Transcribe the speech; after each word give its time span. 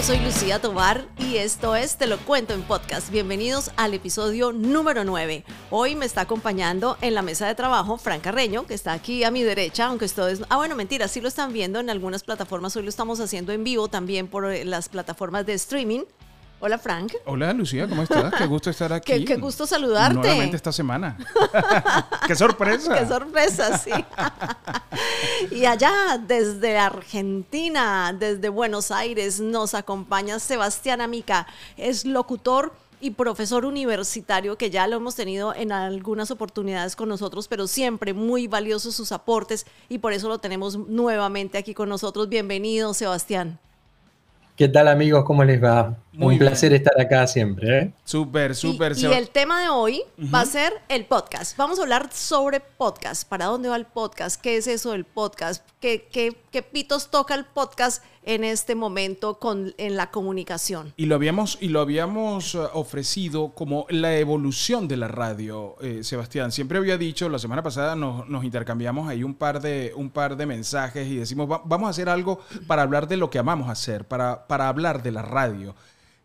yo 0.00 0.06
soy 0.06 0.18
Lucía 0.20 0.58
Tobar 0.58 1.06
y 1.18 1.36
esto 1.36 1.76
es 1.76 1.96
Te 1.96 2.06
lo 2.06 2.16
cuento 2.20 2.54
en 2.54 2.62
podcast. 2.62 3.10
Bienvenidos 3.10 3.70
al 3.76 3.92
episodio 3.92 4.50
número 4.50 5.04
9. 5.04 5.44
Hoy 5.68 5.94
me 5.94 6.06
está 6.06 6.22
acompañando 6.22 6.96
en 7.02 7.12
la 7.12 7.20
mesa 7.20 7.46
de 7.46 7.54
trabajo 7.54 7.98
Fran 7.98 8.20
Carreño, 8.20 8.66
que 8.66 8.72
está 8.72 8.94
aquí 8.94 9.24
a 9.24 9.30
mi 9.30 9.42
derecha, 9.42 9.84
aunque 9.84 10.06
esto 10.06 10.26
es... 10.26 10.40
Ah, 10.48 10.56
bueno, 10.56 10.74
mentira, 10.74 11.06
sí 11.06 11.20
lo 11.20 11.28
están 11.28 11.52
viendo 11.52 11.80
en 11.80 11.90
algunas 11.90 12.22
plataformas. 12.22 12.74
Hoy 12.76 12.84
lo 12.84 12.88
estamos 12.88 13.20
haciendo 13.20 13.52
en 13.52 13.62
vivo 13.62 13.88
también 13.88 14.26
por 14.26 14.48
las 14.64 14.88
plataformas 14.88 15.44
de 15.44 15.52
streaming. 15.52 16.04
Hola 16.62 16.76
Frank. 16.76 17.14
Hola 17.24 17.54
Lucía, 17.54 17.88
¿cómo 17.88 18.02
estás? 18.02 18.34
Qué 18.34 18.44
gusto 18.44 18.68
estar 18.68 18.92
aquí. 18.92 19.24
Qué, 19.24 19.36
gusto 19.36 19.66
saludarte. 19.66 20.18
Nuevamente 20.18 20.56
esta 20.56 20.72
semana. 20.72 21.16
¡Qué 22.26 22.36
sorpresa! 22.36 22.98
¡Qué 22.98 23.06
sorpresa, 23.06 23.78
sí! 23.78 23.90
y 25.50 25.64
allá, 25.64 26.20
desde 26.26 26.76
Argentina, 26.76 28.14
desde 28.16 28.50
Buenos 28.50 28.90
Aires, 28.90 29.40
nos 29.40 29.72
acompaña 29.72 30.38
Sebastián 30.38 31.00
Amica. 31.00 31.46
Es 31.78 32.04
locutor 32.04 32.74
y 33.00 33.12
profesor 33.12 33.64
universitario 33.64 34.58
que 34.58 34.68
ya 34.68 34.86
lo 34.86 34.96
hemos 34.96 35.14
tenido 35.14 35.54
en 35.54 35.72
algunas 35.72 36.30
oportunidades 36.30 36.94
con 36.94 37.08
nosotros, 37.08 37.48
pero 37.48 37.66
siempre 37.68 38.12
muy 38.12 38.48
valiosos 38.48 38.94
sus 38.94 39.12
aportes 39.12 39.64
y 39.88 39.98
por 39.98 40.12
eso 40.12 40.28
lo 40.28 40.38
tenemos 40.38 40.76
nuevamente 40.76 41.56
aquí 41.56 41.72
con 41.72 41.88
nosotros. 41.88 42.28
Bienvenido, 42.28 42.92
Sebastián. 42.92 43.58
¿Qué 44.60 44.68
tal 44.68 44.88
amigos? 44.88 45.24
¿Cómo 45.24 45.42
les 45.42 45.64
va? 45.64 45.96
Un 46.18 46.38
placer 46.38 46.72
estar 46.72 47.00
acá 47.00 47.26
siempre. 47.26 47.78
¿eh? 47.78 47.92
Súper, 48.04 48.56
súper. 48.56 48.96
Y, 48.98 49.04
el 49.06 49.30
tema 49.30 49.62
de 49.62 49.68
hoy 49.68 50.02
va 50.34 50.40
a 50.40 50.46
ser 50.46 50.72
el 50.88 51.04
podcast. 51.04 51.56
Vamos 51.56 51.78
a 51.78 51.82
hablar 51.82 52.08
sobre 52.12 52.58
podcast. 52.58 53.28
¿Para 53.28 53.46
dónde 53.46 53.68
va 53.68 53.76
el 53.76 53.86
podcast? 53.86 54.40
¿Qué 54.40 54.56
es 54.56 54.66
eso 54.66 54.90
del 54.90 55.04
podcast? 55.04 55.64
¿Qué, 55.80 56.08
qué, 56.10 56.36
qué 56.50 56.62
pitos 56.62 57.10
toca 57.10 57.34
el 57.36 57.44
podcast 57.44 58.02
en 58.24 58.42
este 58.42 58.74
momento 58.74 59.38
con, 59.38 59.72
en 59.78 59.96
la 59.96 60.10
comunicación? 60.10 60.92
Y 60.96 61.06
lo 61.06 61.14
habíamos, 61.14 61.58
y 61.60 61.68
lo 61.68 61.80
habíamos 61.80 62.56
eh, 62.56 62.58
ofrecido 62.72 63.50
como 63.54 63.86
la 63.88 64.16
evolución 64.16 64.88
de 64.88 64.96
la 64.96 65.06
radio, 65.06 65.76
eh, 65.80 66.02
Sebastián. 66.02 66.50
Siempre 66.50 66.78
había 66.78 66.98
dicho, 66.98 67.28
la 67.28 67.38
semana 67.38 67.62
pasada 67.62 67.94
nos, 67.94 68.28
nos, 68.28 68.44
intercambiamos 68.44 69.08
ahí 69.08 69.22
un 69.22 69.34
par 69.34 69.60
de, 69.60 69.92
un 69.94 70.10
par 70.10 70.36
de 70.36 70.44
mensajes 70.44 71.06
y 71.06 71.16
decimos, 71.16 71.48
vamos 71.64 71.86
a 71.86 71.90
hacer 71.90 72.08
algo 72.08 72.40
para 72.66 72.82
hablar 72.82 73.06
de 73.06 73.16
lo 73.16 73.30
que 73.30 73.38
amamos 73.38 73.70
hacer, 73.70 74.06
para, 74.06 74.48
para 74.48 74.68
hablar 74.68 75.04
de 75.04 75.12
la 75.12 75.22
radio. 75.22 75.74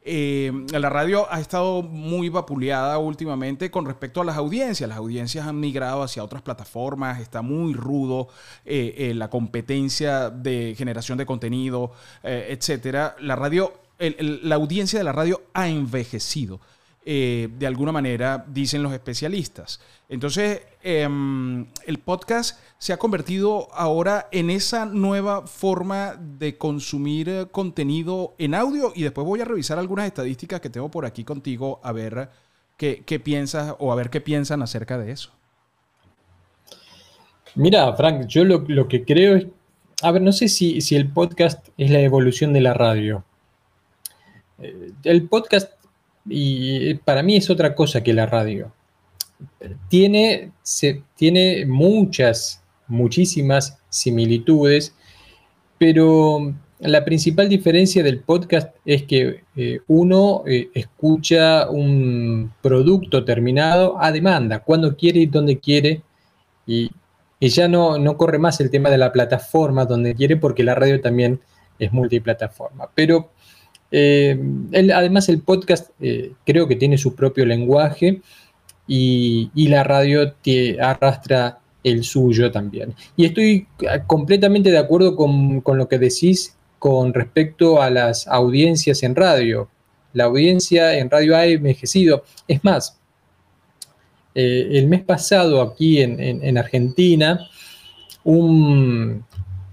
Eh, 0.08 0.52
la 0.72 0.88
radio 0.92 1.26
ha 1.32 1.40
estado 1.40 1.82
muy 1.82 2.30
vapuleada 2.30 3.00
últimamente 3.00 3.72
con 3.72 3.88
respecto 3.88 4.22
a 4.22 4.24
las 4.24 4.38
audiencias. 4.38 4.88
Las 4.88 5.00
audiencias 5.00 5.48
han 5.48 5.60
migrado 5.60 6.04
hacia 6.04 6.24
otras 6.24 6.44
plataformas, 6.44 7.20
está 7.20 7.42
muy 7.42 7.74
rudo 7.74 8.28
eh, 8.66 8.94
eh, 8.98 9.14
la 9.16 9.32
competencia 9.32 10.30
de 10.30 10.76
generación 10.78 11.18
de 11.18 11.26
contenido, 11.26 11.92
etcétera. 12.24 13.16
La 13.20 13.36
radio, 13.36 13.74
la 13.98 14.56
audiencia 14.56 15.00
de 15.00 15.06
la 15.06 15.12
radio 15.12 15.42
ha 15.54 15.68
envejecido. 15.70 16.60
De 17.06 17.68
alguna 17.68 17.92
manera, 17.92 18.44
dicen 18.48 18.82
los 18.82 18.92
especialistas. 18.92 19.80
Entonces, 20.10 20.62
em, 20.84 21.68
el 21.86 22.00
podcast 22.00 22.60
se 22.78 22.94
ha 22.94 22.98
convertido 22.98 23.68
ahora 23.74 24.28
en 24.32 24.50
esa 24.50 24.86
nueva 24.86 25.48
forma 25.48 26.16
de 26.16 26.58
consumir 26.58 27.30
eh, 27.30 27.48
contenido 27.52 28.36
en 28.38 28.54
audio 28.54 28.92
y 28.96 29.04
después 29.04 29.26
voy 29.26 29.42
a 29.42 29.46
revisar 29.46 29.80
algunas 29.80 30.06
estadísticas 30.06 30.62
que 30.62 30.70
tengo 30.70 30.90
por 30.90 31.06
aquí 31.06 31.24
contigo 31.24 31.80
a 31.84 31.92
ver 31.92 32.30
qué, 32.78 33.22
piensas 33.24 33.76
o 33.80 33.92
a 33.92 33.96
ver 33.96 34.10
qué 34.10 34.22
piensan 34.22 34.62
acerca 34.62 34.98
de 34.98 35.12
eso. 35.12 35.32
Mira, 37.56 37.92
Frank, 37.96 38.28
yo 38.28 38.44
lo, 38.44 38.88
que 38.88 39.06
creo 39.06 39.38
es, 39.38 39.48
a 40.02 40.12
ver, 40.12 40.22
no 40.22 40.34
sé 40.34 40.50
si, 40.50 40.82
si, 40.82 40.96
el 40.96 41.12
podcast 41.12 41.70
es 41.78 41.90
la 41.90 42.02
evolución 42.02 42.54
de 42.54 42.62
la 42.62 42.74
radio. 42.74 43.24
Eh, 44.60 44.92
el 45.04 45.28
podcast 45.28 45.72
y 46.28 46.96
para 46.96 47.24
mí 47.24 47.36
es 47.36 47.50
otra 47.50 47.76
cosa 47.76 48.04
que 48.04 48.14
la 48.14 48.26
radio 48.26 48.72
tiene, 49.90 50.52
se, 50.62 51.04
tiene 51.16 51.66
muchas, 51.66 52.64
muchísimas 52.88 53.78
similitudes, 53.90 54.96
pero 55.78 56.54
la 56.80 57.06
principal 57.06 57.50
diferencia 57.50 58.04
del 58.04 58.20
podcast 58.20 58.76
es 58.86 59.04
que 59.04 59.44
eh, 59.56 59.80
uno 59.88 60.44
eh, 60.46 60.70
escucha 60.74 61.70
un 61.70 62.54
producto 62.62 63.26
terminado 63.26 64.02
a 64.02 64.12
demanda, 64.12 64.60
cuando 64.60 64.96
quiere 64.96 65.20
y 65.22 65.26
donde 65.26 65.60
quiere, 65.60 66.02
y, 66.68 66.92
ya 67.42 67.68
no, 67.68 68.00
no, 68.00 68.18
corre 68.18 68.40
más 68.40 68.60
el 68.60 68.72
tema 68.72 68.90
de 68.90 68.98
la 68.98 69.12
plataforma 69.12 69.86
donde 69.86 70.16
quiere, 70.16 70.36
porque 70.36 70.64
la 70.64 70.74
radio 70.74 71.00
también 71.00 71.40
es 71.78 71.92
multiplataforma. 71.94 72.90
Pero 72.96 73.30
eh, 73.98 74.38
además 74.94 75.30
el 75.30 75.40
podcast 75.40 75.90
creo 76.44 76.68
que 76.68 76.76
tiene 76.76 76.98
su 76.98 77.16
propio 77.16 77.46
lenguaje 77.46 78.22
y, 78.88 79.68
la 79.68 79.84
radio 79.84 80.34
arrastra 80.82 81.60
el 81.84 82.04
suyo 82.04 82.52
también. 82.52 82.94
Y 83.16 83.26
estoy 83.26 83.68
completamente 84.08 84.72
de 84.72 84.78
acuerdo 84.78 85.16
con, 85.16 85.64
lo 85.66 85.88
que 85.88 86.00
decís 86.00 86.56
con 86.80 87.14
respecto 87.14 87.82
a 87.82 87.90
las 87.90 88.28
audiencias 88.28 89.04
en 89.04 89.16
radio. 89.16 89.70
La 90.14 90.26
audiencia 90.26 90.98
en 90.98 91.10
radio 91.10 91.36
ha 91.36 91.46
envejecido. 91.46 92.24
Es 92.48 92.64
más, 92.64 93.00
eh, 94.34 94.68
el 94.72 94.88
mes 94.88 95.04
pasado 95.04 95.62
aquí 95.62 96.02
en, 96.02 96.58
Argentina, 96.58 97.40
un 98.24 99.24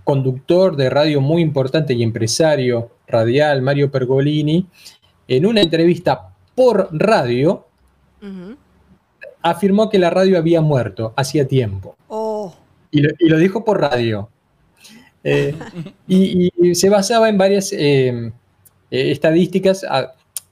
conductor 0.04 0.76
de 0.76 0.90
radio 0.90 1.20
muy 1.20 1.42
importante 1.42 1.94
y 1.94 2.02
empresario 2.02 2.90
radial, 3.12 3.62
Mario 3.62 3.90
Pergolini, 3.90 4.66
en 5.28 5.46
una 5.46 5.60
entrevista 5.60 6.32
por 6.54 6.88
radio, 6.92 7.66
afirmó 9.42 9.90
que 9.90 9.98
la 9.98 10.10
radio 10.10 10.38
había 10.38 10.60
muerto 10.60 11.12
hacía 11.16 11.46
tiempo. 11.46 11.96
Oh. 12.08 12.54
Y, 12.90 13.00
lo, 13.00 13.38
dijo 13.38 13.64
por 13.64 13.80
radio. 13.80 14.28
Eh, 15.24 15.54
y, 16.08 16.74
se 16.74 16.88
basaba 16.88 17.28
en 17.28 17.38
varias 17.38 17.72
eh, 17.72 18.32
eh, 18.90 19.10
estadísticas, 19.10 19.84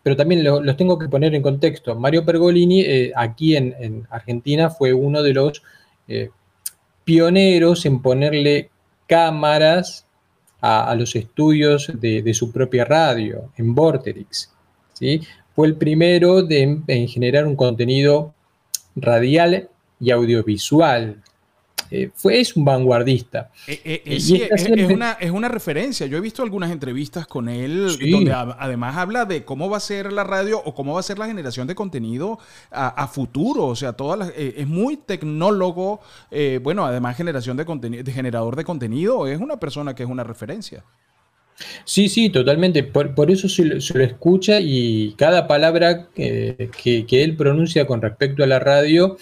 pero 0.02 0.16
también 0.16 0.42
los 0.42 0.76
tengo 0.76 0.98
que 0.98 1.08
poner 1.08 1.34
en 1.34 1.42
contexto. 1.42 1.94
Mario 1.94 2.24
Pergolini, 2.24 3.12
aquí 3.14 3.56
en, 3.56 4.06
Argentina, 4.10 4.70
fue 4.70 4.92
uno 4.92 5.22
de 5.22 5.34
los 5.34 5.62
pioneros 7.04 7.84
en 7.86 8.00
ponerle 8.00 8.70
cámaras 9.06 10.06
a, 10.60 10.94
los 10.94 11.16
estudios 11.16 11.90
de, 11.94 12.34
su 12.34 12.52
propia 12.52 12.84
radio, 12.84 13.50
en 13.56 13.74
Vorterix. 13.74 14.50
¿sí? 14.92 15.20
Fue 15.54 15.66
el 15.66 15.76
primero 15.76 16.46
en 16.48 17.08
generar 17.08 17.46
un 17.46 17.56
contenido 17.56 18.34
radial 18.96 19.68
y 20.00 20.10
audiovisual. 20.10 21.22
Eh, 21.90 22.10
fue, 22.14 22.40
es 22.40 22.56
un 22.56 22.64
vanguardista. 22.64 23.50
Eh, 23.66 23.80
eh, 23.84 24.02
es, 24.04 24.30
una, 24.90 25.12
es, 25.12 25.30
una, 25.30 25.48
referencia. 25.48 26.06
Yo 26.06 26.18
he 26.18 26.20
visto 26.20 26.42
algunas 26.42 26.70
entrevistas 26.70 27.26
con 27.26 27.48
él 27.48 27.88
donde 28.10 28.32
además 28.32 28.96
habla 28.96 29.24
de 29.24 29.44
cómo 29.44 29.68
va 29.68 29.78
a 29.78 29.80
ser 29.80 30.12
la 30.12 30.24
radio 30.24 30.62
o 30.64 30.74
cómo 30.74 30.94
va 30.94 31.00
a 31.00 31.02
ser 31.02 31.18
la 31.18 31.26
generación 31.26 31.66
de 31.66 31.74
contenido 31.74 32.38
a, 32.70 33.08
futuro. 33.08 33.66
O 33.66 33.76
sea, 33.76 33.92
todas 33.94 34.32
es 34.36 34.66
muy 34.66 34.96
tecnólogo. 34.96 36.00
bueno, 36.62 36.86
además 36.86 37.16
generación 37.16 37.56
de, 37.56 37.64
contenido, 37.64 38.04
de 38.04 38.12
generador 38.12 38.56
de 38.56 38.64
contenido. 38.64 39.26
Es 39.26 39.40
una 39.40 39.58
persona 39.58 39.94
que 39.94 40.04
es 40.04 40.08
una 40.08 40.24
referencia. 40.24 40.84
Sí, 41.84 42.08
sí, 42.08 42.30
totalmente. 42.30 42.82
Por, 42.84 43.30
eso 43.30 43.48
se 43.48 43.64
lo, 43.64 44.04
escucha 44.04 44.60
y 44.60 45.14
cada 45.16 45.46
palabra 45.46 46.08
que, 46.14 46.70
él 47.10 47.36
pronuncia 47.36 47.86
con 47.86 48.00
respecto 48.00 48.42
a 48.42 48.46
la 48.46 48.58
radio 48.58 49.16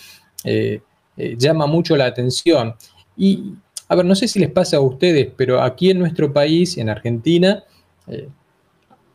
eh, 0.45 0.81
eh, 1.19 1.35
llama 1.37 1.67
mucho 1.67 1.97
la 1.97 2.07
atención. 2.07 2.75
Y, 3.17 3.55
a 3.89 3.97
ver, 3.97 4.05
no 4.05 4.15
sé 4.15 4.29
si 4.29 4.39
les 4.39 4.51
pasa 4.51 4.77
a 4.77 4.81
ustedes, 4.81 5.29
pero 5.37 5.61
aquí 5.61 5.91
en 5.91 5.99
nuestro 5.99 6.33
país, 6.33 6.79
en 6.79 6.89
Argentina, 6.89 7.65
eh, 8.07 8.29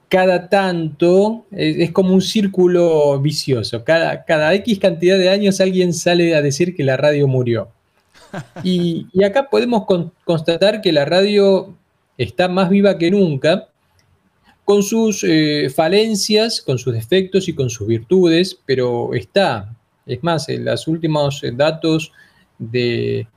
cada 0.09 0.49
tanto 0.49 1.45
es, 1.49 1.91
como 1.91 2.13
un 2.13 2.21
círculo 2.21 3.19
vicioso. 3.19 3.83
Cada, 3.83 4.25
cada 4.25 4.53
X 4.55 4.77
cantidad 4.79 5.17
de 5.17 5.29
años 5.29 5.61
alguien 5.61 5.93
sale 5.93 6.35
a 6.35 6.41
decir 6.41 6.75
que 6.75 6.83
la 6.83 6.97
radio 6.97 7.27
murió. 7.27 7.69
Y, 8.63 9.07
acá 9.23 9.49
podemos 9.49 9.85
constatar 10.25 10.81
que 10.81 10.91
la 10.91 11.05
radio 11.05 11.75
está 12.17 12.47
más 12.47 12.69
viva 12.69 12.97
que 12.97 13.11
nunca, 13.11 13.69
con 14.65 14.83
sus 14.83 15.23
eh, 15.23 15.69
falencias, 15.73 16.61
con 16.61 16.77
sus 16.77 16.93
defectos 16.93 17.47
y 17.47 17.53
con 17.53 17.69
sus 17.69 17.87
virtudes, 17.87 18.59
pero 18.65 19.13
está. 19.13 19.72
Es 20.05 20.23
más, 20.23 20.49
en 20.49 20.65
los 20.65 20.87
últimos 20.87 21.41
datos 21.53 22.11
de, 22.57 23.27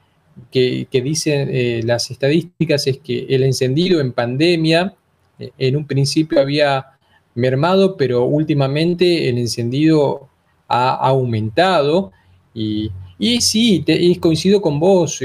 que, 0.50 0.88
dicen 0.92 1.48
eh, 1.50 1.80
las 1.84 2.10
estadísticas 2.10 2.86
es 2.86 2.98
que 2.98 3.26
el 3.28 3.42
encendido 3.44 4.00
en 4.00 4.12
pandemia 4.12 4.94
eh, 5.38 5.50
en 5.58 5.76
un 5.76 5.86
principio 5.86 6.40
había 6.40 6.86
mermado, 7.34 7.96
pero 7.96 8.24
últimamente 8.24 9.28
el 9.28 9.38
encendido 9.38 10.28
ha 10.68 10.94
aumentado. 10.94 12.12
Y, 12.54 12.90
y 13.18 13.40
sí, 13.40 13.84
coincido 14.20 14.60
con 14.60 14.80
vos, 14.80 15.20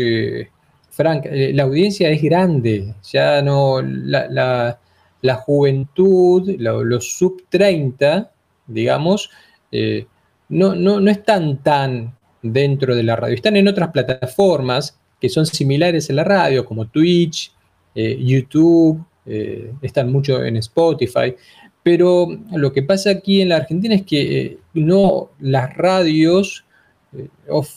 Frank, 0.92 1.26
eh, 1.26 1.52
la 1.54 1.64
audiencia 1.64 2.10
es 2.10 2.22
grande, 2.22 2.94
ya 3.04 3.42
no, 3.42 3.82
la, 3.82 4.78
la 5.22 5.36
juventud, 5.36 6.56
los 6.58 7.14
sub 7.18 7.44
30, 7.50 8.32
digamos, 8.68 9.30
eh, 9.72 10.06
no, 10.52 10.76
no, 10.76 11.10
están 11.10 11.58
tan 11.64 12.16
dentro 12.42 12.96
de 12.96 13.04
la 13.04 13.16
radio. 13.16 13.36
Están 13.36 13.58
en 13.58 13.68
otras 13.68 13.90
plataformas 13.90 14.98
que 15.20 15.30
son 15.30 15.46
similares 15.46 16.10
a 16.10 16.14
la 16.14 16.24
radio, 16.24 16.66
como 16.66 16.88
Twitch, 16.88 17.52
eh, 17.96 18.18
YouTube, 18.22 19.04
eh, 19.26 19.72
están 19.82 20.12
mucho 20.12 20.44
en 20.44 20.58
Spotify. 20.58 21.36
Pero 21.84 22.28
lo 22.52 22.72
que 22.72 22.84
pasa 22.84 23.12
aquí 23.12 23.42
en 23.42 23.50
la 23.50 23.58
Argentina 23.58 23.96
es 23.96 24.04
que 24.04 24.58
no, 24.74 25.32
las 25.40 25.76
radios 25.76 26.66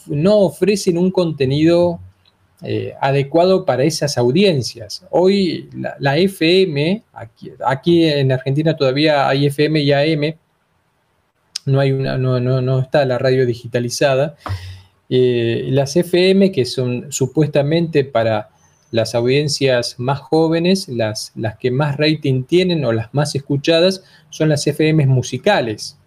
no 0.07 0.37
ofrecen 0.37 0.97
un 0.97 1.11
contenido 1.11 1.99
eh, 2.61 2.93
adecuado 3.01 3.65
para 3.65 3.83
esas 3.83 4.17
audiencias. 4.17 5.05
Hoy 5.11 5.69
la, 5.99 6.17
FM, 6.17 7.03
aquí, 7.59 8.05
en 8.05 8.31
Argentina 8.31 8.75
todavía 8.75 9.27
hay 9.27 9.47
FM 9.47 9.81
y 9.81 9.91
AM, 9.91 10.35
no, 11.65 11.79
hay 11.79 11.91
una, 11.91 12.17
no, 12.17 12.39
no, 12.39 12.79
está 12.79 13.05
la 13.05 13.17
radio 13.17 13.45
digitalizada. 13.45 14.35
Eh, 15.09 15.67
las 15.69 15.95
FM, 15.95 16.51
que 16.51 16.65
son 16.65 17.11
supuestamente 17.11 18.03
para 18.03 18.49
las 18.91 19.15
audiencias 19.15 19.95
más 19.97 20.19
jóvenes, 20.19 20.87
las, 20.87 21.31
las 21.35 21.57
que 21.57 21.71
más 21.71 21.97
rating 21.97 22.43
tienen 22.43 22.85
o 22.85 22.91
las 22.91 23.13
más 23.13 23.35
escuchadas, 23.35 24.03
son 24.29 24.49
las 24.49 24.65
FM 24.67 25.05
musicales 25.07 25.97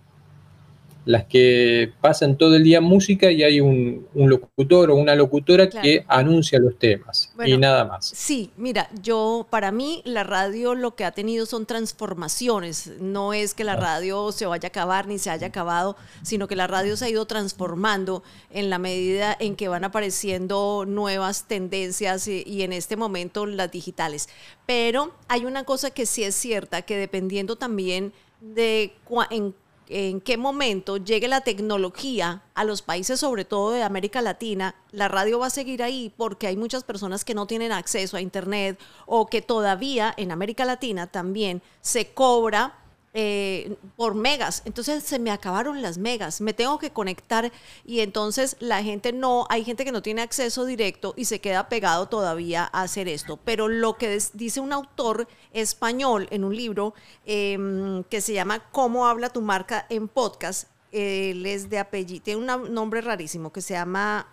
las 1.08 1.24
que 1.24 1.90
pasan 2.02 2.36
todo 2.36 2.54
el 2.54 2.64
día 2.64 2.82
música 2.82 3.32
y 3.32 3.42
hay 3.42 3.62
un, 3.62 4.06
locutor 4.14 4.90
o 4.90 4.96
una 4.96 5.14
locutora 5.14 5.70
que 5.70 6.04
anuncia 6.06 6.58
los 6.58 6.78
temas 6.78 7.32
y 7.46 7.56
nada 7.56 7.86
más. 7.86 8.12
Sí, 8.14 8.50
mira, 8.58 8.90
yo 9.02 9.46
para 9.48 9.72
mí 9.72 10.02
la 10.04 10.22
radio 10.22 10.74
lo 10.74 10.96
que 10.96 11.06
ha 11.06 11.12
tenido 11.12 11.46
son 11.46 11.64
transformaciones. 11.64 12.92
No 13.00 13.32
es 13.32 13.54
que 13.54 13.64
la 13.64 13.74
radio 13.74 14.32
se 14.32 14.44
vaya 14.44 14.66
a 14.66 14.68
acabar 14.68 15.06
ni 15.06 15.18
se 15.18 15.30
haya 15.30 15.46
acabado, 15.46 15.96
sino 16.22 16.46
que 16.46 16.56
la 16.56 16.66
radio 16.66 16.94
se 16.94 17.06
ha 17.06 17.08
ido 17.08 17.24
transformando 17.24 18.22
en 18.50 18.68
la 18.68 18.78
medida 18.78 19.34
en 19.40 19.56
que 19.56 19.68
van 19.68 19.84
apareciendo 19.84 20.84
nuevas 20.86 21.48
tendencias 21.48 22.28
y, 22.28 22.44
y 22.46 22.64
en 22.64 22.74
este 22.74 22.96
momento 22.96 23.46
las 23.46 23.70
digitales. 23.70 24.28
Pero 24.66 25.14
hay 25.26 25.46
una 25.46 25.64
cosa 25.64 25.90
que 25.90 26.04
sí 26.04 26.22
es 26.22 26.34
cierta, 26.34 26.82
que 26.82 26.98
dependiendo 26.98 27.56
también 27.56 28.12
de 28.42 28.92
en 29.30 29.54
en 29.88 30.20
qué 30.20 30.36
momento 30.36 30.96
llegue 30.96 31.28
la 31.28 31.40
tecnología 31.40 32.42
a 32.54 32.64
los 32.64 32.82
países, 32.82 33.20
sobre 33.20 33.44
todo 33.44 33.72
de 33.72 33.82
América 33.82 34.22
Latina, 34.22 34.74
la 34.92 35.08
radio 35.08 35.38
va 35.38 35.46
a 35.46 35.50
seguir 35.50 35.82
ahí 35.82 36.12
porque 36.16 36.46
hay 36.46 36.56
muchas 36.56 36.84
personas 36.84 37.24
que 37.24 37.34
no 37.34 37.46
tienen 37.46 37.72
acceso 37.72 38.16
a 38.16 38.20
Internet 38.20 38.78
o 39.06 39.26
que 39.26 39.42
todavía 39.42 40.12
en 40.16 40.30
América 40.30 40.64
Latina 40.64 41.06
también 41.06 41.62
se 41.80 42.12
cobra 42.12 42.74
eh, 43.20 43.76
por 43.96 44.14
megas. 44.14 44.62
Entonces 44.64 45.02
se 45.02 45.18
me 45.18 45.32
acabaron 45.32 45.82
las 45.82 45.98
megas, 45.98 46.40
me 46.40 46.54
tengo 46.54 46.78
que 46.78 46.92
conectar 46.92 47.50
y 47.84 47.98
entonces 47.98 48.56
la 48.60 48.80
gente 48.84 49.12
no, 49.12 49.44
hay 49.50 49.64
gente 49.64 49.84
que 49.84 49.90
no 49.90 50.02
tiene 50.02 50.22
acceso 50.22 50.64
directo 50.64 51.14
y 51.16 51.24
se 51.24 51.40
queda 51.40 51.68
pegado 51.68 52.06
todavía 52.06 52.70
a 52.72 52.82
hacer 52.82 53.08
esto. 53.08 53.36
Pero 53.44 53.66
lo 53.66 53.96
que 53.96 54.22
dice 54.34 54.60
un 54.60 54.72
autor 54.72 55.26
español 55.52 56.28
en 56.30 56.44
un 56.44 56.54
libro 56.54 56.94
em, 57.26 58.04
que 58.04 58.20
se 58.20 58.34
llama 58.34 58.60
¿Cómo 58.70 59.08
habla 59.08 59.30
tu 59.30 59.40
marca 59.40 59.84
en 59.88 60.06
podcast? 60.06 60.68
Él 60.92 61.44
es 61.44 61.68
de 61.68 61.80
apellido, 61.80 62.22
tiene 62.22 62.40
un 62.40 62.72
nombre 62.72 63.00
rarísimo 63.00 63.52
que 63.52 63.62
se 63.62 63.74
llama, 63.74 64.28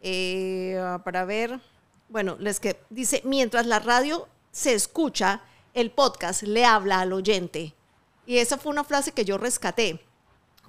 eh, 0.00 0.80
para 1.04 1.24
ver, 1.24 1.58
bueno, 2.08 2.36
les 2.38 2.60
que 2.60 2.78
dice, 2.88 3.20
mientras 3.24 3.66
la 3.66 3.80
radio 3.80 4.28
se 4.52 4.74
escucha, 4.74 5.42
el 5.74 5.90
podcast 5.90 6.44
le 6.44 6.64
habla 6.64 7.00
al 7.00 7.12
oyente. 7.12 7.74
Y 8.28 8.40
esa 8.40 8.58
fue 8.58 8.70
una 8.70 8.84
frase 8.84 9.12
que 9.12 9.24
yo 9.24 9.38
rescaté. 9.38 10.04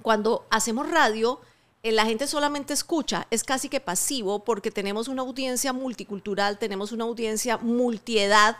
Cuando 0.01 0.47
hacemos 0.50 0.89
radio, 0.89 1.41
eh, 1.83 1.91
la 1.91 2.06
gente 2.06 2.25
solamente 2.25 2.73
escucha, 2.73 3.27
es 3.31 3.44
casi 3.44 3.67
que 3.67 3.81
pasivo 3.81 4.45
porque 4.45 4.71
tenemos 4.71 5.09
una 5.09 5.23
audiencia 5.23 5.73
multicultural, 5.73 6.57
tenemos 6.57 6.94
una 6.94 7.03
audiencia 7.03 7.57
multiedad. 7.57 8.56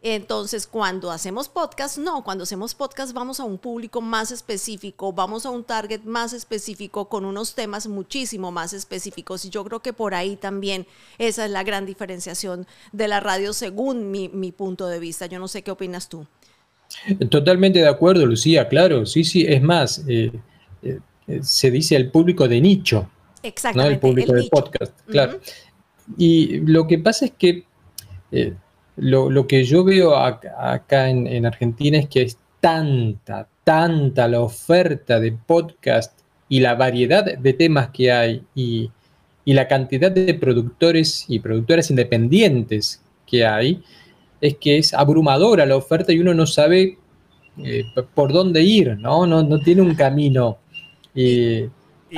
Entonces, 0.00 0.68
cuando 0.68 1.10
hacemos 1.10 1.48
podcast, 1.48 1.98
no, 1.98 2.22
cuando 2.22 2.44
hacemos 2.44 2.76
podcast 2.76 3.12
vamos 3.12 3.40
a 3.40 3.44
un 3.44 3.58
público 3.58 4.00
más 4.00 4.30
específico, 4.30 5.12
vamos 5.12 5.44
a 5.44 5.50
un 5.50 5.64
target 5.64 6.02
más 6.04 6.32
específico 6.32 7.08
con 7.08 7.24
unos 7.24 7.56
temas 7.56 7.88
muchísimo 7.88 8.52
más 8.52 8.72
específicos. 8.72 9.44
Y 9.44 9.50
yo 9.50 9.64
creo 9.64 9.80
que 9.82 9.92
por 9.92 10.14
ahí 10.14 10.36
también 10.36 10.86
esa 11.18 11.46
es 11.46 11.50
la 11.50 11.64
gran 11.64 11.84
diferenciación 11.84 12.68
de 12.92 13.08
la 13.08 13.18
radio 13.18 13.52
según 13.52 14.12
mi, 14.12 14.28
mi 14.28 14.52
punto 14.52 14.86
de 14.86 15.00
vista. 15.00 15.26
Yo 15.26 15.40
no 15.40 15.48
sé 15.48 15.62
qué 15.62 15.72
opinas 15.72 16.08
tú. 16.08 16.28
Totalmente 17.30 17.80
de 17.80 17.88
acuerdo, 17.88 18.26
Lucía, 18.26 18.68
claro, 18.68 19.06
sí, 19.06 19.24
sí, 19.24 19.44
es 19.46 19.62
más, 19.62 20.04
eh, 20.08 20.32
eh, 20.82 20.98
se 21.42 21.70
dice 21.70 21.96
el 21.96 22.10
público 22.10 22.48
de 22.48 22.60
nicho, 22.60 23.08
Exactamente, 23.42 23.88
¿no? 23.88 23.94
el 23.94 24.00
público 24.00 24.32
de 24.32 24.48
podcast, 24.50 24.92
claro. 25.08 25.40
Y 26.16 26.60
lo 26.60 26.86
que 26.86 26.98
pasa 26.98 27.26
es 27.26 27.32
que 27.32 27.64
eh, 28.32 28.54
lo, 28.96 29.46
que 29.46 29.64
yo 29.64 29.84
veo 29.84 30.16
acá, 30.16 31.08
en, 31.08 31.46
Argentina 31.46 31.98
es 31.98 32.08
que 32.08 32.22
es 32.22 32.38
tanta, 32.60 33.48
tanta 33.64 34.28
la 34.28 34.40
oferta 34.40 35.20
de 35.20 35.32
podcast 35.32 36.18
y 36.48 36.60
la 36.60 36.74
variedad 36.74 37.24
de 37.24 37.52
temas 37.52 37.90
que 37.90 38.12
hay 38.12 38.42
y, 38.54 38.90
y 39.44 39.52
la 39.52 39.68
cantidad 39.68 40.10
de 40.10 40.34
productores 40.34 41.24
y 41.28 41.40
productoras 41.40 41.90
independientes 41.90 43.02
que 43.26 43.44
hay, 43.44 43.82
es 44.40 44.56
que 44.56 44.78
es 44.78 44.94
abrumadora 44.94 45.66
la 45.66 45.76
oferta 45.76 46.12
y 46.12 46.18
uno 46.18 46.34
no 46.34 46.46
sabe 46.46 46.98
eh, 47.62 47.84
por 48.14 48.32
dónde 48.32 48.62
ir, 48.62 48.96
¿no? 48.98 49.26
No, 49.26 49.58
tiene 49.60 49.82
un 49.82 49.94
camino. 49.94 50.58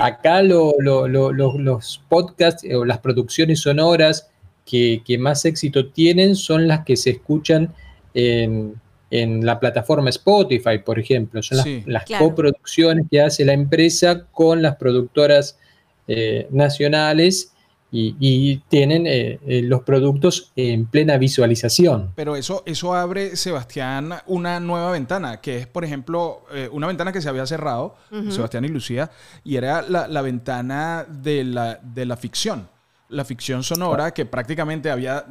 acá 0.00 0.43
los 0.43 2.03
podcasts 2.09 2.67
o 2.75 2.85
las 2.85 2.99
producciones 2.99 3.61
sonoras 3.61 4.29
que, 4.65 5.17
más 5.19 5.44
éxito 5.44 5.91
tienen 5.91 6.37
son 6.37 6.69
las 6.69 6.85
que 6.85 6.97
se 6.97 7.11
escuchan 7.11 7.73
en, 8.15 8.75
la 9.11 9.59
plataforma 9.59 10.11
Spotify, 10.11 10.79
por 10.85 10.99
ejemplo. 10.99 11.43
Son 11.43 11.59
las, 11.87 12.05
coproducciones 12.19 13.06
que 13.11 13.23
hace 13.23 13.44
la 13.44 13.55
empresa 13.55 14.26
con 14.32 14.61
las 14.61 14.76
productoras 14.76 15.59
eh, 16.06 16.47
nacionales 16.50 17.53
y, 17.90 18.56
tienen 18.69 19.06
eh, 19.06 19.38
eh, 19.46 19.62
los 19.62 19.82
productos 19.82 20.53
en 20.56 20.86
plena 20.86 21.17
visualización. 21.17 22.12
Pero 22.15 22.36
eso, 22.36 22.62
eso 22.67 22.94
abre, 22.94 23.36
Sebastián, 23.36 24.12
una 24.27 24.60
nueva 24.60 24.91
ventana, 24.91 25.41
que 25.41 25.58
es, 25.58 25.67
por 25.67 25.84
ejemplo, 25.84 26.43
eh, 26.53 26.69
una 26.70 26.86
ventana 26.86 27.12
que 27.12 27.20
se 27.20 27.29
había 27.29 27.46
cerrado, 27.46 27.96
Sebastián 28.31 28.65
y 28.65 28.69
Lucía, 28.69 29.10
y 29.43 29.56
era 29.56 29.82
la, 29.82 30.22
ventana 30.22 31.06
de 31.08 31.44
la, 31.44 31.81
de 31.82 32.05
la 32.05 32.17
ficción. 32.17 32.69
La 33.08 33.24
ficción 33.24 33.62
sonora 33.62 34.12
que 34.12 34.27
prácticamente 34.27 34.91
había... 34.91 35.24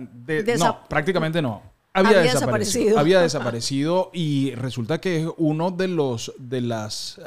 no, 0.58 0.79
prácticamente 0.88 1.41
no. 1.41 1.62
Había, 1.93 2.20
desaparecido. 2.20 3.00
Había 3.00 3.22
desaparecido 3.22 4.12
y 4.13 4.53
resulta 4.53 5.00
que 5.00 5.22
es 5.22 5.27
uno 5.38 5.72
de 5.72 5.88
los 5.88 6.31
de 6.38 6.62
las 6.62 7.20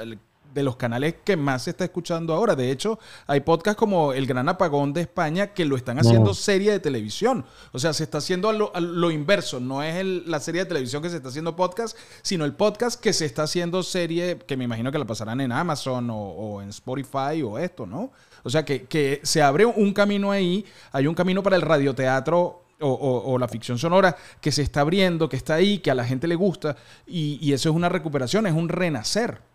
de 0.53 0.63
los 0.63 0.77
canales 0.77 1.15
que 1.25 1.37
más 1.37 1.63
se 1.63 1.71
está 1.71 1.85
escuchando 1.85 2.35
ahora. 2.35 2.55
De 2.55 2.71
hecho, 2.71 2.99
hay 3.27 3.41
podcasts 3.41 3.79
como 3.79 4.13
El 4.13 4.27
Gran 4.27 4.49
Apagón 4.49 4.93
de 4.93 5.03
España 5.03 5.49
que 5.49 5.65
lo 5.65 5.77
están 5.77 5.99
haciendo 5.99 6.35
serie 6.35 6.73
de 6.73 6.81
televisión. 6.81 7.45
O 7.73 7.79
sea, 7.79 7.93
se 7.93 8.05
está 8.05 8.19
haciendo 8.19 8.53
lo, 8.53 9.11
inverso. 9.11 9.61
No 9.61 9.83
es 9.83 10.05
la 10.27 10.41
serie 10.41 10.63
de 10.63 10.67
televisión 10.67 11.03
que 11.03 11.11
se 11.11 11.17
está 11.17 11.29
haciendo 11.29 11.57
podcast, 11.57 11.97
sino 12.23 12.45
el 12.45 12.55
podcast 12.55 13.01
que 13.01 13.13
se 13.13 13.27
está 13.27 13.45
haciendo 13.45 13.83
serie, 13.83 14.39
que 14.39 14.57
me 14.57 14.65
imagino 14.65 14.91
que 14.93 14.99
la 14.99 15.07
pasarán 15.07 15.41
en 15.41 15.53
Amazon 15.53 16.09
o, 16.11 16.61
en 16.63 16.71
Spotify 16.71 17.43
o 17.45 17.59
esto, 17.59 17.87
¿no? 17.87 18.11
O 18.43 18.51
sea, 18.51 18.65
que, 18.65 19.21
se 19.23 19.43
abre 19.43 19.67
un 19.67 19.93
camino 19.93 20.31
ahí. 20.31 20.65
Hay 20.93 21.07
un 21.07 21.15
camino 21.15 21.43
para 21.43 21.57
el 21.57 21.63
radioteatro 21.63 22.65
o, 22.83 23.39
la 23.39 23.49
ficción 23.49 23.79
sonora 23.79 24.17
que 24.41 24.51
se 24.53 24.63
está 24.63 24.81
abriendo, 24.81 25.29
que 25.29 25.37
está 25.37 25.55
ahí, 25.55 25.79
que 25.79 25.91
a 25.91 25.95
la 25.95 26.05
gente 26.05 26.27
le 26.27 26.35
gusta, 26.35 26.77
y, 27.07 27.39
y, 27.41 27.53
eso 27.53 27.69
es 27.69 27.75
una 27.75 27.89
recuperación, 27.89 28.47
es 28.47 28.55
un 28.55 28.69
renacer. 28.69 29.50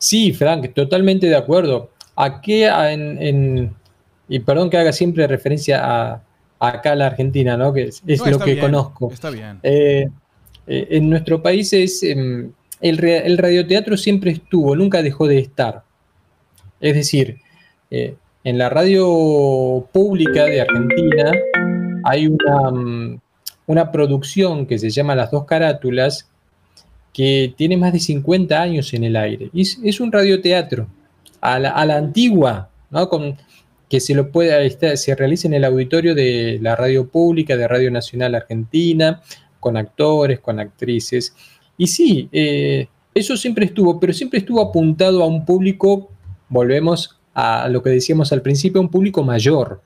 Sí, 0.00 0.32
Frank, 0.32 0.72
totalmente 0.72 1.26
de 1.26 1.36
acuerdo. 1.36 1.90
Aquí 2.16 2.64
en, 2.64 3.74
y 4.28 4.38
perdón 4.40 4.70
que 4.70 4.78
haga 4.78 4.92
siempre 4.92 5.26
referencia 5.26 5.80
a, 5.82 6.22
acá 6.58 6.92
a 6.92 6.96
la 6.96 7.06
Argentina, 7.06 7.56
¿no? 7.58 7.72
Que 7.72 7.84
es, 7.84 8.02
lo 8.06 8.38
que 8.38 8.58
conozco. 8.58 9.10
Está 9.12 9.28
bien. 9.28 9.60
Eh, 9.62 10.08
eh, 10.66 10.86
en 10.90 11.10
nuestro 11.10 11.42
país 11.42 11.72
es 11.74 12.02
em, 12.02 12.50
el, 12.80 13.36
radioteatro 13.36 13.98
siempre 13.98 14.30
estuvo, 14.30 14.74
nunca 14.74 15.02
dejó 15.02 15.26
de 15.26 15.38
estar. 15.38 15.84
Es 16.80 16.94
decir, 16.94 17.38
eh, 17.90 18.14
en 18.42 18.56
la 18.56 18.70
radio 18.70 19.86
pública 19.92 20.44
de 20.44 20.62
Argentina 20.62 21.30
hay 22.04 22.26
una, 22.26 22.70
mm, 22.70 23.20
una 23.66 23.92
producción 23.92 24.64
que 24.64 24.78
se 24.78 24.88
llama 24.88 25.14
Las 25.14 25.30
dos 25.30 25.44
carátulas, 25.44 26.30
que 27.12 27.52
tiene 27.56 27.76
más 27.76 27.92
de 27.92 28.00
50 28.00 28.60
años 28.60 28.92
en 28.94 29.04
el 29.04 29.16
aire. 29.16 29.50
Y 29.52 29.62
es, 29.62 30.00
un 30.00 30.12
radioteatro 30.12 30.86
a 31.40 31.58
la, 31.58 31.96
antigua, 31.96 32.70
¿no? 32.90 33.08
Con, 33.08 33.36
que 33.88 34.00
se 34.00 34.14
lo 34.14 34.30
pueda, 34.30 34.60
se 34.96 35.14
realiza 35.16 35.48
en 35.48 35.54
el 35.54 35.64
auditorio 35.64 36.14
de 36.14 36.58
la 36.62 36.76
radio 36.76 37.08
pública, 37.08 37.56
de 37.56 37.66
Radio 37.66 37.90
Nacional 37.90 38.36
Argentina, 38.36 39.20
con 39.58 39.76
actores, 39.76 40.38
con 40.38 40.60
actrices. 40.60 41.34
Y 41.76 41.88
sí, 41.88 42.28
eh, 42.30 42.86
eso 43.14 43.36
siempre 43.36 43.64
estuvo, 43.64 43.98
pero 43.98 44.12
siempre 44.12 44.38
estuvo 44.38 44.60
apuntado 44.60 45.22
a 45.22 45.26
un 45.26 45.44
público, 45.44 46.10
volvemos 46.48 47.18
a 47.34 47.68
lo 47.68 47.82
que 47.82 47.90
decíamos 47.90 48.32
al 48.32 48.42
principio, 48.42 48.80
un 48.80 48.90
público 48.90 49.22
mayor. 49.22 49.82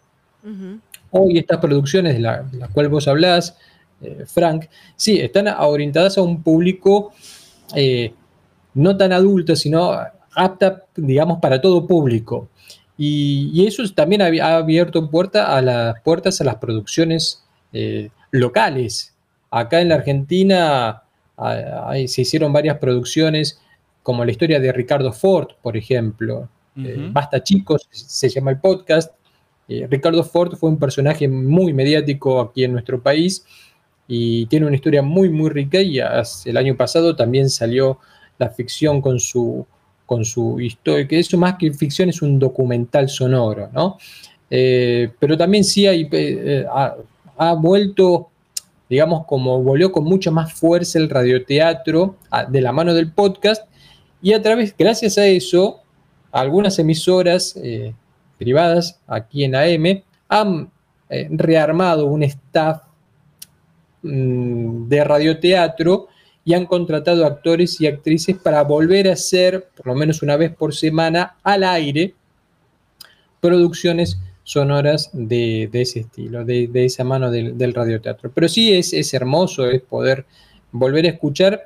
Hoy 1.10 1.38
estas 1.38 1.58
producciones 1.58 2.14
de, 2.14 2.20
las 2.20 2.70
cuales 2.72 2.90
vos 2.90 3.08
hablás, 3.08 3.56
eh, 4.00 4.24
Frank, 4.26 4.66
sí, 4.96 5.20
están 5.20 5.48
orientadas 5.48 6.18
a 6.18 6.22
un 6.22 6.42
público 6.42 7.12
eh, 7.74 8.12
no 8.74 8.96
tan 8.96 9.12
adulto, 9.12 9.56
sino 9.56 9.92
apta, 10.34 10.84
digamos, 10.96 11.38
para 11.40 11.60
todo 11.60 11.86
público. 11.86 12.48
Y, 12.96 13.66
eso 13.66 13.82
también 13.92 14.22
ha, 14.22 14.56
abierto 14.56 15.10
puerta 15.10 15.56
a 15.56 15.62
las 15.62 16.00
puertas 16.02 16.40
a 16.40 16.44
las 16.44 16.56
producciones 16.56 17.44
eh, 17.72 18.10
locales. 18.30 19.14
Acá 19.50 19.80
en 19.80 19.88
la 19.88 19.96
Argentina 19.96 21.02
se 22.06 22.22
hicieron 22.22 22.52
varias 22.52 22.78
producciones, 22.78 23.60
como 24.02 24.24
la 24.24 24.30
historia 24.30 24.60
de 24.60 24.72
Ricardo 24.72 25.12
Ford, 25.12 25.48
por 25.62 25.76
ejemplo. 25.76 26.48
Basta 26.76 27.42
chicos, 27.42 27.88
se 27.90 28.28
llama 28.28 28.50
el 28.50 28.58
podcast, 28.58 29.12
Ricardo 29.68 30.22
Ford 30.24 30.56
fue 30.56 30.70
un 30.70 30.78
personaje 30.78 31.28
muy 31.28 31.72
mediático 31.72 32.40
aquí 32.40 32.64
en 32.64 32.72
nuestro 32.72 33.00
país 33.00 33.44
y 34.06 34.46
tiene 34.46 34.66
una 34.66 34.76
historia 34.76 35.02
muy, 35.02 35.30
muy 35.30 35.50
rica 35.50 35.80
y 35.80 35.98
el 35.98 36.56
año 36.56 36.76
pasado 36.76 37.16
también 37.16 37.48
salió 37.48 37.98
la 38.38 38.50
ficción 38.50 39.00
con 39.00 39.18
su, 39.18 39.66
con 40.06 40.24
su 40.24 40.60
historia, 40.60 41.08
que 41.08 41.18
eso 41.18 41.38
más 41.38 41.56
que 41.56 41.72
ficción 41.72 42.08
es 42.08 42.20
un 42.22 42.38
documental 42.38 43.08
sonoro, 43.08 43.70
¿no? 43.72 43.98
Eh, 44.50 45.10
pero 45.18 45.36
también 45.36 45.64
sí 45.64 45.86
hay, 45.86 46.08
eh, 46.12 46.66
ha, 46.68 47.52
vuelto, 47.54 48.28
digamos, 48.88 49.26
como 49.26 49.62
volvió 49.62 49.90
con 49.90 50.04
mucha 50.04 50.30
más 50.30 50.52
fuerza 50.52 50.98
el 50.98 51.08
radioteatro 51.08 52.16
de 52.48 52.60
la 52.60 52.72
mano 52.72 52.92
del 52.92 53.10
podcast 53.10 53.66
y 54.20 54.32
a 54.32 54.42
través, 54.42 54.74
gracias 54.76 55.18
a 55.18 55.26
eso, 55.26 55.80
algunas 56.30 56.78
emisoras 56.78 57.56
privadas 58.38 59.00
aquí 59.06 59.44
en 59.44 59.54
AM 59.54 60.02
han 60.28 60.70
eh, 61.08 61.28
rearmado 61.30 62.06
un 62.06 62.22
staff 62.22 62.82
de 64.04 65.04
radioteatro 65.04 66.08
y 66.44 66.52
han 66.52 66.66
contratado 66.66 67.24
actores 67.24 67.80
y 67.80 67.86
actrices 67.86 68.36
para 68.36 68.62
volver 68.62 69.08
a 69.08 69.14
hacer, 69.14 69.68
por 69.74 69.86
lo 69.86 69.94
menos 69.94 70.22
una 70.22 70.36
vez 70.36 70.54
por 70.54 70.74
semana, 70.74 71.36
al 71.42 71.64
aire, 71.64 72.14
producciones 73.40 74.18
sonoras 74.42 75.10
de, 75.14 75.70
ese 75.72 76.00
estilo, 76.00 76.44
de, 76.44 76.68
esa 76.74 77.02
mano 77.02 77.30
del, 77.30 77.74
radioteatro. 77.74 78.30
Pero 78.34 78.48
sí 78.48 78.74
es, 78.74 78.92
es 78.92 79.14
hermoso 79.14 79.66
es 79.70 79.80
poder 79.80 80.26
volver 80.70 81.06
a 81.06 81.10
escuchar 81.10 81.64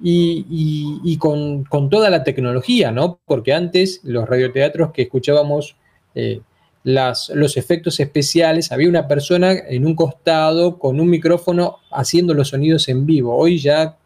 y, 0.00 1.16
con, 1.18 1.64
toda 1.90 2.10
la 2.10 2.24
tecnología, 2.24 2.90
¿no? 2.90 3.20
Porque 3.24 3.52
antes 3.52 4.00
los 4.02 4.28
radioteatros 4.28 4.92
que 4.92 5.02
escuchábamos 5.02 5.76
eh, 6.14 6.40
los 6.84 7.56
efectos 7.56 8.00
especiales, 8.00 8.72
había 8.72 8.88
una 8.88 9.06
persona 9.06 9.52
en 9.52 9.86
un 9.86 9.94
costado 9.94 10.78
con 10.78 10.98
un 11.00 11.08
micrófono 11.08 11.78
haciendo 11.90 12.34
los 12.34 12.48
sonidos 12.48 12.88
en 12.88 13.06
vivo. 13.06 13.36
Hoy 13.36 13.58
ya 13.58 13.96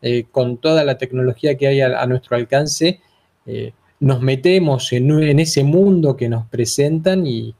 eh, 0.00 0.24
con 0.30 0.56
toda 0.56 0.84
la 0.84 0.96
tecnología 0.96 1.56
que 1.56 1.66
hay 1.66 1.80
a, 1.80 2.06
nuestro 2.06 2.36
alcance, 2.36 3.00
eh, 3.46 3.72
nos 4.00 4.20
metemos 4.20 4.92
en, 4.92 5.38
ese 5.38 5.64
mundo 5.64 6.16
que 6.16 6.28
nos 6.28 6.46
presentan 6.46 7.26
y, 7.26 7.54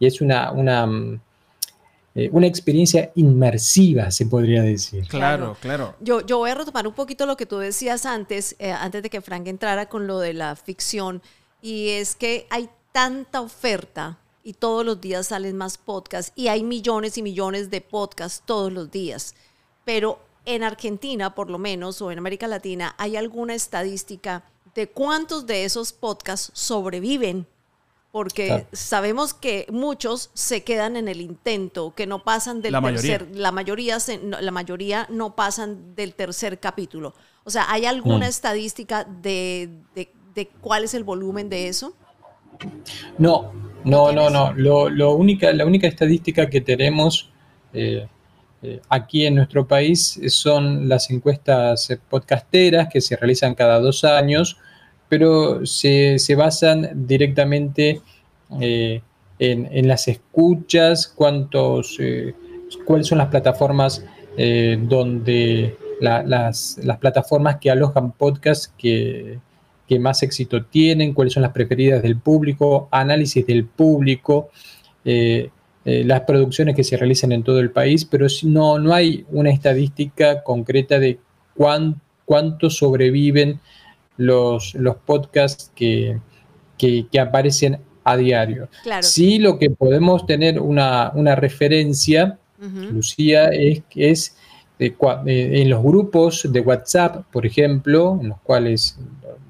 es 0.00 0.22
una, 0.22 0.50
una 0.52 0.86
mm, 0.86 1.20
eh, 2.12 2.28
una 2.32 2.48
experiencia 2.48 3.12
inmersiva, 3.14 4.10
se 4.10 4.26
podría 4.26 4.62
decir. 4.62 5.06
Claro, 5.06 5.56
claro. 5.60 5.94
Yo, 6.00 6.26
yo 6.26 6.38
voy 6.38 6.50
a 6.50 6.56
retomar 6.56 6.88
un 6.88 6.92
poquito 6.92 7.24
lo 7.24 7.36
que 7.36 7.46
tú 7.46 7.58
decías 7.58 8.04
antes, 8.04 8.56
eh, 8.58 8.72
antes 8.72 9.04
de 9.04 9.10
que 9.10 9.20
Frank 9.20 9.46
entrara 9.46 9.88
con 9.88 10.08
lo 10.08 10.18
de 10.18 10.34
la 10.34 10.56
ficción, 10.56 11.22
y 11.62 11.90
es 11.90 12.16
que 12.16 12.48
hay 12.50 12.68
tanta 12.92 13.40
oferta 13.40 14.18
y 14.42 14.54
todos 14.54 14.84
los 14.84 15.00
días 15.00 15.28
salen 15.28 15.56
más 15.56 15.78
podcasts 15.78 16.32
y 16.34 16.48
hay 16.48 16.62
millones 16.62 17.18
y 17.18 17.22
millones 17.22 17.70
de 17.70 17.80
podcasts 17.80 18.42
todos 18.44 18.72
los 18.72 18.90
días, 18.90 19.34
pero 19.84 20.20
en 20.46 20.62
Argentina, 20.62 21.34
por 21.34 21.50
lo 21.50 21.58
menos, 21.58 22.00
o 22.00 22.10
en 22.10 22.18
América 22.18 22.48
Latina, 22.48 22.94
¿hay 22.98 23.16
alguna 23.16 23.54
estadística 23.54 24.44
de 24.74 24.88
cuántos 24.88 25.46
de 25.46 25.64
esos 25.64 25.92
podcasts 25.92 26.50
sobreviven 26.54 27.46
porque 28.12 28.66
sabemos 28.72 29.34
que 29.34 29.66
muchos 29.70 30.30
se 30.34 30.64
quedan 30.64 30.96
en 30.96 31.06
el 31.06 31.20
intento, 31.20 31.94
que 31.94 32.06
no 32.06 32.24
pasan 32.24 32.60
del 32.60 32.72
tercer, 32.72 33.28
la 33.32 33.52
mayoría, 33.52 33.98
la 34.40 34.50
mayoría 34.50 35.06
no 35.10 35.36
pasan 35.36 35.94
del 35.94 36.14
tercer 36.14 36.58
capítulo. 36.58 37.14
O 37.44 37.50
sea, 37.50 37.70
¿hay 37.70 37.86
alguna 37.86 38.26
mm. 38.26 38.30
estadística 38.30 39.04
de, 39.04 39.70
cuál 40.60 40.84
es 40.84 40.94
el 40.94 41.04
volumen 41.04 41.48
de 41.48 41.68
eso? 41.68 41.94
No, 43.18 43.52
no, 43.84 44.12
no, 44.12 44.30
no. 44.30 44.52
Lo, 44.52 45.14
única, 45.14 45.52
la 45.52 45.64
única 45.64 45.86
estadística 45.86 46.48
que 46.48 46.60
tenemos 46.60 47.30
eh, 47.72 48.06
eh, 48.62 48.80
aquí 48.88 49.26
en 49.26 49.36
nuestro 49.36 49.66
país 49.66 50.20
son 50.28 50.88
las 50.88 51.10
encuestas 51.10 51.88
podcasteras 52.08 52.88
que 52.88 53.00
se 53.00 53.16
realizan 53.16 53.54
cada 53.54 53.80
dos 53.80 54.04
años 54.04 54.58
pero 55.10 55.66
se, 55.66 56.16
basan 56.36 56.88
directamente 56.94 58.00
eh, 58.60 59.02
en, 59.40 59.88
las 59.88 60.06
escuchas, 60.06 61.08
cuántos, 61.08 61.96
eh, 61.98 62.32
cuáles 62.86 63.08
son 63.08 63.18
las 63.18 63.26
plataformas 63.26 64.04
eh, 64.36 64.78
donde 64.80 65.76
las, 66.00 66.78
plataformas 67.00 67.56
que 67.56 67.72
alojan 67.72 68.12
podcasts 68.12 68.72
que, 68.78 69.40
más 69.98 70.22
éxito 70.22 70.64
tienen, 70.64 71.14
cuáles 71.14 71.34
son 71.34 71.42
las 71.42 71.52
preferidas 71.52 72.02
del 72.02 72.16
público, 72.16 72.88
análisis 72.90 73.46
del 73.46 73.64
público, 73.64 74.50
las 75.84 76.20
producciones 76.20 76.76
que 76.76 76.84
se 76.84 76.96
realizan 76.96 77.32
en 77.32 77.42
todo 77.42 77.58
el 77.58 77.70
país, 77.70 78.04
pero 78.04 78.26
no, 78.44 78.78
no 78.78 78.94
hay 78.94 79.24
una 79.30 79.50
estadística 79.50 80.42
concreta 80.42 80.98
de 80.98 81.18
cuánto 81.54 82.70
sobreviven 82.70 83.60
los, 84.16 84.74
los 84.74 84.96
podcasts 84.96 85.72
que, 85.74 86.18
aparecen 87.20 87.80
a 88.04 88.16
diario. 88.16 88.68
Sí, 89.00 89.38
lo 89.38 89.58
que 89.58 89.70
podemos 89.70 90.26
tener 90.26 90.60
una, 90.60 91.10
referencia, 91.34 92.38
Lucía, 92.58 93.48
es 93.48 93.82
que 93.88 94.10
eh, 94.80 95.60
en 95.60 95.68
los 95.68 95.82
grupos 95.82 96.48
de 96.50 96.60
WhatsApp, 96.60 97.26
por 97.30 97.44
ejemplo, 97.44 98.18
en 98.20 98.30
los 98.30 98.40
cuales 98.40 98.98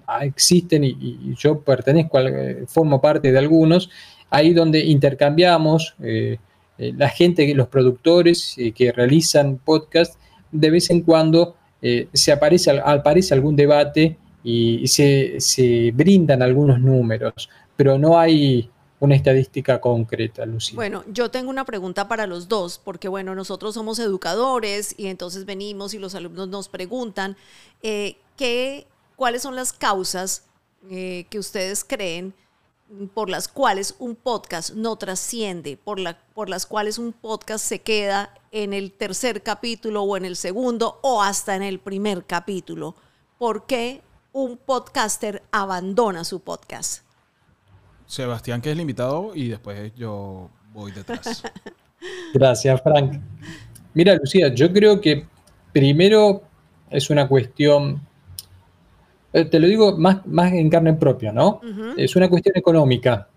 ah, 0.08 0.24
existen 0.24 0.82
y, 0.82 1.34
yo 1.36 1.60
pertenezco, 1.60 2.18
eh, 2.18 2.64
formo 2.66 3.00
parte 3.00 3.30
de 3.30 3.38
algunos, 3.38 3.90
ahí 4.28 4.52
donde 4.52 4.80
intercambiamos 4.80 5.94
eh, 6.02 6.38
la 6.78 7.08
gente, 7.10 7.54
los 7.54 7.68
productores 7.68 8.56
que 8.74 8.90
realizan 8.90 9.58
podcasts, 9.58 10.18
de 10.50 10.70
vez 10.70 10.88
en 10.90 11.02
cuando 11.02 11.54
se 12.12 12.32
aparece, 12.32 12.70
aparece 12.70 13.34
algún 13.34 13.54
debate 13.54 14.16
y, 14.42 14.86
se, 14.88 15.92
brindan 15.92 16.40
algunos 16.40 16.80
números, 16.80 17.50
pero 17.76 17.98
no 17.98 18.18
hay 18.18 18.70
una 19.00 19.16
estadística 19.16 19.80
concreta, 19.80 20.46
Lucía. 20.46 20.76
Bueno, 20.76 21.04
yo 21.08 21.30
tengo 21.30 21.50
una 21.50 21.64
pregunta 21.64 22.06
para 22.06 22.26
los 22.26 22.48
dos, 22.48 22.78
porque 22.78 23.08
bueno, 23.08 23.34
nosotros 23.34 23.74
somos 23.74 23.98
educadores 23.98 24.94
y 24.96 25.06
entonces 25.06 25.46
venimos 25.46 25.94
y 25.94 25.98
los 25.98 26.14
alumnos 26.14 26.48
nos 26.48 26.68
preguntan 26.68 27.36
eh, 27.82 28.18
qué, 28.36 28.86
cuáles 29.16 29.42
son 29.42 29.56
las 29.56 29.72
causas 29.72 30.44
eh, 30.90 31.26
que 31.30 31.38
ustedes 31.38 31.82
creen 31.82 32.34
por 33.14 33.30
las 33.30 33.48
cuales 33.48 33.94
un 33.98 34.16
podcast 34.16 34.74
no 34.74 34.96
trasciende, 34.96 35.76
por, 35.76 35.98
la, 35.98 36.18
por 36.34 36.48
las 36.48 36.66
cuales 36.66 36.98
un 36.98 37.12
podcast 37.12 37.64
se 37.64 37.80
queda 37.80 38.34
en 38.50 38.72
el 38.72 38.92
tercer 38.92 39.42
capítulo 39.42 40.02
o 40.02 40.16
en 40.16 40.24
el 40.24 40.36
segundo 40.36 40.98
o 41.02 41.22
hasta 41.22 41.54
en 41.54 41.62
el 41.62 41.78
primer 41.78 42.26
capítulo. 42.26 42.96
¿Por 43.38 43.64
qué 43.66 44.02
un 44.32 44.56
podcaster 44.58 45.42
abandona 45.52 46.24
su 46.24 46.40
podcast? 46.40 47.04
Sebastián, 48.10 48.60
que 48.60 48.72
es 48.72 48.76
limitado, 48.76 49.32
y 49.36 49.48
después 49.48 49.92
yo 49.94 50.50
voy 50.72 50.90
detrás. 50.90 51.44
Gracias, 52.34 52.82
Frank. 52.82 53.20
Mira, 53.94 54.16
Lucía, 54.16 54.52
yo 54.52 54.72
creo 54.72 55.00
que 55.00 55.26
primero 55.72 56.42
es 56.90 57.08
una 57.08 57.28
cuestión, 57.28 58.00
eh, 59.32 59.44
te 59.44 59.60
lo 59.60 59.68
digo 59.68 59.96
más, 59.96 60.26
más 60.26 60.52
en 60.52 60.68
carne 60.68 60.94
propia, 60.94 61.30
¿no? 61.30 61.60
Es 61.96 62.16
una 62.16 62.28
cuestión 62.28 62.56
económica, 62.56 63.28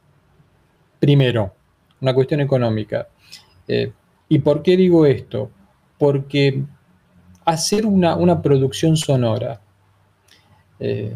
primero, 1.00 1.53
una 2.01 2.15
cuestión 2.15 2.42
económica. 2.42 3.08
Eh, 3.68 3.92
¿Y 4.27 4.39
por 4.39 4.63
qué 4.63 4.75
digo 4.75 5.06
esto? 5.06 5.51
Porque 6.00 6.63
hacer 7.46 7.86
una, 7.86 8.15
una 8.15 8.42
producción 8.42 8.98
sonora 8.98 9.62
eh, 10.80 11.15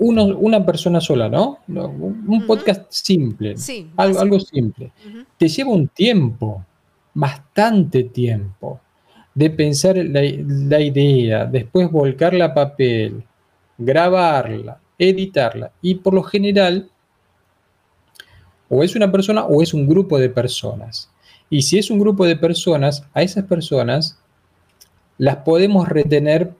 una 0.00 0.64
persona 0.64 1.00
sola, 1.00 1.28
¿no? 1.28 1.58
Un 1.68 2.44
podcast 2.46 2.90
simple, 2.90 3.54
algo, 3.96 4.20
algo, 4.20 4.40
simple. 4.40 4.92
Te 5.36 5.48
lleva 5.48 5.70
un 5.70 5.88
tiempo, 5.88 6.64
bastante 7.14 8.04
tiempo 8.04 8.80
de 9.34 9.50
pensar 9.50 9.96
la, 9.96 10.22
la 10.44 10.80
idea, 10.80 11.44
después 11.44 11.90
volcarla 11.90 12.46
a 12.46 12.54
papel, 12.54 13.22
grabarla, 13.78 14.80
editarla 14.98 15.72
y 15.80 15.96
por 15.96 16.14
lo 16.14 16.22
general 16.22 16.90
o 18.68 18.82
es 18.84 18.94
una 18.94 19.10
persona 19.10 19.44
o 19.44 19.62
es 19.62 19.74
un 19.74 19.86
grupo 19.86 20.18
de 20.18 20.30
personas. 20.30 21.10
Y 21.50 21.62
si 21.62 21.78
es 21.78 21.90
un 21.90 21.98
grupo 21.98 22.24
de 22.24 22.36
personas, 22.36 23.04
a 23.12 23.22
esas 23.22 23.44
personas 23.44 24.18
las 25.18 25.36
podemos 25.38 25.88
retener 25.88 26.52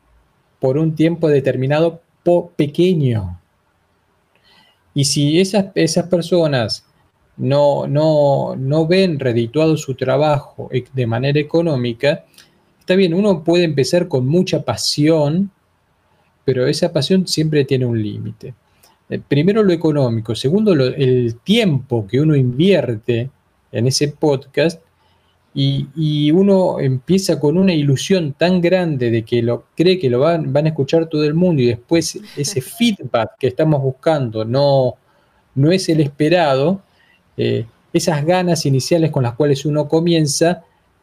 por 0.59 0.77
un 0.77 0.95
tiempo 0.95 1.29
determinado 1.29 2.03
pequeño. 2.57 3.41
Y 4.95 5.05
si 5.05 5.41
esas, 5.41 5.67
esas 5.75 6.07
personas 6.09 6.85
no, 7.37 7.87
no, 7.87 8.55
no 8.57 8.87
ven 8.87 9.19
redituado 9.19 9.77
su 9.77 9.95
trabajo 9.95 10.69
e, 10.73 10.85
de 10.93 11.07
manera 11.07 11.41
económica, 11.41 12.25
está 12.79 12.95
bien, 12.95 13.15
uno 13.15 13.43
puede 13.43 13.65
empezar 13.65 14.09
con 14.09 14.27
mucha 14.27 14.63
pasión, 14.63 15.51
pero 16.45 16.67
esa 16.67 16.93
pasión 16.93 17.27
siempre 17.27 17.65
tiene 17.65 17.87
un 17.87 18.03
límite. 18.03 18.55
Eh, 19.09 19.21
primero 19.27 19.63
lo 19.63 19.73
económico, 19.73 20.35
segundo 20.35 20.73
el 20.73 21.37
tiempo 21.43 22.07
que 22.07 22.21
uno 22.21 22.37
invierte 22.37 23.31
en 23.73 23.87
ese 23.87 24.09
podcast 24.09 24.83
y, 25.53 26.31
uno 26.31 26.79
empieza 26.79 27.41
con 27.41 27.59
una 27.59 27.75
ilusión 27.75 28.35
tan 28.35 28.61
grande 28.61 29.11
de 29.11 29.25
que 29.25 29.43
lo 29.43 29.65
cree 29.77 29.99
que 29.99 30.09
lo 30.09 30.21
van, 30.21 30.53
van 30.53 30.67
a 30.67 30.69
escuchar 30.69 31.07
todo 31.07 31.25
el 31.25 31.35
mundo 31.35 31.61
y 31.63 31.67
después 31.67 32.19
ese 32.37 32.61
feedback 32.61 33.33
que 33.39 33.49
estamos 33.49 33.83
buscando 33.83 34.45
no, 34.45 34.95
no 35.57 35.73
es 35.73 35.89
el 35.89 36.01
esperado, 36.01 36.83
eh, 37.37 37.67
esas 37.93 38.25
ganas 38.25 38.65
iniciales 38.67 39.11
con 39.11 39.25
las 39.25 39.35
cuales 39.35 39.65
uno 39.65 39.89
comienza 39.89 40.63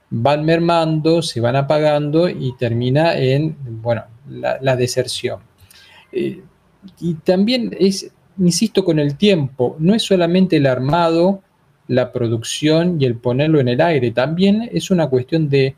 van 0.09 0.45
mermando, 0.45 1.21
se 1.21 1.41
van 1.41 1.57
apagando 1.57 2.29
y 2.29 2.55
termina 2.57 3.17
en, 3.17 3.57
bueno, 3.81 4.03
la, 4.29 4.75
deserción. 4.75 5.39
Eh, 6.11 6.41
y 7.01 7.15
también 7.15 7.75
es, 7.77 8.09
insisto, 8.37 8.85
con 8.85 8.99
el 8.99 9.17
tiempo, 9.17 9.75
no 9.79 9.93
es 9.93 10.03
solamente 10.03 10.57
el 10.57 10.65
armado, 10.65 11.41
la 11.87 12.11
producción 12.11 13.01
y 13.01 13.05
el 13.05 13.15
ponerlo 13.15 13.59
en 13.59 13.67
el 13.67 13.81
aire, 13.81 14.11
también 14.11 14.69
es 14.73 14.91
una 14.91 15.07
cuestión 15.07 15.49
de, 15.49 15.75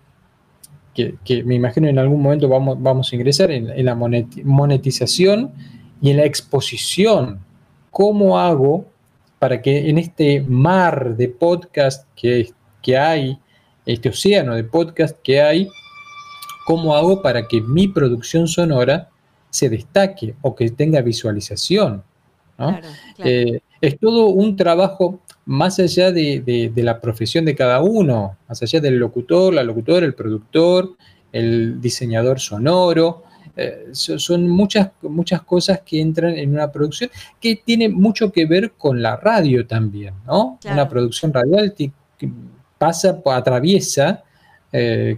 que, 0.94 1.44
me 1.44 1.56
imagino 1.56 1.88
en 1.88 2.00
algún 2.00 2.22
momento 2.22 2.50
vamos, 2.50 2.82
vamos 2.82 3.12
a 3.12 3.16
ingresar 3.16 3.52
en, 3.52 3.70
en 3.70 3.86
la 3.86 3.96
monetización 3.96 5.52
y 6.02 6.12
en 6.12 6.18
la 6.18 6.26
exposición. 6.26 7.40
¿Cómo 7.92 8.40
hago 8.40 8.86
para 9.40 9.62
que 9.62 9.90
en 9.90 9.98
este 9.98 10.42
mar 10.42 11.16
de 11.16 11.30
podcast 11.30 12.08
que, 12.16 12.52
que 12.82 12.98
hay, 12.98 13.40
este 13.86 14.10
océano 14.10 14.56
de 14.56 14.64
podcast 14.64 15.18
que 15.24 15.42
hay, 15.42 15.70
¿cómo 16.66 16.96
hago 16.96 17.22
para 17.22 17.48
que 17.48 17.62
mi 17.62 17.88
producción 17.88 18.48
sonora 18.48 19.10
se 19.50 19.70
destaque 19.70 20.36
o 20.42 20.56
que 20.56 20.70
tenga 20.70 21.02
visualización? 21.02 22.04
Eh, 23.20 23.62
es 23.80 23.98
todo 24.00 24.28
un 24.28 24.56
trabajo 24.58 25.22
más 25.50 25.80
allá 25.80 26.12
de, 26.12 26.72
la 26.76 27.02
profesión 27.02 27.44
de 27.44 27.56
cada 27.56 27.82
uno, 27.82 28.38
más 28.48 28.62
allá 28.62 28.80
del 28.80 28.98
locutor, 28.98 29.52
la 29.52 29.64
locutora, 29.64 30.06
el 30.06 30.14
productor, 30.14 30.96
el 31.32 31.82
diseñador 31.82 32.40
sonoro, 32.40 33.24
eh, 33.58 33.88
son 33.92 34.48
muchas, 34.48 34.92
muchas 35.02 35.42
cosas 35.42 35.82
que 35.84 36.00
entran 36.00 36.38
en 36.38 36.52
una 36.52 36.72
producción 36.72 37.10
que 37.42 37.64
tiene 37.66 37.90
mucho 37.90 38.32
que 38.32 38.46
ver 38.46 38.74
con 38.74 39.02
la 39.02 39.16
radio 39.16 39.66
también, 39.66 40.14
¿no? 40.28 40.60
Una 40.72 40.88
producción 40.88 41.34
radial 41.34 41.74
pasa, 42.78 43.20
atraviesa 43.26 44.24
eh, 44.72 45.18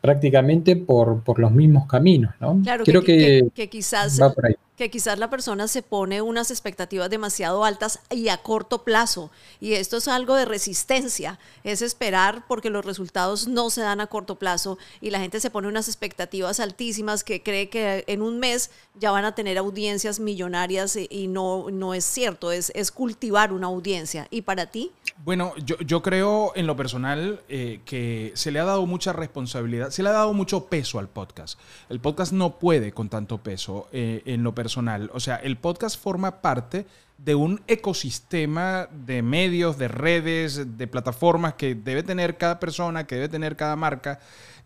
prácticamente 0.00 0.74
por, 0.74 1.22
los 1.38 1.52
mismos 1.52 1.86
caminos, 1.86 2.34
¿no? 2.40 2.60
Claro, 2.64 2.82
Creo 2.82 3.04
que, 3.04 3.48
quizás 3.70 4.20
va 4.20 4.32
por 4.32 4.46
ahí 4.46 4.54
que 4.78 4.90
quizás 4.90 5.18
la 5.18 5.28
persona 5.28 5.66
se 5.66 5.82
pone 5.82 6.22
unas 6.22 6.52
expectativas 6.52 7.10
demasiado 7.10 7.64
altas 7.64 7.98
y 8.10 8.28
a 8.28 8.38
corto 8.38 8.84
plazo. 8.84 9.30
Y 9.60 9.72
esto 9.74 9.96
es 9.96 10.06
algo 10.06 10.36
de 10.36 10.44
resistencia, 10.44 11.38
es 11.64 11.82
esperar 11.82 12.44
porque 12.46 12.70
los 12.70 12.84
resultados 12.84 13.48
no 13.48 13.70
se 13.70 13.80
dan 13.80 14.00
a 14.00 14.06
corto 14.06 14.38
plazo 14.38 14.78
y 15.00 15.10
la 15.10 15.18
gente 15.18 15.40
se 15.40 15.50
pone 15.50 15.66
unas 15.66 15.88
expectativas 15.88 16.60
altísimas 16.60 17.24
que 17.24 17.42
cree 17.42 17.68
que 17.68 18.04
en 18.06 18.22
un 18.22 18.38
mes 18.38 18.70
ya 18.94 19.10
van 19.10 19.24
a 19.24 19.34
tener 19.34 19.58
audiencias 19.58 20.20
millonarias 20.20 20.96
y 20.96 21.26
no, 21.26 21.70
no 21.70 21.92
es 21.92 22.04
cierto, 22.04 22.52
es, 22.52 22.70
es 22.76 22.92
cultivar 22.92 23.52
una 23.52 23.66
audiencia. 23.66 24.28
¿Y 24.30 24.42
para 24.42 24.66
ti? 24.66 24.92
Bueno, 25.24 25.54
yo, 25.56 26.02
creo 26.02 26.52
en 26.54 26.68
lo 26.68 26.76
personal 26.76 27.40
eh, 27.48 27.80
que 27.84 28.30
se 28.34 28.52
le 28.52 28.60
ha 28.60 28.64
dado 28.64 28.86
mucha 28.86 29.12
responsabilidad, 29.12 29.90
se 29.90 30.04
le 30.04 30.10
ha 30.10 30.12
dado 30.12 30.32
mucho 30.32 30.66
peso 30.66 31.00
al 31.00 31.08
podcast. 31.08 31.58
El 31.88 31.98
podcast 31.98 32.32
no 32.32 32.58
puede 32.60 32.92
con 32.92 33.08
tanto 33.08 33.38
peso 33.38 33.88
eh, 33.90 34.22
en 34.24 34.44
lo 34.44 34.54
personal. 34.54 34.67
O 34.76 35.20
sea, 35.20 35.36
el 35.36 35.56
podcast 35.56 36.00
forma 36.00 36.40
parte 36.40 36.86
de 37.18 37.34
un 37.34 37.60
ecosistema 37.66 38.88
de 38.92 39.22
medios, 39.22 39.76
de 39.76 39.88
redes, 39.88 40.78
de 40.78 40.86
plataformas 40.86 41.54
que 41.54 41.74
debe 41.74 42.02
tener 42.02 42.36
cada 42.36 42.60
persona, 42.60 43.06
que 43.06 43.16
debe 43.16 43.28
tener 43.28 43.56
cada 43.56 43.74
marca 43.74 44.20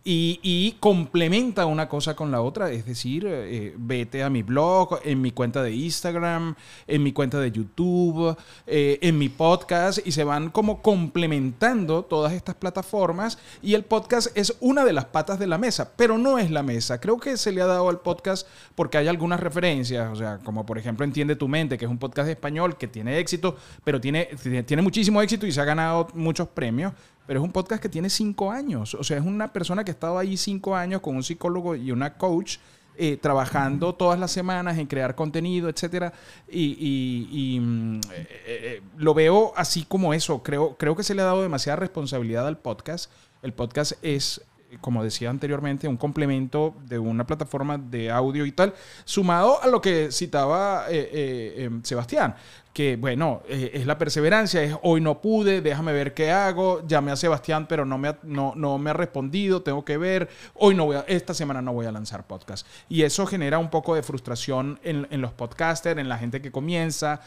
y, 0.04 0.76
complementa 0.80 1.66
una 1.66 1.88
cosa 1.88 2.16
con 2.16 2.30
la 2.30 2.40
otra, 2.40 2.70
es 2.70 2.84
decir, 2.84 3.24
eh, 3.26 3.74
vete 3.76 4.22
a 4.22 4.30
mi 4.30 4.42
blog, 4.42 4.98
en 5.04 5.20
mi 5.20 5.30
cuenta 5.30 5.62
de 5.62 5.72
Instagram, 5.72 6.56
en 6.86 7.02
mi 7.02 7.12
cuenta 7.12 7.38
de 7.38 7.52
YouTube, 7.52 8.36
eh, 8.66 8.98
en 9.00 9.18
mi 9.18 9.28
podcast 9.28 10.04
y 10.04 10.12
se 10.12 10.24
van 10.24 10.50
como 10.50 10.82
complementando 10.82 12.04
todas 12.04 12.32
estas 12.32 12.56
plataformas 12.56 13.38
y 13.62 13.74
el 13.74 13.84
podcast 13.84 14.36
es 14.36 14.56
una 14.60 14.84
de 14.84 14.92
las 14.92 15.04
patas 15.04 15.38
de 15.38 15.46
la 15.46 15.58
mesa, 15.58 15.92
pero 15.96 16.18
no 16.18 16.38
es 16.38 16.50
la 16.50 16.62
mesa. 16.62 17.00
Creo 17.00 17.18
que 17.18 17.36
se 17.36 17.52
le 17.52 17.62
ha 17.62 17.66
dado 17.66 17.88
al 17.88 18.00
podcast 18.00 18.48
porque 18.74 18.98
hay 18.98 19.08
algunas 19.08 19.38
referencias, 19.40 20.10
o 20.12 20.16
sea, 20.16 20.38
como 20.38 20.66
por 20.66 20.78
ejemplo 20.78 21.04
Entiende 21.04 21.36
tu 21.36 21.48
mente, 21.48 21.78
que 21.78 21.84
es 21.84 21.90
un 21.90 21.98
podcast 21.98 22.28
español 22.28 22.76
que 22.76 22.88
tiene 22.88 23.18
éxito, 23.18 23.56
pero 23.84 24.00
tiene, 24.00 24.30
tiene 24.66 24.82
muchísimo 24.82 25.20
éxito 25.20 25.46
y 25.46 25.52
se 25.52 25.60
ha 25.60 25.64
ganado 25.64 26.08
muchos 26.14 26.48
premios 26.48 26.92
pero 27.26 27.40
es 27.40 27.44
un 27.44 27.52
podcast 27.52 27.82
que 27.82 27.88
tiene 27.88 28.10
cinco 28.10 28.50
años. 28.50 28.94
O 28.94 29.04
sea, 29.04 29.18
es 29.18 29.24
una 29.24 29.52
persona 29.52 29.84
que 29.84 29.90
ha 29.90 29.94
estado 29.94 30.18
ahí 30.18 30.36
cinco 30.36 30.76
años 30.76 31.00
con 31.00 31.16
un 31.16 31.22
psicólogo 31.22 31.74
y 31.76 31.90
una 31.92 32.16
coach. 32.16 32.58
Eh, 32.94 33.16
trabajando 33.16 33.94
todas 33.94 34.20
las 34.20 34.30
semanas 34.30 34.76
en 34.76 34.86
crear 34.86 35.14
contenido, 35.14 35.70
etcétera, 35.70 36.12
y, 36.46 37.58
mm, 37.58 38.00
eh, 38.12 38.28
eh, 38.44 38.82
lo 38.98 39.14
veo 39.14 39.54
así 39.56 39.86
como 39.88 40.12
eso. 40.12 40.42
Creo, 40.42 40.76
creo 40.76 40.94
que 40.94 41.02
se 41.02 41.14
le 41.14 41.22
ha 41.22 41.24
dado 41.24 41.40
demasiada 41.40 41.76
responsabilidad 41.76 42.46
al 42.46 42.58
podcast. 42.58 43.10
El 43.40 43.54
podcast 43.54 43.92
es 44.02 44.42
como 44.80 45.04
decía 45.04 45.30
anteriormente, 45.30 45.88
un 45.88 45.96
complemento 45.96 46.74
de 46.86 46.98
una 46.98 47.26
plataforma 47.26 47.78
de 47.78 48.10
audio 48.10 48.46
y 48.46 48.52
tal, 48.52 48.74
sumado 49.04 49.62
a 49.62 49.66
lo 49.66 49.80
que 49.80 50.10
citaba 50.10 50.86
em, 50.88 51.82
Sebastián 51.82 52.34
que 52.72 52.96
bueno, 52.96 53.42
eh, 53.48 53.70
es 53.74 53.86
la 53.86 53.98
perseverancia, 53.98 54.62
es 54.62 54.74
hoy 54.82 55.00
no 55.00 55.20
pude, 55.20 55.60
déjame 55.60 55.92
ver 55.92 56.14
qué 56.14 56.30
hago, 56.30 56.86
llamé 56.86 57.12
a 57.12 57.16
Sebastián, 57.16 57.66
pero 57.68 57.84
no 57.84 57.98
me 57.98 58.08
ha, 58.08 58.18
no, 58.22 58.54
no 58.56 58.78
me 58.78 58.90
ha 58.90 58.92
respondido, 58.94 59.62
tengo 59.62 59.84
que 59.84 59.98
ver, 59.98 60.28
hoy 60.54 60.74
no 60.74 60.86
voy 60.86 60.96
a, 60.96 61.00
esta 61.00 61.34
semana 61.34 61.60
no 61.60 61.72
voy 61.74 61.86
a 61.86 61.92
lanzar 61.92 62.26
podcast. 62.26 62.66
Y 62.88 63.02
eso 63.02 63.26
genera 63.26 63.58
un 63.58 63.68
poco 63.68 63.94
de 63.94 64.02
frustración 64.02 64.80
en, 64.82 65.06
en 65.10 65.20
los 65.20 65.32
podcasters, 65.32 66.00
en 66.00 66.08
la 66.08 66.16
gente 66.16 66.40
que 66.40 66.50
comienza. 66.50 67.20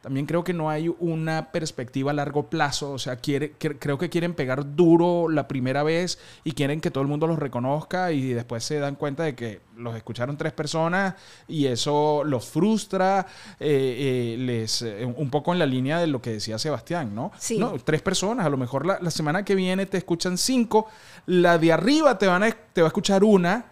También 0.00 0.26
creo 0.26 0.44
que 0.44 0.52
no 0.52 0.70
hay 0.70 0.88
una 1.00 1.50
perspectiva 1.50 2.12
a 2.12 2.14
largo 2.14 2.48
plazo, 2.48 2.92
o 2.92 2.98
sea, 2.98 3.16
quiere, 3.16 3.52
creo 3.52 3.98
que 3.98 4.08
quieren 4.08 4.32
pegar 4.34 4.76
duro 4.76 5.28
la 5.28 5.48
primera 5.48 5.82
vez 5.82 6.20
y 6.44 6.52
quieren 6.52 6.80
que 6.80 6.92
todo 6.92 7.02
el 7.02 7.08
mundo 7.08 7.26
los 7.26 7.38
reconozca 7.38 8.12
y 8.12 8.32
después 8.32 8.62
se 8.62 8.78
dan 8.78 8.94
cuenta 8.94 9.24
de 9.24 9.34
que 9.34 9.60
los 9.76 9.96
escucharon 9.96 10.36
tres 10.36 10.52
personas 10.52 11.14
y 11.48 11.66
eso 11.66 12.22
los 12.24 12.46
frustra, 12.46 13.26
eh, 13.58 14.34
eh, 14.34 14.36
les, 14.38 14.82
eh, 14.82 15.04
un 15.04 15.30
poco 15.30 15.52
en 15.52 15.58
la 15.58 15.66
línea 15.66 15.98
de 15.98 16.06
lo 16.06 16.22
que 16.22 16.30
decía 16.30 16.58
Sebastián, 16.58 17.12
¿no? 17.12 17.32
Sí. 17.36 17.58
¿No? 17.58 17.74
Tres 17.82 18.00
personas, 18.00 18.46
a 18.46 18.50
lo 18.50 18.56
mejor 18.56 18.86
la, 18.86 18.98
la, 19.00 19.10
semana 19.10 19.44
que 19.44 19.56
viene 19.56 19.86
te 19.86 19.98
escuchan 19.98 20.38
cinco, 20.38 20.86
la 21.26 21.58
de 21.58 21.72
arriba 21.72 22.18
te, 22.18 22.28
van 22.28 22.44
a, 22.44 22.50
te 22.52 22.82
va 22.82 22.86
a 22.86 22.90
escuchar 22.90 23.24
una 23.24 23.64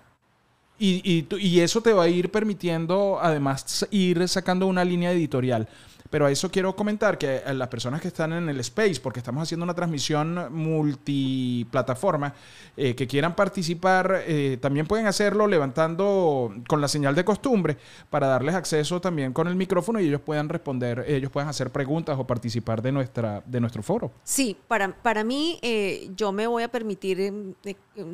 y, 0.77 1.01
y, 1.31 1.37
y 1.39 1.61
eso 1.61 1.81
te 1.81 1.93
va 1.93 2.03
a 2.03 2.09
ir 2.09 2.31
permitiendo 2.31 3.19
además 3.23 3.87
ir 3.91 4.29
sacando 4.29 4.67
una 4.67 4.85
línea 4.85 5.13
editorial. 5.13 5.69
Pero 6.11 6.27
a 6.27 6.31
eso 6.31 6.51
quiero 6.51 6.77
comentar 6.77 7.19
que 7.19 7.43
las 7.53 7.69
personas 7.69 8.01
que 8.01 8.09
están 8.09 8.33
en 8.33 8.49
el 8.49 8.61
space, 8.61 9.01
porque 9.03 9.21
estamos 9.21 9.43
haciendo 9.43 9.65
una 9.65 9.75
transmisión 9.75 10.53
multiplataforma, 10.53 12.35
eh, 12.77 12.95
que 12.95 13.07
quieran 13.07 13.35
participar, 13.35 14.23
eh, 14.27 14.59
también 14.61 14.87
pueden 14.87 15.07
hacerlo 15.07 15.47
levantando 15.47 16.55
con 16.69 16.81
la 16.81 16.89
señal 16.89 17.15
de 17.15 17.25
costumbre 17.25 17.77
para 18.11 18.27
darles 18.27 18.55
acceso 18.55 19.01
también 19.01 19.33
con 19.33 19.49
el 19.49 19.57
micrófono 19.57 20.01
y 20.01 20.09
ellos 20.09 20.21
puedan 20.21 20.49
responder, 20.49 21.05
ellos 21.09 21.31
puedan 21.31 21.49
hacer 21.49 21.71
preguntas 21.71 22.19
o 22.19 22.27
participar 22.27 22.83
de, 22.83 22.93
nuestra, 22.93 23.43
de 23.47 23.61
nuestro 23.61 23.83
foro. 23.83 24.13
Sí, 24.25 24.57
para, 24.69 24.95
para 25.03 25.25
mí 25.25 25.59
eh, 25.63 26.11
yo 26.17 26.33
me 26.33 26.47
voy 26.47 26.63
a 26.63 26.69
permitir 26.69 27.55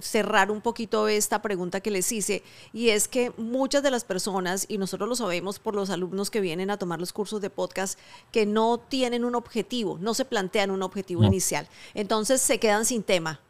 cerrar 0.01 0.51
un 0.51 0.61
poquito 0.61 1.09
esta 1.09 1.43
pregunta 1.43 1.81
que 1.81 1.91
les 1.91 2.11
hice 2.13 2.43
y 2.73 2.91
es 2.91 3.09
que 3.09 3.33
muchas 3.37 3.83
de 3.83 3.91
las 3.91 4.05
personas, 4.05 4.67
y 4.69 4.79
nosotros 4.79 5.09
lo 5.09 5.17
sabemos 5.17 5.59
por 5.59 5.75
los 5.75 5.91
alumnos 5.91 6.31
que 6.31 6.41
vienen 6.41 6.71
a 6.71 6.79
tomar 6.79 7.01
los 7.01 7.13
cursos 7.13 7.41
de 7.41 7.51
podcast, 7.51 7.82
que 8.31 8.47
no 8.47 8.79
tienen 8.79 9.25
un 9.25 9.35
objetivo, 9.35 9.99
no 10.01 10.15
se 10.15 10.25
plantean 10.25 10.71
un 10.71 10.83
objetivo 10.83 11.25
inicial. 11.25 11.69
Entonces 11.95 12.41
se 12.41 12.59
quedan 12.59 12.85
sin 12.85 13.03
tema. 13.03 13.41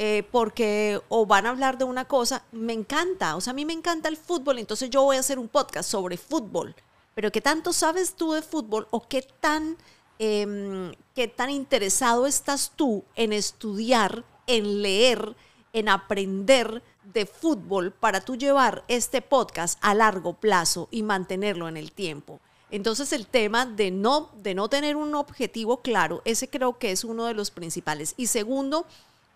eh, 0.00 0.22
porque 0.30 1.00
o 1.08 1.26
van 1.26 1.44
a 1.46 1.50
hablar 1.50 1.76
de 1.76 1.84
una 1.84 2.04
cosa, 2.06 2.44
me 2.52 2.72
encanta, 2.72 3.34
o 3.34 3.40
sea, 3.40 3.50
a 3.50 3.54
mí 3.54 3.64
me 3.64 3.72
encanta 3.72 4.08
el 4.08 4.16
fútbol, 4.16 4.58
entonces 4.60 4.90
yo 4.90 5.02
voy 5.02 5.16
a 5.16 5.20
hacer 5.20 5.40
un 5.40 5.48
podcast 5.48 5.90
sobre 5.90 6.16
fútbol, 6.16 6.74
pero 7.14 7.32
¿qué 7.32 7.40
tanto 7.40 7.72
sabes 7.72 8.14
tú 8.14 8.32
de 8.32 8.42
fútbol 8.42 8.86
o 8.92 9.08
qué 9.08 9.22
tan, 9.40 9.76
em, 10.20 10.92
qué 11.16 11.26
tan 11.26 11.50
interesado 11.50 12.26
estás 12.28 12.72
tú 12.76 13.02
en 13.16 13.32
estudiar, 13.32 14.24
en 14.46 14.82
leer, 14.82 15.34
en 15.72 15.88
aprender 15.88 16.80
de 17.02 17.26
fútbol 17.26 17.90
para 17.90 18.20
tú 18.20 18.36
llevar 18.36 18.84
este 18.86 19.20
podcast 19.20 19.78
a 19.82 19.94
largo 19.94 20.34
plazo 20.34 20.86
y 20.92 21.02
mantenerlo 21.02 21.66
en 21.68 21.76
el 21.76 21.90
tiempo? 21.90 22.38
Entonces 22.70 23.12
el 23.12 23.26
tema 23.26 23.66
de 23.66 23.90
no, 23.90 24.30
de 24.42 24.54
no 24.54 24.68
tener 24.68 24.96
un 24.96 25.14
objetivo 25.14 25.80
claro, 25.80 26.22
ese 26.24 26.48
creo 26.48 26.78
que 26.78 26.90
es 26.90 27.04
uno 27.04 27.26
de 27.26 27.34
los 27.34 27.50
principales. 27.50 28.14
Y 28.16 28.26
segundo, 28.26 28.86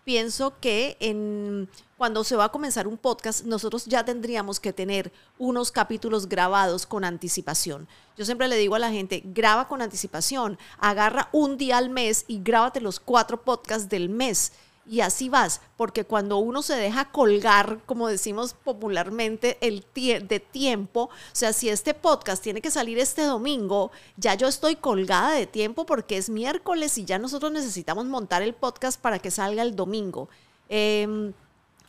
pienso 0.03 0.53
que 0.59 0.97
en, 0.99 1.69
cuando 1.97 2.23
se 2.23 2.35
va 2.35 2.45
a 2.45 2.51
comenzar 2.51 2.87
un 2.87 2.97
podcast, 2.97 3.45
nosotros 3.45 3.85
ya 3.85 4.03
tendríamos 4.03 4.59
que 4.59 4.73
tener 4.73 5.11
unos 5.37 5.71
capítulos 5.71 6.27
grabados 6.27 6.85
con 6.85 7.03
anticipación. 7.03 7.87
Yo 8.17 8.25
siempre 8.25 8.47
le 8.47 8.57
digo 8.57 8.75
a 8.75 8.79
la 8.79 8.91
gente, 8.91 9.23
graba 9.25 9.67
con 9.67 9.81
anticipación, 9.81 10.59
agarra 10.77 11.29
un 11.31 11.57
día 11.57 11.77
al 11.77 11.89
mes 11.89 12.25
y 12.27 12.41
grábate 12.43 12.81
los 12.81 12.99
cuatro 12.99 13.41
podcasts 13.41 13.89
del 13.89 14.09
mes 14.09 14.51
y 14.85 14.99
así 14.99 15.29
vas, 15.29 15.61
porque 15.77 16.03
cuando 16.03 16.37
uno 16.37 16.61
se 16.61 16.75
deja 16.75 17.11
colgar, 17.11 17.79
como 17.85 18.07
decimos 18.07 18.53
popularmente, 18.53 19.57
el 19.61 19.85
de 19.93 20.39
tiempo, 20.39 21.03
o 21.03 21.09
sea, 21.31 21.53
si 21.53 21.69
este 21.69 21.93
podcast 21.93 22.43
tiene 22.43 22.61
que 22.61 22.71
salir 22.71 22.99
este 22.99 23.23
domingo, 23.23 23.91
ya 24.17 24.33
yo 24.35 24.47
estoy 24.47 24.75
colgada 24.75 25.31
de 25.31 25.47
tiempo 25.47 25.85
porque 25.85 26.17
es 26.17 26.29
miércoles 26.29 26.97
y 26.97 27.05
ya 27.05 27.17
nosotros 27.17 27.51
necesitamos 27.51 28.05
montar 28.05 28.41
el 28.41 28.53
podcast 28.53 28.99
para 28.99 29.19
que 29.19 29.31
salga 29.31 29.61
el 29.61 29.75
domingo. 29.75 30.27
Em, 30.67 31.33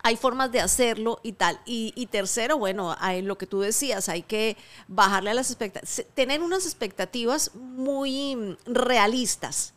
hay 0.05 0.17
formas 0.17 0.53
de 0.53 0.61
hacerlo 0.61 1.19
y 1.23 1.33
tal. 1.33 1.59
Y, 1.65 2.07
tercero, 2.13 2.59
bueno, 2.59 2.95
hay 3.01 3.23
lo 3.23 3.39
que 3.39 3.47
tú 3.47 3.61
decías, 3.61 4.11
hay 4.11 4.23
que 4.23 4.57
bajarle 4.87 5.31
a 5.31 5.35
las 5.35 5.51
expectativas, 5.51 6.05
tener 6.15 6.43
unas 6.43 6.67
expectativas 6.67 7.55
muy 7.55 8.57
realistas. 8.67 9.73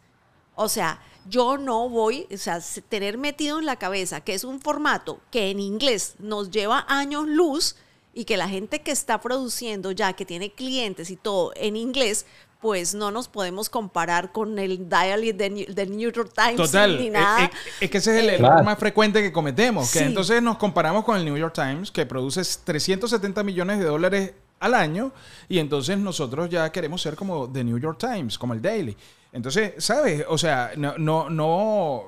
O 0.55 0.67
sea, 0.67 0.99
yo 1.29 1.57
no 1.57 1.89
voy, 1.89 2.27
o 2.33 2.37
sea, 2.37 2.59
tener 2.89 3.17
metido 3.17 3.59
en 3.59 3.65
la 3.65 3.75
cabeza 3.75 4.21
que 4.21 4.33
es 4.33 4.43
un 4.43 4.59
formato 4.59 5.19
que 5.31 5.49
en 5.51 5.59
inglés 5.59 6.15
nos 6.19 6.51
lleva 6.51 6.85
años 6.87 7.27
luz 7.27 7.75
y 8.13 8.25
que 8.25 8.37
la 8.37 8.49
gente 8.49 8.81
que 8.81 8.91
está 8.91 9.21
produciendo 9.21 9.91
ya, 9.91 10.13
que 10.13 10.25
tiene 10.25 10.51
clientes 10.51 11.11
y 11.11 11.15
todo 11.15 11.51
en 11.55 11.75
inglés, 11.75 12.25
pues 12.59 12.95
no 12.95 13.11
nos 13.11 13.27
podemos 13.27 13.69
comparar 13.69 14.31
con 14.31 14.57
el 14.57 14.89
dial 14.89 15.37
del, 15.37 15.97
New 15.97 16.11
York 16.11 16.31
Times 16.33 16.57
Total. 16.57 16.97
ni 16.99 17.09
nada. 17.09 17.45
Es, 17.45 17.51
es, 17.81 17.89
que 17.91 17.97
ese 17.99 18.17
es 18.17 18.23
el 18.23 18.29
error 18.31 18.63
más 18.63 18.79
frecuente 18.79 19.21
que 19.21 19.31
cometemos, 19.31 19.91
que 19.91 19.99
entonces 19.99 20.41
nos 20.41 20.57
comparamos 20.57 21.03
con 21.03 21.17
el 21.17 21.25
New 21.25 21.37
York 21.37 21.53
Times, 21.53 21.91
que 21.91 22.05
produce 22.05 22.41
370 22.63 23.43
millones 23.43 23.79
de 23.79 23.85
dólares 23.85 24.33
al 24.59 24.73
año, 24.73 25.11
y 25.47 25.59
entonces 25.59 25.97
nosotros 25.97 26.49
ya 26.49 26.71
queremos 26.71 27.01
ser 27.01 27.15
como 27.15 27.47
The 27.47 27.63
New 27.63 27.77
York 27.77 27.99
Times, 27.99 28.37
como 28.37 28.53
el 28.53 28.61
Daily. 28.61 28.97
Entonces, 29.37 29.73
¿sabes? 29.77 30.25
O 30.27 30.37
sea, 30.37 30.71
no, 30.77 30.97
no, 30.97 31.29
no. 31.29 32.07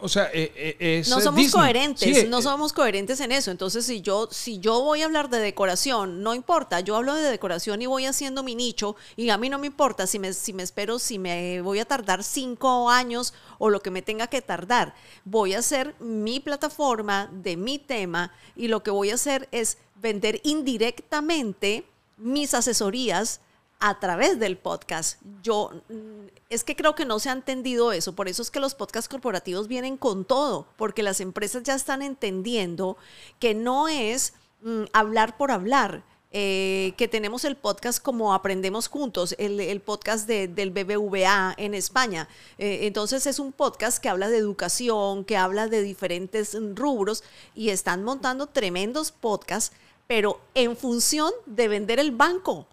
O 0.00 0.08
sea, 0.08 0.28
e, 0.34 0.76
e, 0.78 0.98
es 0.98 1.08
no 1.08 1.20
somos 1.20 1.50
coherentes, 1.50 2.28
no 2.28 2.42
somos 2.42 2.74
coherentes 2.74 3.20
en 3.20 3.32
eso. 3.32 3.50
Entonces, 3.50 3.86
si 3.86 4.02
yo, 4.02 4.28
si 4.30 4.58
yo 4.58 4.82
voy 4.82 5.00
a 5.00 5.06
hablar 5.06 5.30
de 5.30 5.38
decoración, 5.38 6.22
no 6.22 6.34
importa, 6.34 6.80
yo 6.80 6.96
hablo 6.96 7.14
de 7.14 7.30
decoración 7.30 7.80
y 7.80 7.86
voy 7.86 8.04
haciendo 8.04 8.42
mi 8.42 8.54
nicho 8.54 8.96
y 9.16 9.30
a 9.30 9.38
mí 9.38 9.48
no 9.48 9.58
me 9.58 9.68
importa 9.68 10.06
si 10.06 10.18
me, 10.18 10.34
si 10.34 10.52
me 10.52 10.62
espero, 10.62 10.98
si 10.98 11.18
me 11.18 11.62
voy 11.62 11.78
a 11.78 11.86
tardar 11.86 12.22
cinco 12.22 12.90
años 12.90 13.32
o 13.58 13.70
lo 13.70 13.80
que 13.80 13.90
me 13.90 14.02
tenga 14.02 14.26
que 14.26 14.42
tardar. 14.42 14.94
Voy 15.24 15.54
a 15.54 15.60
hacer 15.60 15.94
mi 16.00 16.38
plataforma 16.38 17.30
de 17.32 17.56
mi 17.56 17.78
tema 17.78 18.32
y 18.56 18.68
lo 18.68 18.82
que 18.82 18.90
voy 18.90 19.10
a 19.10 19.14
hacer 19.14 19.48
es 19.52 19.78
vender 19.94 20.42
indirectamente 20.44 21.86
mis 22.18 22.52
asesorías 22.52 23.40
a 23.80 24.00
través 24.00 24.38
del 24.38 24.56
podcast. 24.56 25.20
Yo 25.42 25.70
mm, 25.88 26.26
es 26.50 26.64
que 26.64 26.76
creo 26.76 26.94
que 26.94 27.04
no 27.04 27.18
se 27.18 27.30
ha 27.30 27.32
entendido 27.32 27.92
eso, 27.92 28.14
por 28.14 28.28
eso 28.28 28.42
es 28.42 28.50
que 28.50 28.60
los 28.60 28.74
podcasts 28.74 29.08
corporativos 29.08 29.68
vienen 29.68 29.96
con 29.96 30.24
todo, 30.24 30.66
porque 30.76 31.02
las 31.02 31.20
empresas 31.20 31.62
ya 31.62 31.74
están 31.74 32.02
entendiendo 32.02 32.96
que 33.38 33.54
no 33.54 33.88
es 33.88 34.34
mm, 34.62 34.84
hablar 34.92 35.36
por 35.36 35.50
hablar. 35.50 36.02
Eh, 36.30 36.92
que 36.98 37.08
tenemos 37.08 37.46
el 37.46 37.56
podcast 37.56 38.02
como 38.02 38.34
Aprendemos 38.34 38.88
Juntos, 38.88 39.34
el, 39.38 39.80
podcast 39.80 40.28
del 40.28 40.70
BBVA 40.70 41.54
en 41.56 41.72
España. 41.72 42.28
Eh, 42.58 42.80
entonces 42.82 43.26
es 43.26 43.38
un 43.38 43.50
podcast 43.50 43.96
que 43.96 44.10
habla 44.10 44.28
de 44.28 44.36
educación, 44.36 45.24
que 45.24 45.38
habla 45.38 45.68
de 45.68 45.80
diferentes 45.80 46.54
rubros 46.74 47.24
y 47.54 47.70
están 47.70 48.04
montando 48.04 48.46
tremendos 48.46 49.10
podcasts, 49.10 49.74
pero 50.06 50.38
en 50.54 50.76
función 50.76 51.32
de 51.46 51.68
vender 51.68 51.98
el 51.98 52.10
banco. 52.10 52.66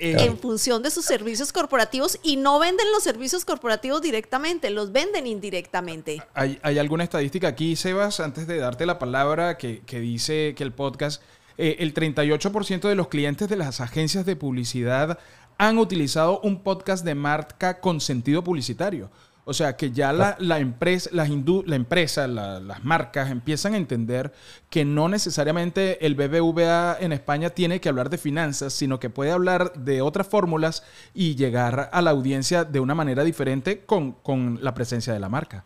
Eh, 0.00 0.16
en 0.24 0.38
función 0.38 0.82
de 0.82 0.90
sus 0.90 1.04
servicios 1.04 1.52
corporativos 1.52 2.18
y 2.22 2.36
no 2.36 2.58
venden 2.58 2.90
los 2.92 3.04
servicios 3.04 3.44
corporativos 3.44 4.02
directamente, 4.02 4.70
los 4.70 4.90
venden 4.90 5.26
indirectamente. 5.26 6.20
¿Hay, 6.34 6.58
alguna 6.78 7.04
estadística 7.04 7.48
aquí, 7.48 7.76
Sebas, 7.76 8.18
antes 8.18 8.48
de 8.48 8.58
darte 8.58 8.86
la 8.86 8.98
palabra, 8.98 9.56
que, 9.56 9.82
dice 9.86 10.54
que 10.56 10.64
el 10.64 10.72
podcast, 10.72 11.22
eh, 11.58 11.76
el 11.78 11.94
38% 11.94 12.88
de 12.88 12.94
los 12.96 13.06
clientes 13.06 13.48
de 13.48 13.56
las 13.56 13.80
agencias 13.80 14.26
de 14.26 14.34
publicidad 14.34 15.18
han 15.58 15.78
utilizado 15.78 16.40
un 16.40 16.64
podcast 16.64 17.04
de 17.04 17.14
marca 17.14 17.80
con 17.80 18.00
sentido 18.00 18.42
publicitario? 18.42 19.10
O 19.46 19.52
sea, 19.52 19.76
que 19.76 19.90
ya 19.90 20.12
la, 20.12 20.58
empresa, 20.58 21.10
las 21.12 21.28
la 21.28 21.76
empresa 21.76 22.26
las 22.26 22.84
marcas 22.84 23.30
empiezan 23.30 23.74
a 23.74 23.76
entender 23.76 24.32
que 24.70 24.86
no 24.86 25.08
necesariamente 25.10 26.04
el 26.06 26.14
BBVA 26.14 26.96
en 26.98 27.12
España 27.12 27.50
tiene 27.50 27.78
que 27.78 27.90
hablar 27.90 28.08
de 28.08 28.16
finanzas, 28.16 28.72
sino 28.72 28.98
que 28.98 29.10
puede 29.10 29.32
hablar 29.32 29.74
de 29.74 30.00
otras 30.00 30.26
fórmulas 30.28 30.82
y 31.12 31.34
llegar 31.34 31.90
a 31.92 32.00
la 32.00 32.10
audiencia 32.10 32.64
de 32.64 32.80
una 32.80 32.94
manera 32.94 33.22
diferente 33.22 33.82
con, 33.84 34.14
la 34.62 34.72
presencia 34.72 35.12
de 35.12 35.20
la 35.20 35.28
marca. 35.28 35.64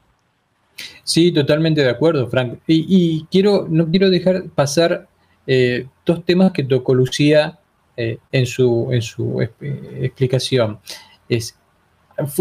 Sí, 1.05 1.31
totalmente 1.31 1.83
de 1.83 1.91
acuerdo, 1.91 2.29
Frank. 2.29 2.59
Y, 2.67 3.27
quiero, 3.31 3.67
no 3.71 3.89
quiero 3.89 4.11
dejar 4.11 4.45
pasar 4.57 5.07
eh, 5.47 5.87
dos 6.05 6.25
temas 6.25 6.51
que 6.51 6.65
tocó 6.65 6.95
Lucía 6.95 7.61
eh, 7.97 8.19
en 8.33 8.47
su, 8.47 8.89
en 8.91 9.03
su 9.03 9.41
explicación. 9.41 10.81
Es 11.29 11.58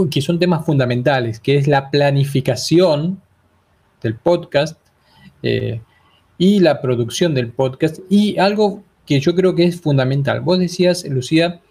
que 0.09 0.21
son 0.21 0.39
temas 0.39 0.65
fundamentales, 0.65 1.39
que 1.39 1.57
es 1.57 1.67
la 1.67 1.89
planificación 1.91 3.21
del 4.01 4.15
podcast 4.15 4.79
eh, 5.43 5.81
y 6.37 6.59
la 6.59 6.81
producción 6.81 7.33
del 7.33 7.51
podcast 7.51 7.99
y 8.09 8.37
algo 8.37 8.83
que 9.05 9.19
yo 9.19 9.35
creo 9.35 9.55
que 9.55 9.65
es 9.65 9.79
fundamental. 9.79 10.41
Vos 10.41 10.59
decías, 10.59 11.05
Lucía, 11.07 11.61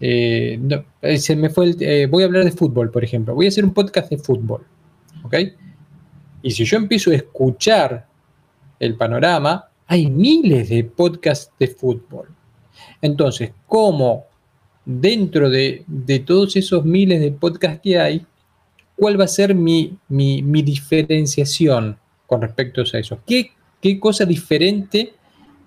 eh, 0.00 0.60
eh, 1.02 1.18
se 1.18 1.36
me 1.36 1.50
fue 1.50 2.06
voy 2.06 2.22
a 2.22 2.26
hablar 2.26 2.44
de 2.44 2.52
fútbol, 2.52 2.90
por 2.90 3.04
ejemplo. 3.04 3.34
Voy 3.34 3.46
a 3.46 3.48
hacer 3.48 3.64
un 3.64 3.72
podcast 3.72 4.10
de 4.10 4.18
fútbol, 4.18 4.66
¿ok? 5.22 5.36
Y 6.42 6.50
si 6.50 6.64
yo 6.64 6.76
empiezo 6.76 7.10
a 7.10 7.14
escuchar 7.14 8.06
el 8.80 8.96
panorama, 8.96 9.68
hay 9.86 10.10
miles 10.10 10.68
de 10.68 10.84
podcasts 10.84 11.52
de 11.58 11.68
fútbol. 11.68 12.28
Entonces, 13.00 13.52
¿cómo 13.66 14.26
dentro 14.84 15.50
de, 15.50 15.84
todos 16.26 16.56
esos 16.56 16.84
miles 16.84 17.20
de 17.20 17.32
podcasts 17.32 17.80
que 17.82 17.98
hay, 17.98 18.26
cuál 18.96 19.18
va 19.18 19.24
a 19.24 19.28
ser 19.28 19.54
mi, 19.54 19.98
diferenciación 20.08 21.98
con 22.26 22.42
respecto 22.42 22.82
a 22.82 22.98
eso. 22.98 23.20
¿Qué, 23.26 23.52
¿Qué, 23.80 23.98
cosa 23.98 24.24
diferente 24.24 25.14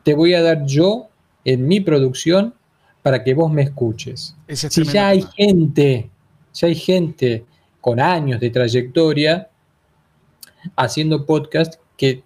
te 0.03 0.13
voy 0.13 0.33
a 0.33 0.41
dar 0.41 0.65
yo 0.65 1.09
en 1.43 1.67
mi 1.67 1.79
producción 1.79 2.53
para 3.01 3.23
que 3.23 3.33
vos 3.33 3.51
me 3.51 3.63
escuches? 3.63 4.35
si 4.47 4.83
ya 4.83 5.09
hay 5.09 5.23
gente, 5.35 6.09
ya 6.53 6.67
hay 6.67 6.75
gente 6.75 7.45
con 7.81 7.99
años 7.99 8.39
de 8.39 8.49
trayectoria 8.49 9.49
haciendo 10.75 11.25
podcasts 11.25 11.79
que, 11.97 12.23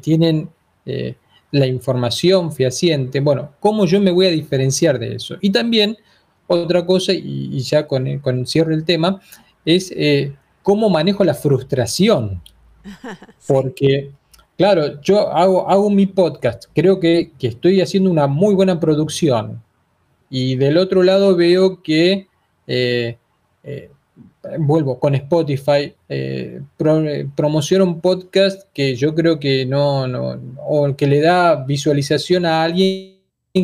tienen 0.00 0.48
eh, 0.86 1.16
la 1.50 1.66
información 1.66 2.52
fehaciente, 2.52 3.20
bueno, 3.20 3.52
¿cómo 3.60 3.86
yo 3.86 4.00
me 4.00 4.12
voy 4.12 4.26
a 4.26 4.30
diferenciar 4.30 4.98
de 4.98 5.16
eso? 5.16 5.36
Y 5.40 5.50
también 5.50 5.96
otra 6.50 6.84
cosa, 6.84 7.12
y, 7.12 7.60
ya 7.60 7.86
con, 7.86 8.18
con 8.18 8.46
cierre 8.46 8.74
el 8.74 8.84
tema, 8.84 9.20
es 9.64 9.92
eh, 9.96 10.34
cómo 10.62 10.90
manejo 10.90 11.24
la 11.24 11.34
frustración. 11.34 12.42
Porque, 13.46 14.10
claro, 14.58 15.00
yo 15.00 15.32
hago, 15.32 15.68
hago 15.68 15.90
mi 15.90 16.06
podcast, 16.06 16.64
creo 16.74 16.98
que, 16.98 17.32
estoy 17.40 17.80
haciendo 17.80 18.10
una 18.10 18.26
muy 18.26 18.54
buena 18.54 18.80
producción. 18.80 19.62
Y 20.28 20.56
del 20.56 20.76
otro 20.76 21.02
lado 21.02 21.36
veo 21.36 21.82
que, 21.82 22.26
eh, 22.66 23.16
eh, 23.62 23.90
vuelvo 24.58 24.98
con 24.98 25.14
Spotify, 25.14 25.94
promociona 27.36 27.84
un 27.84 28.00
podcast 28.00 28.62
que 28.72 28.96
yo 28.96 29.14
creo 29.14 29.38
que 29.38 29.66
no, 29.66 30.06
no, 30.06 30.40
o 30.66 30.96
que 30.96 31.06
le 31.06 31.20
da 31.20 31.64
visualización 31.64 32.46
a 32.46 32.62
alguien 32.62 33.20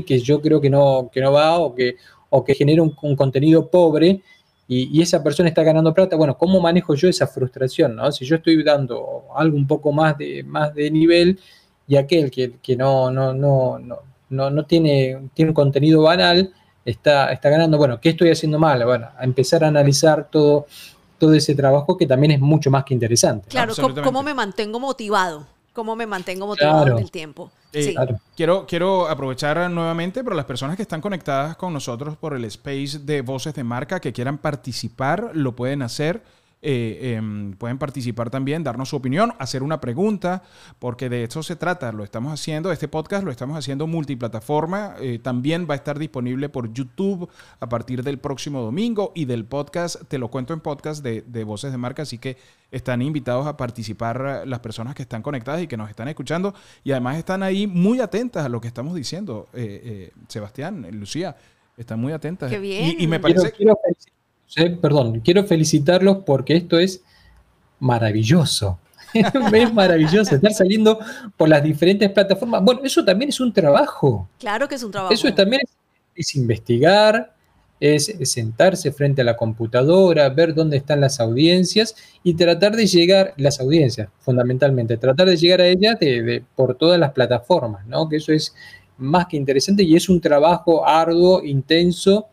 que 0.07 0.19
yo 0.19 0.41
creo 0.41 0.61
que 0.61 0.69
no, 0.69 1.09
que 1.13 1.21
no 1.21 1.33
va 1.33 1.59
o 1.59 1.75
que, 1.75 1.97
o 2.31 2.45
que 2.45 2.55
genera 2.55 2.83
un, 2.83 3.17
contenido 3.17 3.69
pobre 3.69 4.21
y, 4.69 5.01
esa 5.01 5.23
persona 5.23 5.49
está 5.49 5.63
ganando 5.63 5.95
plata, 5.95 6.17
bueno, 6.17 6.37
¿cómo 6.37 6.61
manejo 6.61 6.95
yo 6.95 7.09
esa 7.09 7.27
frustración? 7.27 7.95
¿no? 7.95 8.11
Si 8.11 8.25
yo 8.25 8.37
estoy 8.37 8.63
dando 8.65 9.25
algo 9.35 9.57
un 9.57 9.67
poco 9.67 9.93
más 9.93 10.19
de, 10.19 10.43
más 10.43 10.75
de 10.75 10.91
nivel 10.91 11.39
y 11.87 11.97
aquel 11.97 12.31
que, 12.31 12.77
no, 12.77 13.11
no, 13.11 13.33
no, 13.33 13.79
no, 14.29 14.51
no, 14.51 14.65
tiene, 14.67 15.29
tiene 15.35 15.51
un 15.51 15.55
contenido 15.55 16.03
banal, 16.03 16.53
está, 16.85 17.33
está 17.33 17.49
ganando, 17.49 17.79
bueno, 17.79 18.01
¿qué 18.01 18.11
estoy 18.11 18.31
haciendo 18.31 18.59
mal? 18.59 18.85
Bueno, 18.85 19.09
a 19.17 19.25
empezar 19.25 19.63
a 19.63 19.69
analizar 19.69 20.29
todo, 20.31 20.67
todo 21.19 21.33
ese 21.35 21.55
trabajo 21.55 21.97
que 21.97 22.07
también 22.07 22.33
es 22.33 22.41
mucho 22.41 22.71
más 22.71 22.85
que 22.85 22.95
interesante. 22.95 23.49
Claro, 23.49 23.75
¿cómo 24.03 24.23
me 24.23 24.35
mantengo 24.35 24.81
motivado? 24.81 25.47
¿Cómo 25.77 25.95
me 25.95 26.07
mantengo 26.07 26.47
motivado 26.47 26.87
en 26.87 26.97
el 26.97 27.11
tiempo? 27.11 27.53
sí. 27.71 27.95
quiero, 28.35 28.65
quiero 28.67 29.09
aprovechar 29.09 29.71
nuevamente 29.71 30.25
para 30.25 30.35
las 30.35 30.47
personas 30.47 30.75
que 30.75 30.81
están 30.81 31.03
conectadas 31.03 31.55
con 31.59 31.71
nosotros 31.75 32.17
por 32.17 32.33
el 32.33 32.47
space 32.47 33.01
de 33.01 33.21
Voces 33.21 33.53
de 33.53 33.63
Marca 33.63 34.01
que 34.01 34.11
quieran 34.11 34.39
participar, 34.39 35.33
lo 35.35 35.55
pueden 35.55 35.83
hacer. 35.83 36.23
Eh, 36.63 37.15
em, 37.15 37.53
pueden 37.53 37.79
participar 37.79 38.31
también, 38.31 38.65
darnos 38.65 38.89
su 38.89 38.97
opinión, 38.97 39.35
hacer 39.39 39.63
una 39.63 39.81
pregunta, 39.81 40.43
porque 40.79 41.09
de 41.09 41.25
eso 41.25 41.43
se 41.43 41.55
trata. 41.55 41.93
Lo 41.93 42.03
estamos 42.03 42.33
haciendo, 42.33 42.73
este 42.73 42.89
podcast 42.89 43.25
lo 43.25 43.31
estamos 43.31 43.57
haciendo 43.57 43.87
multiplataforma. 43.87 44.97
Eh, 45.01 45.19
también 45.19 45.67
va 45.69 45.75
a 45.75 45.77
estar 45.77 45.99
disponible 45.99 46.49
por 46.49 46.73
YouTube 46.73 47.29
a 47.61 47.69
partir 47.69 48.03
del 48.03 48.19
próximo 48.19 48.63
domingo 48.63 49.13
y 49.15 49.27
del 49.27 49.45
podcast, 49.45 50.03
te 50.09 50.19
lo 50.19 50.29
cuento 50.29 50.55
en 50.55 50.61
podcast 50.61 51.05
de, 51.05 51.23
de 51.23 51.45
Voces 51.45 51.73
de 51.73 51.79
Marca, 51.79 52.03
así 52.03 52.19
que 52.19 52.37
están 52.71 53.01
invitados 53.03 53.47
a 53.47 53.57
participar 53.57 54.43
las 54.47 54.61
personas 54.61 54.95
que 54.95 55.03
están 55.03 55.23
conectadas 55.23 55.63
y 55.63 55.69
que 55.69 55.77
nos 55.77 55.89
están 55.89 56.09
escuchando 56.09 56.53
y 56.83 56.91
además 56.91 57.17
están 57.17 57.43
ahí 57.43 57.67
muy 57.67 58.01
atentas 58.01 58.45
a 58.45 58.49
lo 58.49 58.61
que 58.61 58.69
estamos 58.69 58.95
diciendo. 58.95 59.47
Eh, 59.53 60.11
Sebastián, 60.27 60.87
Lucía, 60.91 61.37
están 61.77 62.01
muy 62.01 62.13
atentas. 62.13 62.51
Qué 62.51 62.59
bien. 62.59 62.97
Y, 62.99 63.07
me 63.07 63.21
parece 63.21 63.53
perdón, 64.81 65.21
quiero 65.21 65.45
felicitarlos 65.45 66.19
porque 66.25 66.57
esto 66.57 66.79
es 66.79 67.03
maravilloso. 67.81 68.79
es 69.15 69.73
maravilloso 69.73 70.35
estar 70.35 70.53
saliendo 70.53 70.99
por 71.37 71.49
las 71.49 71.63
diferentes 71.63 72.11
plataformas. 72.11 72.63
Bueno, 72.63 72.81
eso 72.85 73.05
también 73.05 73.31
es 73.31 73.41
un 73.41 73.53
trabajo. 73.53 74.29
Claro 74.39 74.69
que 74.69 74.75
es 74.75 74.83
un 74.83 74.91
trabajo. 74.91 75.13
Eso 75.13 75.33
también 75.33 75.63
es, 76.15 76.35
investigar, 76.35 77.35
es, 77.81 78.13
sentarse 78.23 78.93
frente 78.93 79.23
a 79.23 79.25
la 79.25 79.37
computadora, 79.37 80.29
ver 80.29 80.55
dónde 80.55 80.77
están 80.77 81.01
las 81.01 81.21
audiencias 81.21 81.95
y 82.23 82.35
tratar 82.35 82.77
de 82.77 82.87
llegar, 82.87 83.35
las 83.37 83.61
audiencias 83.61 84.09
fundamentalmente, 84.21 84.97
tratar 84.97 85.29
de 85.29 85.37
llegar 85.37 85.61
a 85.61 85.67
ellas 85.67 85.97
por 86.55 86.75
todas 86.75 86.99
las 86.99 87.13
plataformas, 87.13 87.87
¿no? 87.87 88.09
Que 88.09 88.17
eso 88.17 88.33
es 88.33 88.55
más 88.99 89.27
que 89.27 89.37
interesante 89.37 89.83
y 89.83 89.95
es 89.95 90.09
un 90.09 90.21
trabajo 90.21 90.87
arduo, 90.87 91.43
intenso 91.45 92.29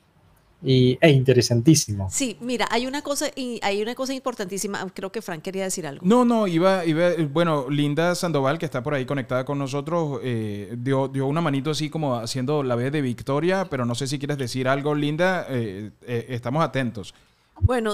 y, 0.63 0.97
es 1.02 1.12
interesantísimo. 1.13 2.08
Sí, 2.10 2.38
mira, 2.39 2.67
hay 2.71 2.88
una 2.88 3.02
cosa 3.02 3.28
y 3.36 3.60
hay 3.62 3.82
una 3.82 3.95
cosa 3.95 4.13
importantísima. 4.13 4.86
Creo 4.93 5.12
que 5.12 5.21
Frank 5.21 5.41
quería 5.41 5.65
decir 5.65 5.86
algo. 5.86 6.06
No, 6.06 6.23
no, 6.23 6.47
iba, 6.47 6.86
iba 6.86 7.12
bueno, 7.32 7.69
Linda 7.69 8.15
Sandoval, 8.15 8.58
que 8.58 8.65
está 8.65 8.82
por 8.82 8.93
ahí 8.93 9.06
conectada 9.06 9.43
con 9.43 9.60
nosotros, 9.60 10.21
eh, 10.23 10.76
dio, 10.78 11.10
dio 11.10 11.28
una 11.28 11.41
manito 11.41 11.71
así 11.71 11.89
como 11.89 12.15
haciendo 12.15 12.63
la 12.63 12.76
B 12.76 12.91
de 12.91 13.02
Victoria, 13.02 13.67
pero 13.69 13.86
no 13.86 13.93
sé 13.93 14.08
si 14.08 14.17
quieres 14.17 14.38
decir 14.38 14.67
algo, 14.67 14.95
Linda. 14.95 15.45
Eh, 15.49 15.91
eh, 16.08 16.26
estamos 16.30 16.63
atentos. 16.63 17.13
Bueno, 17.60 17.93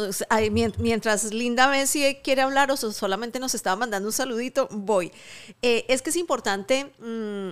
mientras 0.78 1.34
Linda 1.34 1.68
ve 1.68 1.86
si 1.86 2.16
quiere 2.24 2.42
hablar 2.42 2.72
o 2.72 2.78
solamente 2.78 3.40
nos 3.40 3.56
estaba 3.56 3.76
mandando 3.76 4.08
un 4.08 4.14
saludito, 4.14 4.68
voy. 4.72 5.12
es 5.62 6.02
que 6.02 6.12
es 6.12 6.16
importante 6.16 6.94
mm, 7.00 7.50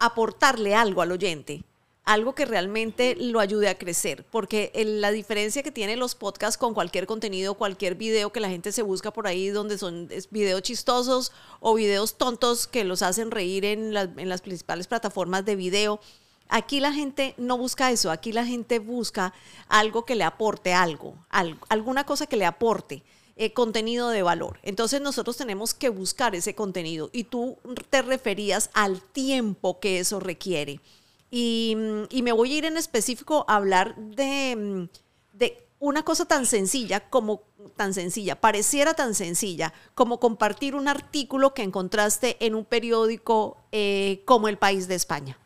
aportarle 0.00 0.74
algo 0.74 1.00
al 1.00 1.12
oyente 1.12 1.62
algo 2.04 2.34
que 2.34 2.44
realmente 2.44 3.16
lo 3.18 3.40
ayude 3.40 3.68
a 3.68 3.78
crecer, 3.78 4.26
porque 4.30 4.70
la 4.74 5.10
diferencia 5.10 5.62
que 5.62 5.72
tienen 5.72 5.98
los 5.98 6.14
podcasts 6.14 6.58
con 6.58 6.74
cualquier 6.74 7.06
contenido, 7.06 7.54
cualquier 7.54 7.94
video 7.94 8.30
que 8.30 8.40
la 8.40 8.50
gente 8.50 8.72
se 8.72 8.82
busca 8.82 9.10
por 9.10 9.26
ahí, 9.26 9.48
donde 9.48 9.78
son 9.78 10.10
videos 10.30 10.62
chistosos 10.62 11.32
o 11.60 11.74
videos 11.74 12.16
tontos 12.18 12.66
que 12.66 12.84
los 12.84 13.00
hacen 13.00 13.30
reír 13.30 13.64
en, 13.64 13.94
las 13.94 14.42
principales 14.42 14.86
plataformas 14.86 15.46
de 15.46 15.56
video, 15.56 15.98
aquí 16.48 16.78
la 16.78 16.92
gente 16.92 17.34
no 17.38 17.56
busca 17.56 17.90
eso, 17.90 18.10
aquí 18.10 18.32
la 18.32 18.44
gente 18.44 18.80
busca 18.80 19.32
algo 19.68 20.04
que 20.04 20.14
le 20.14 20.24
aporte 20.24 20.74
algo, 20.74 21.16
alguna 21.30 22.04
cosa 22.04 22.26
que 22.26 22.36
le 22.36 22.44
aporte. 22.44 23.02
Eh, 23.36 23.52
contenido 23.52 24.10
de 24.10 24.22
valor. 24.22 24.60
Entonces 24.62 25.00
nosotros 25.00 25.36
tenemos 25.36 25.74
que 25.74 25.88
buscar 25.88 26.36
ese 26.36 26.54
contenido 26.54 27.10
y 27.12 27.24
tú 27.24 27.58
te 27.90 28.00
referías 28.00 28.70
al 28.74 29.02
tiempo 29.02 29.80
que 29.80 29.98
eso 29.98 30.20
requiere. 30.20 30.78
Y, 31.36 31.74
me 32.22 32.30
voy 32.30 32.52
a 32.52 32.58
ir 32.58 32.64
en 32.64 32.76
específico 32.76 33.44
a 33.48 33.56
hablar 33.56 33.96
de, 33.96 34.88
una 35.80 36.04
cosa 36.04 36.26
tan 36.26 36.46
sencilla 36.46 37.10
como 37.10 37.42
tan 37.74 37.92
sencilla, 37.92 38.40
pareciera 38.40 38.94
tan 38.94 39.16
sencilla 39.16 39.74
como 39.96 40.20
compartir 40.20 40.76
un 40.76 40.86
artículo 40.86 41.52
que 41.52 41.64
encontraste 41.64 42.36
en 42.38 42.54
un 42.54 42.64
periódico 42.64 43.56
eh, 43.72 44.22
como 44.26 44.46
El 44.46 44.58
País 44.58 44.86
de 44.86 44.94
España. 44.94 45.36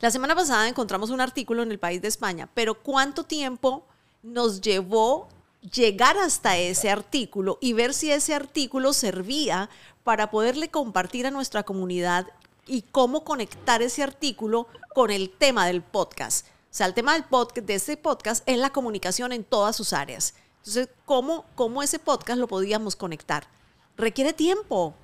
La 0.00 0.10
semana 0.10 0.34
pasada 0.34 0.66
encontramos 0.66 1.10
un 1.10 1.20
artículo 1.20 1.62
en 1.62 1.72
El 1.72 1.78
País 1.78 2.00
de 2.00 2.08
España, 2.08 2.48
pero 2.54 2.82
¿cuánto 2.82 3.24
tiempo 3.24 3.86
nos 4.22 4.62
llevó 4.62 5.28
llegar 5.74 6.16
hasta 6.16 6.56
ese 6.56 6.88
artículo 6.88 7.58
y 7.60 7.74
ver 7.74 7.92
si 7.92 8.10
ese 8.10 8.34
artículo 8.34 8.94
servía 8.94 9.68
para 10.04 10.30
poderle 10.30 10.70
compartir 10.70 11.26
a 11.26 11.30
nuestra 11.30 11.64
comunidad 11.64 12.28
y 12.66 12.82
cómo 12.82 13.24
conectar 13.24 13.82
ese 13.82 14.02
artículo 14.02 14.66
con 14.94 15.10
el 15.10 15.30
tema 15.30 15.66
del 15.66 15.82
podcast. 15.82 16.46
O 16.46 16.72
sea, 16.72 16.86
el 16.86 16.94
tema 16.94 17.14
del 17.14 17.24
podcast, 17.24 17.66
de 17.66 17.74
ese 17.74 17.96
podcast 17.96 18.42
es 18.46 18.58
la 18.58 18.70
comunicación 18.70 19.32
en 19.32 19.44
todas 19.44 19.76
sus 19.76 19.92
áreas. 19.92 20.34
Entonces, 20.58 20.88
¿cómo, 21.04 21.46
¿cómo 21.54 21.82
ese 21.82 21.98
podcast 21.98 22.38
lo 22.38 22.46
podíamos 22.46 22.94
conectar? 22.96 23.48
Requiere 23.96 24.32
tiempo. 24.32 24.94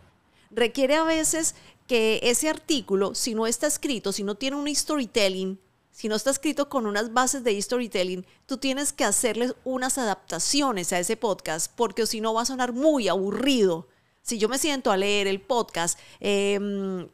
Requiere 0.50 0.96
a 0.96 1.02
veces 1.02 1.54
que 1.86 2.20
ese 2.22 2.48
artículo, 2.48 3.14
si 3.14 3.34
no 3.34 3.46
está 3.46 3.66
escrito, 3.66 4.12
si 4.12 4.22
no 4.22 4.36
tiene 4.36 4.56
un 4.56 4.74
storytelling, 4.74 5.58
si 5.90 6.08
no 6.08 6.14
está 6.14 6.30
escrito 6.30 6.68
con 6.68 6.86
unas 6.86 7.14
bases 7.14 7.42
de 7.42 7.60
storytelling, 7.60 8.26
tú 8.44 8.58
tienes 8.58 8.92
que 8.92 9.04
hacerle 9.04 9.54
unas 9.64 9.96
adaptaciones 9.98 10.92
a 10.92 10.98
ese 10.98 11.16
podcast, 11.16 11.72
porque 11.74 12.06
si 12.06 12.20
no 12.20 12.34
va 12.34 12.42
a 12.42 12.46
sonar 12.46 12.72
muy 12.72 13.08
aburrido 13.08 13.88
si 14.26 14.38
yo 14.38 14.48
me 14.48 14.58
siento 14.58 14.90
a 14.90 14.96
leer 14.96 15.28
el 15.28 15.40
podcast, 15.40 15.96
em, 16.18 17.06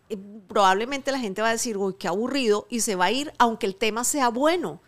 probablemente 0.48 1.12
la 1.12 1.18
gente 1.18 1.42
va 1.42 1.48
a 1.48 1.52
decir, 1.52 1.76
uy, 1.76 1.94
qué 1.98 2.08
aburrido, 2.08 2.66
y 2.70 2.80
se 2.80 2.96
va 2.96 3.04
a 3.06 3.12
ir 3.12 3.34
aunque 3.36 3.66
el 3.66 3.76
tema 3.76 4.02
sea 4.02 4.30
bueno. 4.30 4.80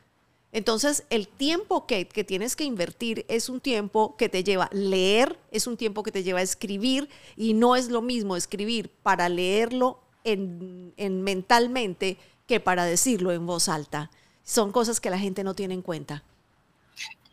Entonces, 0.51 1.05
el 1.11 1.29
tiempo 1.29 1.87
que, 1.87 2.07
tienes 2.07 2.57
que 2.57 2.65
invertir 2.65 3.27
es 3.29 3.51
un 3.51 3.61
tiempo 3.61 4.17
que 4.17 4.31
te 4.31 4.43
lleva 4.43 4.71
leer, 4.73 5.39
es 5.51 5.67
un 5.67 5.77
tiempo 5.77 6.03
que 6.03 6.13
te 6.13 6.23
lleva 6.23 6.39
a 6.39 6.43
escribir, 6.43 7.11
y 7.37 7.53
no 7.53 7.77
es 7.77 7.91
lo 7.91 8.01
mismo 8.01 8.37
escribir 8.37 8.91
para 9.03 9.29
leerlo 9.29 9.99
en, 10.25 10.95
mentalmente 11.23 12.17
que 12.47 12.59
para 12.59 12.87
decirlo 12.87 13.33
en 13.33 13.45
voz 13.45 13.69
alta. 13.69 14.11
Son 14.45 14.73
cosas 14.73 14.99
que 14.99 15.11
la 15.11 15.19
gente 15.19 15.45
no 15.45 15.53
tiene 15.53 15.75
en 15.75 15.83
cuenta. 15.83 16.25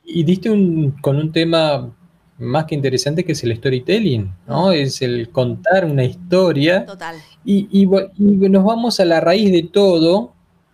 Y 0.04 0.26
diste 0.26 0.50
un, 0.50 0.92
con 1.02 1.16
un 1.16 1.32
tema 1.32 1.96
más 2.42 2.66
que 2.66 2.76
interesante 2.76 3.24
que 3.24 3.34
es 3.34 3.44
el 3.44 3.56
storytelling, 3.56 4.34
¿no? 4.48 4.72
Es 4.72 5.02
el 5.02 5.30
contar 5.30 5.86
una 5.86 6.04
historia. 6.04 6.86
Total. 6.86 7.16
Y, 7.46 7.88
nos 7.88 8.64
vamos 8.64 9.00
a 9.00 9.06
la 9.06 9.20
raíz 9.20 9.52
de 9.52 9.64
todo, 9.64 10.34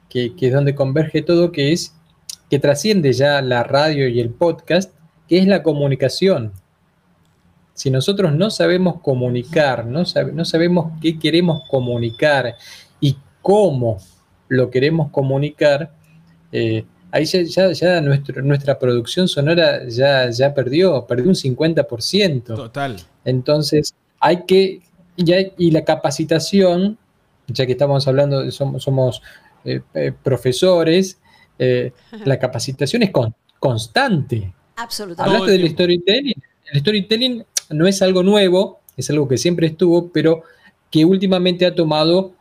que, 0.10 0.34
es 0.40 0.54
donde 0.54 0.74
converge 0.74 1.22
todo, 1.22 1.52
que 1.52 1.74
es 1.74 1.94
que 2.50 2.60
trasciende 2.60 3.12
ya 3.12 3.42
la 3.42 3.64
radio 3.64 4.08
y 4.08 4.20
el 4.20 4.30
podcast, 4.30 4.94
que 5.28 5.38
es 5.38 5.48
la 5.48 5.62
comunicación. 5.62 6.54
Si 7.74 7.92
nosotros 7.92 8.34
no 8.34 8.50
sabemos 8.50 9.02
comunicar, 9.02 9.86
no, 9.86 10.04
no 10.34 10.46
sabemos 10.46 10.94
qué 11.02 11.20
queremos 11.20 11.64
comunicar 11.70 12.56
y 13.02 13.18
cómo 13.42 13.98
lo 14.48 14.72
queremos 14.72 15.12
comunicar, 15.12 15.92
eh, 16.52 16.86
ahí 17.12 17.26
ya, 17.26 17.72
ya, 17.72 18.02
nuestra 18.02 18.80
producción 18.80 19.28
sonora 19.28 19.88
ya, 19.88 20.30
ya 20.30 20.54
perdió, 20.54 21.06
perdió 21.06 21.30
un 21.30 21.36
50%. 21.36 22.44
Total. 22.44 22.98
Entonces, 23.24 23.94
hay 24.20 24.46
que, 24.46 24.82
y 25.16 25.72
la 25.72 25.84
capacitación, 25.84 26.98
ya 27.48 27.66
que 27.66 27.74
estamos 27.74 28.08
hablando, 28.08 28.50
somos, 28.52 28.84
somos 28.84 29.22
eh, 29.64 29.82
eh, 29.94 30.12
profesores, 30.24 31.20
eh, 31.60 31.92
la 32.26 32.38
capacitación 32.40 33.04
es 33.04 33.12
constante. 33.60 34.54
Absolutamente. 34.76 35.36
Hablaste 35.36 35.58
del 35.58 35.72
storytelling. 35.72 36.44
El 36.72 36.80
storytelling 36.82 37.46
no 37.70 37.88
es 37.88 38.02
algo 38.02 38.24
nuevo, 38.24 38.82
es 38.96 39.10
algo 39.10 39.28
que 39.28 39.38
siempre 39.38 39.68
estuvo, 39.68 40.12
pero 40.12 40.44
que 40.92 41.06
últimamente 41.06 41.66
ha 41.66 41.74
tomado 41.76 42.34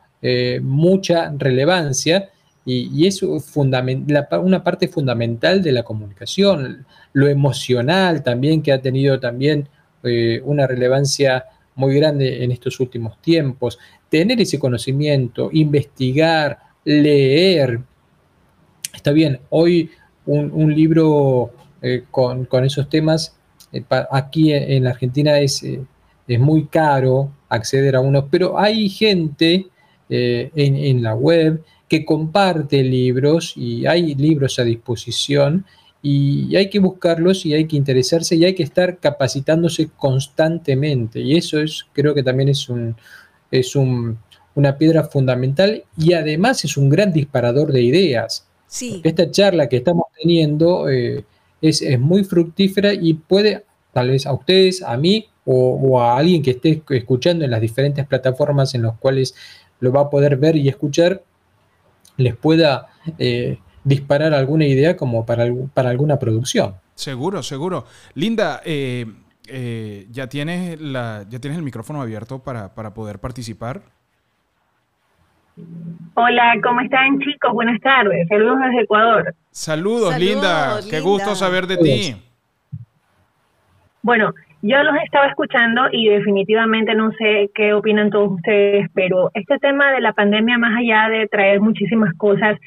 mucha 0.60 1.32
relevancia 1.36 2.30
y, 2.68 3.06
es 3.06 3.22
una 3.22 4.64
parte 4.64 4.88
fundamental 4.88 5.62
de 5.62 5.70
la 5.70 5.84
comunicación, 5.84 6.84
lo 7.12 7.28
emocional 7.28 8.24
también, 8.24 8.60
que 8.60 8.72
ha 8.72 8.82
tenido 8.82 9.20
también 9.20 9.68
eh, 10.02 10.42
una 10.44 10.66
relevancia 10.66 11.44
muy 11.76 11.94
grande 11.94 12.42
en 12.42 12.50
estos 12.50 12.80
últimos 12.80 13.22
tiempos. 13.22 13.78
Tener 14.08 14.40
ese 14.40 14.58
conocimiento, 14.58 15.48
investigar, 15.52 16.58
leer. 16.84 17.82
Está 18.92 19.12
bien, 19.12 19.38
hoy 19.50 19.90
un, 20.26 20.74
libro 20.74 21.52
con, 22.10 22.64
esos 22.64 22.88
temas. 22.88 23.36
aquí 24.10 24.52
en 24.52 24.82
la 24.82 24.90
Argentina 24.90 25.38
es, 25.38 25.62
es 26.26 26.40
muy 26.40 26.66
caro 26.66 27.30
acceder 27.48 27.94
a 27.94 28.00
uno, 28.00 28.26
pero 28.28 28.58
hay 28.58 28.88
gente 28.88 29.66
en, 30.08 30.76
en 30.76 31.02
la 31.02 31.14
web 31.14 31.62
que 31.88 32.04
comparte 32.04 32.82
libros 32.82 33.54
y 33.56 33.86
hay 33.86 34.14
libros 34.14 34.58
a 34.58 34.64
disposición 34.64 35.64
y 36.02 36.54
hay 36.54 36.70
que 36.70 36.78
buscarlos 36.78 37.46
y 37.46 37.54
hay 37.54 37.66
que 37.66 37.76
interesarse 37.76 38.36
y 38.36 38.44
hay 38.44 38.54
que 38.54 38.62
estar 38.62 38.98
capacitándose 38.98 39.88
constantemente. 39.96 41.20
Y 41.20 41.36
eso 41.36 41.60
es, 41.60 41.84
creo 41.92 42.14
que 42.14 42.22
también 42.22 42.48
es, 42.48 42.68
un, 42.68 42.96
es 43.50 43.74
una 43.74 44.78
piedra 44.78 45.04
fundamental 45.04 45.82
y 45.98 46.12
además 46.12 46.64
es 46.64 46.76
un 46.76 46.90
gran 46.90 47.12
disparador 47.12 47.72
de 47.72 47.82
ideas. 47.82 48.46
Sí. 48.68 49.00
Esta 49.02 49.30
charla 49.30 49.68
que 49.68 49.78
estamos 49.78 50.04
teniendo 50.20 50.88
eh, 50.88 51.24
es, 51.60 51.82
muy 51.98 52.24
fructífera 52.24 52.92
y 52.92 53.14
puede, 53.14 53.64
tal 53.92 54.10
vez 54.10 54.26
a 54.26 54.32
ustedes, 54.32 54.82
a 54.82 54.96
mí 54.96 55.26
o, 55.44 56.00
a 56.00 56.18
alguien 56.18 56.42
que 56.42 56.52
esté 56.52 56.82
escuchando 56.90 57.44
en 57.44 57.50
las 57.50 57.60
diferentes 57.60 58.06
plataformas 58.06 58.74
en 58.74 58.82
las 58.82 58.96
cuales 58.98 59.34
lo 59.80 59.92
va 59.92 60.02
a 60.02 60.10
poder 60.10 60.36
ver 60.36 60.56
y 60.56 60.68
escuchar, 60.68 61.22
les 62.16 62.36
pueda 62.36 62.88
eh, 63.18 63.58
disparar 63.84 64.34
alguna 64.34 64.66
idea 64.66 64.96
como 64.96 65.26
para, 65.26 65.46
para 65.74 65.90
alguna 65.90 66.18
producción. 66.18 66.74
Seguro, 66.94 67.42
seguro. 67.42 67.84
Linda, 68.14 68.62
eh, 68.64 69.06
eh, 69.48 70.06
¿ya, 70.10 70.28
tienes 70.28 70.80
la, 70.80 71.24
¿ya 71.28 71.38
tienes 71.38 71.58
el 71.58 71.64
micrófono 71.64 72.00
abierto 72.00 72.42
para, 72.42 72.72
poder 72.94 73.18
participar? 73.18 73.82
Hola, 76.14 76.54
¿cómo 76.62 76.80
están 76.80 77.18
chicos? 77.20 77.52
Buenas 77.52 77.80
tardes. 77.80 78.26
Saludos 78.28 78.58
desde 78.60 78.82
Ecuador. 78.82 79.34
Saludos, 79.50 80.18
Linda. 80.18 80.80
Qué 80.88 81.00
gusto 81.00 81.34
saber 81.34 81.66
de 81.66 81.76
ti. 81.76 82.22
Bueno, 84.02 84.32
yo 84.66 84.82
los 84.82 84.96
estaba 85.04 85.26
escuchando 85.28 85.82
y 85.92 86.08
definitivamente 86.08 86.94
no 86.94 87.12
sé 87.12 87.50
qué 87.54 87.72
opinan 87.72 88.10
todos 88.10 88.32
ustedes, 88.32 88.88
pero 88.94 89.30
este 89.34 89.58
tema 89.58 89.92
de 89.92 90.00
la 90.00 90.12
pandemia, 90.12 90.58
más 90.58 90.76
allá 90.76 91.08
de 91.08 91.28
traer 91.28 91.60
muchísimas 91.60 92.14
cosas 92.16 92.58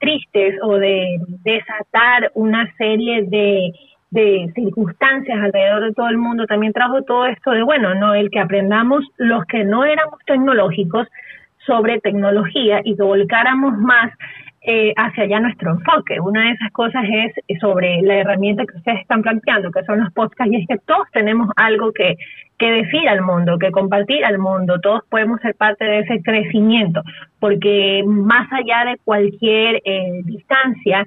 tristes 0.00 0.56
o 0.62 0.78
de 0.78 1.18
desatar 1.44 2.32
una 2.34 2.72
serie 2.76 3.24
de, 3.24 3.72
circunstancias 4.54 5.38
alrededor 5.40 5.84
de 5.84 5.94
todo 5.94 6.08
el 6.08 6.18
mundo, 6.18 6.44
también 6.46 6.74
trajo 6.74 7.02
todo 7.02 7.24
esto 7.26 7.52
de, 7.52 7.62
bueno, 7.62 7.94
no 7.94 8.12
el 8.14 8.30
que 8.30 8.40
aprendamos 8.40 9.04
los 9.16 9.44
que 9.46 9.64
no 9.64 9.84
éramos 9.84 10.18
tecnológicos 10.26 11.08
sobre 11.66 11.98
tecnología 12.00 12.80
y 12.84 12.94
que 12.94 13.02
volcáramos 13.02 13.78
más 13.78 14.12
eh, 14.64 14.92
hacia 14.96 15.24
allá 15.24 15.40
nuestro 15.40 15.72
enfoque. 15.72 16.20
Una 16.20 16.42
de 16.42 16.50
esas 16.52 16.70
cosas 16.72 17.04
es 17.48 17.58
sobre 17.60 18.00
la 18.02 18.16
herramienta 18.16 18.64
que 18.64 18.76
ustedes 18.76 19.00
están 19.00 19.22
planteando, 19.22 19.70
que 19.70 19.82
son 19.84 20.00
los 20.00 20.12
podcasts, 20.12 20.52
y 20.52 20.56
es 20.56 20.68
que 20.68 20.78
todos 20.86 21.06
tenemos 21.12 21.48
algo 21.56 21.92
que, 21.92 22.16
que 22.58 22.70
decir 22.70 23.08
al 23.08 23.22
mundo, 23.22 23.58
que 23.58 23.72
compartir 23.72 24.24
al 24.24 24.38
mundo, 24.38 24.78
todos 24.80 25.02
podemos 25.08 25.40
ser 25.40 25.56
parte 25.56 25.84
de 25.84 26.00
ese 26.00 26.22
crecimiento, 26.22 27.02
porque 27.40 28.04
más 28.06 28.46
allá 28.52 28.90
de 28.90 28.98
cualquier 29.04 29.82
eh, 29.84 30.20
distancia, 30.24 31.04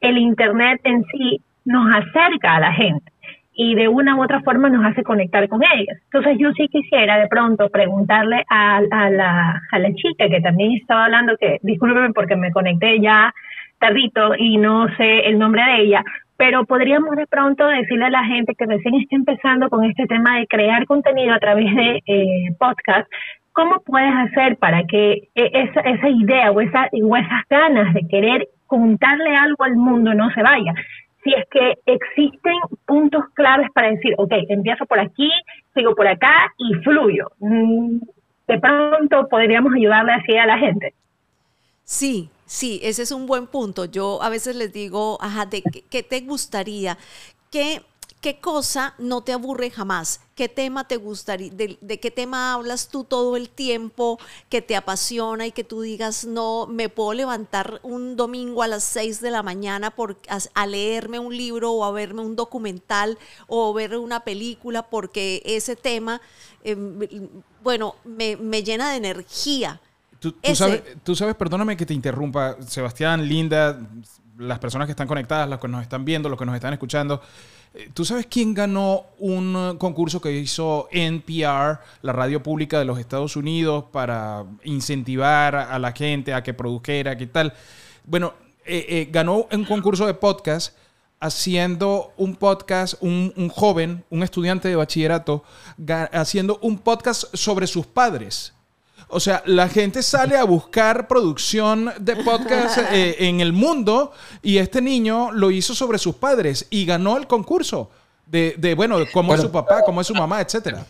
el 0.00 0.16
Internet 0.16 0.80
en 0.84 1.04
sí 1.12 1.42
nos 1.64 1.94
acerca 1.94 2.56
a 2.56 2.60
la 2.60 2.72
gente 2.72 3.12
y 3.60 3.74
de 3.74 3.88
una 3.88 4.14
u 4.14 4.22
otra 4.22 4.40
forma 4.42 4.70
nos 4.70 4.84
hace 4.86 5.02
conectar 5.02 5.48
con 5.48 5.60
ellos. 5.64 5.98
Entonces 6.04 6.38
yo 6.38 6.52
sí 6.52 6.68
quisiera 6.68 7.18
de 7.18 7.26
pronto 7.26 7.68
preguntarle 7.70 8.44
a, 8.48 8.80
la, 8.80 9.60
chica 9.96 10.28
que 10.28 10.40
también 10.40 10.72
estaba 10.80 11.06
hablando, 11.06 11.36
que 11.36 11.58
discúlpeme 11.62 12.12
porque 12.12 12.36
me 12.36 12.52
conecté 12.52 13.00
ya 13.00 13.34
tardito 13.80 14.36
y 14.38 14.58
no 14.58 14.86
sé 14.96 15.26
el 15.26 15.40
nombre 15.40 15.62
de 15.64 15.82
ella, 15.82 16.04
pero 16.36 16.66
podríamos 16.66 17.16
de 17.16 17.26
pronto 17.26 17.66
decirle 17.66 18.04
a 18.04 18.10
la 18.10 18.24
gente 18.24 18.54
que 18.54 18.64
recién 18.64 18.94
está 18.94 19.16
empezando 19.16 19.68
con 19.68 19.84
este 19.84 20.06
tema 20.06 20.38
de 20.38 20.46
crear 20.46 20.86
contenido 20.86 21.34
a 21.34 21.40
través 21.40 21.74
de 21.74 22.02
eh, 22.06 22.54
podcast, 22.60 23.10
¿cómo 23.52 23.82
puedes 23.84 24.14
hacer 24.14 24.56
para 24.58 24.84
que 24.84 25.30
eh, 25.34 25.50
esa, 25.52 25.80
esa 25.80 26.08
idea 26.08 26.52
o, 26.52 26.60
esa, 26.60 26.88
o 26.92 27.16
esas 27.16 27.42
ganas 27.50 27.92
de 27.92 28.06
querer 28.08 28.46
contarle 28.68 29.34
algo 29.34 29.64
al 29.64 29.74
mundo 29.74 30.14
no 30.14 30.30
se 30.30 30.44
vaya? 30.44 30.74
Si 31.22 31.34
es 31.34 31.48
que 31.50 31.74
existen 31.86 32.54
puntos 32.86 33.24
claves 33.34 33.68
para 33.72 33.90
decir, 33.90 34.14
ok, 34.16 34.32
empiezo 34.48 34.86
por 34.86 35.00
aquí, 35.00 35.30
sigo 35.74 35.94
por 35.94 36.06
acá 36.06 36.52
y 36.58 36.74
fluyo. 36.82 37.30
Mm, 37.38 37.98
de 38.46 38.58
pronto 38.58 39.28
podríamos 39.28 39.72
ayudarle 39.74 40.12
así 40.12 40.36
a 40.36 40.46
la 40.46 40.58
gente. 40.58 40.94
Sí, 41.84 42.30
sí, 42.44 42.80
ese 42.82 43.02
es 43.02 43.12
un 43.12 43.26
buen 43.26 43.46
punto. 43.46 43.84
Yo 43.84 44.22
a 44.22 44.28
veces 44.28 44.56
les 44.56 44.72
digo, 44.72 45.18
ajá, 45.20 45.46
de 45.46 45.62
qué 45.90 46.02
te 46.02 46.20
gustaría, 46.20 46.98
que 47.50 47.80
¿Qué 48.20 48.40
cosa 48.40 48.94
no 48.98 49.20
te 49.22 49.32
aburre 49.32 49.70
jamás? 49.70 50.20
¿Qué 50.34 50.48
tema 50.48 50.88
te 50.88 50.96
gustaría, 50.96 51.52
de, 51.52 52.00
qué 52.00 52.10
tema 52.10 52.52
hablas 52.52 52.88
tú 52.88 53.04
todo 53.04 53.36
el 53.36 53.48
tiempo 53.48 54.18
que 54.48 54.60
te 54.60 54.74
apasiona 54.74 55.46
y 55.46 55.52
que 55.52 55.62
tú 55.62 55.82
digas, 55.82 56.24
no, 56.24 56.66
me 56.66 56.88
puedo 56.88 57.14
levantar 57.14 57.78
un 57.84 58.16
domingo 58.16 58.64
a 58.64 58.66
las 58.66 58.82
6 58.82 59.20
de 59.20 59.30
la 59.30 59.44
mañana 59.44 59.92
por, 59.92 60.18
a, 60.54 60.66
leerme 60.66 61.20
un 61.20 61.36
libro 61.36 61.70
o 61.70 61.84
a 61.84 61.92
verme 61.92 62.22
un 62.22 62.34
documental 62.34 63.18
o 63.46 63.72
ver 63.72 63.96
una 63.96 64.24
película 64.24 64.82
porque 64.82 65.40
ese 65.44 65.76
tema, 65.76 66.20
em, 66.64 66.98
bueno, 67.62 67.94
me, 68.04 68.62
llena 68.64 68.90
de 68.90 68.96
energía. 68.96 69.80
Tú, 70.18 70.34
sabes, 70.54 70.82
tú 71.04 71.14
sabes, 71.14 71.36
perdóname 71.36 71.76
que 71.76 71.86
te 71.86 71.94
interrumpa, 71.94 72.56
Sebastián, 72.66 73.28
Linda, 73.28 73.78
las 74.38 74.58
personas 74.58 74.86
que 74.86 74.92
están 74.92 75.08
conectadas, 75.08 75.48
las 75.48 75.58
que 75.58 75.68
nos 75.68 75.82
están 75.82 76.04
viendo, 76.04 76.28
los 76.28 76.38
que 76.38 76.46
nos 76.46 76.54
están 76.54 76.72
escuchando. 76.72 77.20
Eh, 77.74 77.90
¿Tú 77.92 78.04
sabes 78.04 78.26
quién 78.26 78.54
ganó 78.54 79.04
un 79.18 79.54
uh, 79.54 79.78
concurso 79.78 80.20
que 80.20 80.32
hizo 80.32 80.88
NPR, 80.90 81.80
la 82.02 82.12
radio 82.12 82.42
pública 82.42 82.78
de 82.78 82.84
los 82.84 82.98
Estados 82.98 83.36
Unidos, 83.36 83.84
para 83.92 84.44
incentivar 84.64 85.56
a 85.56 85.78
la 85.78 85.92
gente 85.92 86.32
a 86.32 86.42
que 86.42 86.54
produjera, 86.54 87.16
qué 87.16 87.26
tal? 87.26 87.52
Bueno, 88.04 88.34
eh, 88.64 88.86
eh, 88.88 89.08
ganó 89.10 89.46
un 89.50 89.64
concurso 89.64 90.06
de 90.06 90.14
podcast 90.14 90.76
haciendo 91.20 92.12
un 92.16 92.36
podcast, 92.36 92.94
un, 93.00 93.48
joven, 93.48 94.04
un 94.08 94.22
estudiante 94.22 94.68
de 94.68 94.76
bachillerato, 94.76 95.42
haciendo 96.12 96.58
un 96.62 96.78
podcast 96.78 97.34
sobre 97.34 97.66
sus 97.66 97.86
padres. 97.86 98.52
O 99.08 99.20
sea, 99.20 99.42
la 99.46 99.68
gente 99.68 100.02
sale 100.02 100.36
a 100.36 100.44
buscar 100.44 101.08
producción 101.08 101.90
de 101.98 102.16
podcast 102.16 102.78
eh, 102.92 103.16
en 103.20 103.40
el 103.40 103.52
mundo 103.52 104.12
y 104.42 104.58
este 104.58 104.82
niño 104.82 105.32
lo 105.32 105.50
hizo 105.50 105.74
sobre 105.74 105.98
sus 105.98 106.16
padres 106.16 106.66
y 106.70 106.84
ganó 106.84 107.16
el 107.16 107.26
concurso 107.26 107.90
de, 108.26 108.54
de 108.58 108.74
bueno, 108.74 108.98
cómo 109.12 109.34
es 109.34 109.40
su 109.40 109.50
papá, 109.50 109.82
cómo 109.82 110.00
es 110.00 110.06
su 110.06 110.14
mamá, 110.14 110.40
etcétera. 110.40 110.84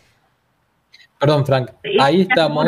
Perdón, 1.19 1.45
Frank. 1.45 1.71
Ahí 1.99 2.21
estamos 2.21 2.65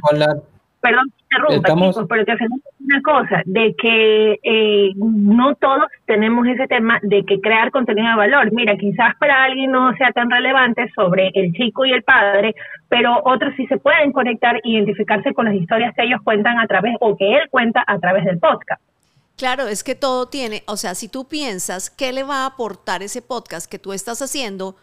con 0.00 0.18
la 0.18 0.36
perdón, 0.82 1.12
interrumpa, 1.30 1.74
chicos, 1.74 2.06
pero 2.08 2.24
que 2.26 2.36
una 2.84 3.02
cosa, 3.02 3.42
de 3.46 3.74
que 3.80 4.38
eh, 4.42 4.90
no 4.96 5.54
todos 5.54 5.86
tenemos 6.06 6.46
ese 6.48 6.66
tema 6.66 6.98
de 7.02 7.24
que 7.24 7.40
crear 7.40 7.70
contenido 7.70 8.08
de 8.08 8.16
valor. 8.16 8.52
Mira, 8.52 8.76
quizás 8.76 9.14
para 9.18 9.44
alguien 9.44 9.70
no 9.70 9.94
sea 9.96 10.10
tan 10.12 10.28
relevante 10.28 10.90
sobre 10.94 11.30
el 11.34 11.52
chico 11.52 11.86
y 11.86 11.92
el 11.92 12.02
padre, 12.02 12.54
pero 12.88 13.22
otros 13.24 13.54
sí 13.56 13.66
se 13.68 13.78
pueden 13.78 14.12
conectar 14.12 14.56
e 14.56 14.60
identificarse 14.64 15.32
con 15.32 15.46
las 15.46 15.54
historias 15.54 15.94
que 15.94 16.02
ellos 16.02 16.20
cuentan 16.24 16.58
a 16.58 16.66
través 16.66 16.96
o 17.00 17.16
que 17.16 17.32
él 17.32 17.48
cuenta 17.50 17.84
a 17.86 17.98
través 17.98 18.24
del 18.24 18.38
podcast. 18.38 18.82
Claro, 19.38 19.68
es 19.68 19.82
que 19.82 19.94
todo 19.94 20.26
tiene, 20.26 20.62
o 20.66 20.76
sea, 20.76 20.94
si 20.94 21.08
tú 21.08 21.28
piensas 21.28 21.90
qué 21.90 22.12
le 22.12 22.24
va 22.24 22.42
a 22.42 22.46
aportar 22.46 23.02
ese 23.02 23.22
podcast 23.22 23.70
que 23.70 23.78
tú 23.78 23.92
estás 23.92 24.20
haciendo, 24.20 24.76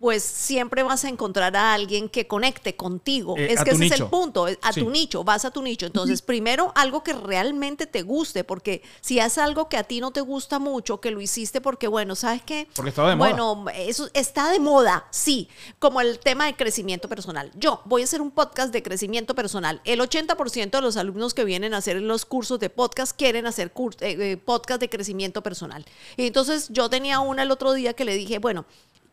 pues 0.00 0.22
siempre 0.22 0.82
vas 0.82 1.04
a 1.04 1.10
encontrar 1.10 1.54
a 1.54 1.74
alguien 1.74 2.08
que 2.08 2.26
conecte 2.26 2.74
contigo. 2.74 3.36
Eh, 3.36 3.52
es 3.52 3.62
que 3.62 3.72
ese 3.72 3.84
es 3.84 4.00
el 4.00 4.06
punto, 4.06 4.46
a 4.46 4.72
tu 4.72 4.88
nicho, 4.88 5.24
vas 5.24 5.44
a 5.44 5.50
tu 5.50 5.60
nicho. 5.60 5.84
Entonces, 5.84 6.22
primero 6.22 6.72
algo 6.74 7.04
que 7.04 7.12
realmente 7.12 7.86
te 7.86 8.00
guste, 8.00 8.42
porque 8.42 8.82
si 9.02 9.18
es 9.18 9.36
algo 9.36 9.68
que 9.68 9.76
a 9.76 9.84
ti 9.84 10.00
no 10.00 10.10
te 10.10 10.22
gusta 10.22 10.58
mucho, 10.58 11.02
que 11.02 11.10
lo 11.10 11.20
hiciste 11.20 11.60
porque, 11.60 11.86
bueno, 11.86 12.16
¿sabes 12.16 12.40
qué? 12.42 12.66
Porque 12.74 12.88
estaba 12.88 13.10
de 13.10 13.16
moda. 13.16 13.28
Bueno, 13.28 13.64
eso 13.74 14.08
está 14.14 14.50
de 14.50 14.58
moda, 14.58 15.06
sí, 15.10 15.50
como 15.78 16.00
el 16.00 16.18
tema 16.18 16.46
de 16.46 16.56
crecimiento 16.56 17.06
personal. 17.06 17.50
Yo 17.54 17.82
voy 17.84 18.00
a 18.00 18.04
hacer 18.04 18.22
un 18.22 18.30
podcast 18.30 18.72
de 18.72 18.82
crecimiento 18.82 19.34
personal. 19.34 19.82
El 19.84 20.00
80% 20.00 20.70
de 20.70 20.80
los 20.80 20.96
alumnos 20.96 21.34
que 21.34 21.44
vienen 21.44 21.74
a 21.74 21.76
hacer 21.76 22.00
los 22.00 22.24
cursos 22.24 22.58
de 22.58 22.70
podcast 22.70 23.14
quieren 23.14 23.46
hacer 23.46 23.70
eh, 24.00 24.16
eh, 24.18 24.36
podcast 24.38 24.80
de 24.80 24.88
crecimiento 24.88 25.42
personal. 25.42 25.84
Y 26.16 26.26
entonces 26.26 26.68
yo 26.70 26.88
tenía 26.88 27.20
una 27.20 27.42
el 27.42 27.50
otro 27.50 27.74
día 27.74 27.92
que 27.92 28.06
le 28.06 28.14
dije, 28.14 28.38
bueno, 28.38 28.64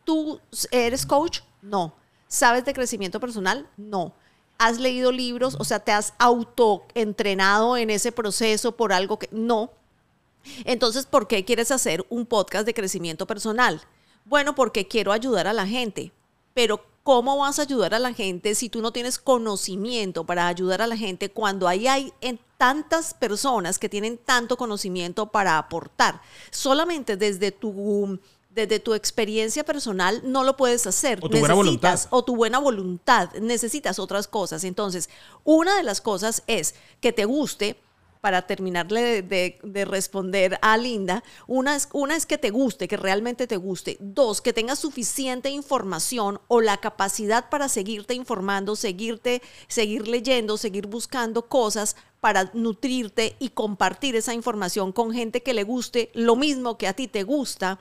¿Tú 0.08 0.40
eres 0.72 1.06
coach? 1.06 1.42
No. 1.62 1.94
¿Sabes 2.30 2.64
de 2.64 2.74
crecimiento 2.74 3.20
personal? 3.20 3.68
No. 3.76 4.14
¿Has 4.58 4.80
leído 4.80 5.12
libros? 5.12 5.58
O 5.60 5.66
sea, 5.66 5.82
¿te 5.82 5.92
has 5.92 6.14
autoentrenado 6.18 7.76
en 7.76 7.90
ese 7.90 8.14
proceso 8.14 8.72
por 8.78 8.94
algo 8.94 9.20
que 9.20 9.28
no? 9.34 9.70
Entonces, 10.64 11.06
¿por 11.06 11.28
qué 11.28 11.44
quieres 11.44 11.72
hacer 11.72 12.06
un 12.08 12.26
podcast 12.26 12.66
de 12.66 12.74
crecimiento 12.74 13.28
personal? 13.28 13.82
Bueno, 14.24 14.56
porque 14.56 14.88
quiero 14.88 15.12
ayudar 15.12 15.46
a 15.46 15.52
la 15.52 15.68
gente, 15.68 16.14
pero 16.54 16.82
¿Cómo 17.08 17.38
vas 17.38 17.58
a 17.58 17.62
ayudar 17.62 17.94
a 17.94 18.00
la 18.00 18.12
gente 18.12 18.54
si 18.54 18.68
tú 18.68 18.82
no 18.82 18.92
tienes 18.92 19.18
conocimiento 19.18 20.26
para 20.26 20.50
ayudar 20.50 20.82
a 20.82 20.88
la 20.88 20.98
gente 20.98 21.30
cuando 21.30 21.70
ahí 21.70 21.88
hay 21.88 22.12
en 22.20 22.38
tantas 22.58 23.14
personas 23.14 23.80
que 23.80 23.88
tienen 23.88 24.18
tanto 24.18 24.58
conocimiento 24.58 25.28
para 25.28 25.58
aportar? 25.58 26.22
Solamente 26.52 27.16
desde 27.16 27.54
tu 27.54 27.72
desde 28.58 28.80
tu 28.80 28.96
experiencia 28.96 29.64
personal 29.64 30.22
no 30.24 30.44
lo 30.44 30.58
puedes 30.58 30.88
hacer. 30.88 31.20
O 31.22 31.30
tu 31.30 31.38
buena 31.38 31.54
voluntad. 31.54 32.00
O 32.10 32.24
tu 32.24 32.36
buena 32.36 32.58
voluntad. 32.58 33.32
Necesitas 33.36 34.00
otras 34.00 34.28
cosas. 34.28 34.64
Entonces, 34.64 35.10
una 35.44 35.78
de 35.78 35.84
las 35.84 36.02
cosas 36.02 36.42
es 36.48 36.74
que 37.00 37.14
te 37.14 37.26
guste, 37.26 37.78
para 38.20 38.42
terminarle 38.48 39.22
de, 39.22 39.86
responder 39.86 40.58
a 40.64 40.76
Linda, 40.76 41.24
una 41.46 41.76
es, 41.76 41.88
una 41.94 42.16
es 42.16 42.26
que 42.26 42.40
te 42.40 42.50
guste, 42.50 42.88
que 42.88 42.98
realmente 42.98 43.46
te 43.46 43.58
guste. 43.58 43.96
Dos, 44.00 44.42
que 44.42 44.54
tengas 44.54 44.80
suficiente 44.80 45.50
información 45.50 46.40
o 46.48 46.60
la 46.60 46.78
capacidad 46.78 47.50
para 47.50 47.70
seguirte 47.70 48.16
informando, 48.16 48.76
seguirte, 48.76 49.44
seguir 49.68 50.08
leyendo, 50.08 50.58
seguir 50.58 50.88
buscando 50.88 51.48
cosas 51.48 51.96
para 52.20 52.50
nutrirte 52.54 53.36
y 53.40 53.50
compartir 53.50 54.16
esa 54.16 54.34
información 54.34 54.92
con 54.92 55.14
gente 55.14 55.44
que 55.44 55.54
le 55.54 55.64
guste 55.64 56.10
lo 56.14 56.36
mismo 56.36 56.78
que 56.78 56.88
a 56.88 56.94
ti 56.94 57.08
te 57.08 57.22
gusta 57.22 57.80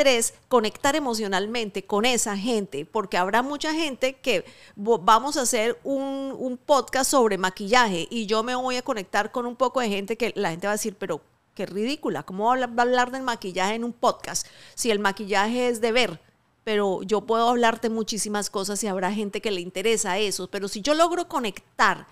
Tres, 0.00 0.32
conectar 0.48 0.96
emocionalmente 0.96 1.84
con 1.84 2.06
esa 2.06 2.34
gente, 2.34 2.86
porque 2.86 3.18
habrá 3.18 3.42
mucha 3.42 3.74
gente 3.74 4.14
que 4.14 4.46
vamos 4.74 5.36
a 5.36 5.42
hacer 5.42 5.78
un, 5.84 6.58
podcast 6.64 7.10
sobre 7.10 7.36
maquillaje 7.36 8.08
y 8.10 8.24
yo 8.24 8.42
me 8.42 8.54
voy 8.54 8.76
a 8.76 8.82
conectar 8.82 9.30
con 9.30 9.44
un 9.44 9.56
poco 9.56 9.78
de 9.78 9.90
gente 9.90 10.16
que 10.16 10.32
la 10.36 10.52
gente 10.52 10.66
va 10.66 10.72
a 10.72 10.76
decir, 10.76 10.96
pero 10.98 11.20
qué 11.54 11.66
ridícula, 11.66 12.22
¿cómo 12.22 12.46
va 12.46 12.54
a 12.54 12.64
hablar 12.64 13.10
del 13.10 13.24
maquillaje 13.24 13.74
en 13.74 13.84
un 13.84 13.92
podcast 13.92 14.46
si 14.74 14.90
el 14.90 15.00
maquillaje 15.00 15.68
es 15.68 15.82
de 15.82 15.92
ver? 15.92 16.18
Pero 16.64 17.02
yo 17.02 17.20
puedo 17.26 17.46
hablarte 17.50 17.90
muchísimas 17.90 18.48
cosas 18.48 18.82
y 18.82 18.86
habrá 18.86 19.12
gente 19.12 19.42
que 19.42 19.50
le 19.50 19.60
interesa 19.60 20.16
eso, 20.16 20.48
pero 20.48 20.68
si 20.68 20.80
yo 20.80 20.94
logro 20.94 21.28
conectar 21.28 22.06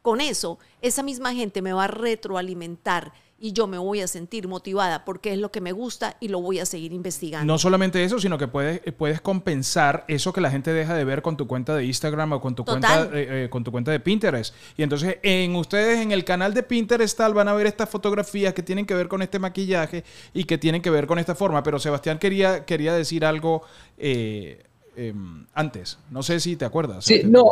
con 0.00 0.22
eso, 0.22 0.58
esa 0.80 1.02
misma 1.02 1.34
gente 1.34 1.60
me 1.60 1.74
va 1.74 1.84
a 1.84 1.88
retroalimentar 1.88 3.12
y 3.44 3.52
yo 3.52 3.66
me 3.66 3.76
voy 3.76 4.00
a 4.00 4.08
sentir 4.08 4.48
motivada 4.48 5.04
porque 5.04 5.34
es 5.34 5.38
lo 5.38 5.52
que 5.52 5.60
me 5.60 5.72
gusta 5.72 6.16
y 6.18 6.28
lo 6.28 6.40
voy 6.40 6.60
a 6.60 6.64
seguir 6.64 6.94
investigando. 6.94 7.44
No 7.44 7.58
solamente 7.58 8.02
eso, 8.02 8.18
sino 8.18 8.38
que 8.38 8.48
puedes, 8.48 8.80
puedes 8.96 9.20
compensar 9.20 10.06
eso 10.08 10.32
que 10.32 10.40
la 10.40 10.50
gente 10.50 10.72
deja 10.72 10.94
de 10.94 11.04
ver 11.04 11.20
con 11.20 11.36
tu 11.36 11.46
cuenta 11.46 11.76
de 11.76 11.84
Instagram 11.84 12.32
o 12.32 12.40
con 12.40 12.54
tu, 12.54 12.64
cuenta, 12.64 13.02
eh, 13.12 13.44
eh, 13.44 13.48
con 13.50 13.62
tu 13.62 13.70
cuenta 13.70 13.90
de 13.90 14.00
Pinterest. 14.00 14.54
Y 14.78 14.82
entonces 14.82 15.18
en 15.22 15.54
ustedes 15.56 16.00
en 16.00 16.12
el 16.12 16.24
canal 16.24 16.54
de 16.54 16.62
Pinterest 16.62 17.18
tal 17.18 17.34
van 17.34 17.48
a 17.48 17.52
ver 17.52 17.66
estas 17.66 17.90
fotografías 17.90 18.54
que 18.54 18.62
tienen 18.62 18.86
que 18.86 18.94
ver 18.94 19.08
con 19.08 19.20
este 19.20 19.38
maquillaje 19.38 20.04
y 20.32 20.44
que 20.44 20.56
tienen 20.56 20.80
que 20.80 20.88
ver 20.88 21.06
con 21.06 21.18
esta 21.18 21.34
forma. 21.34 21.62
Pero 21.62 21.78
Sebastián 21.78 22.18
quería, 22.18 22.64
quería 22.64 22.94
decir 22.94 23.26
algo 23.26 23.60
eh, 23.98 24.64
em, 24.96 25.44
antes. 25.52 25.98
No 26.08 26.22
sé 26.22 26.40
si 26.40 26.56
te 26.56 26.64
acuerdas. 26.64 27.04
Sí, 27.04 27.20
no, 27.26 27.44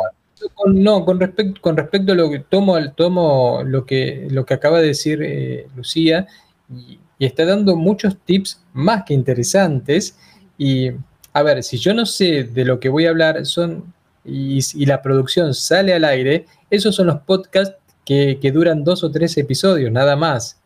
no, 0.67 1.05
con 1.05 1.19
respecto, 1.19 1.61
con 1.61 1.77
respecto 1.77 2.13
a 2.13 2.15
lo 2.15 2.29
que 2.29 2.39
tomo, 2.39 2.77
tomo 2.93 3.61
lo 3.63 3.85
que, 3.85 4.27
lo 4.29 4.45
que 4.45 4.53
acaba 4.53 4.79
de 4.79 4.87
decir 4.87 5.21
eh, 5.23 5.67
Lucía 5.75 6.27
y, 6.69 6.99
está 7.19 7.45
dando 7.45 7.77
muchos 7.77 8.17
tips 8.17 8.61
más 8.73 9.03
que 9.03 9.13
interesantes. 9.13 10.17
Y 10.57 10.91
a 11.31 11.41
ver, 11.41 11.63
si 11.63 11.77
yo 11.77 11.93
no 11.93 12.05
sé 12.05 12.43
de 12.43 12.65
lo 12.65 12.81
que 12.81 12.89
voy 12.89 13.05
a 13.05 13.11
hablar 13.11 13.45
son, 13.45 13.93
y, 14.25 14.85
la 14.85 15.01
producción 15.01 15.53
sale 15.53 15.93
al 15.93 16.03
aire, 16.03 16.45
esos 16.69 16.95
son 16.95 17.07
los 17.07 17.21
podcasts 17.21 17.77
que, 18.03 18.39
que 18.41 18.51
duran 18.51 18.83
dos 18.83 19.05
o 19.05 19.11
tres 19.11 19.37
episodios, 19.37 19.89
nada 19.89 20.17
más. 20.17 20.59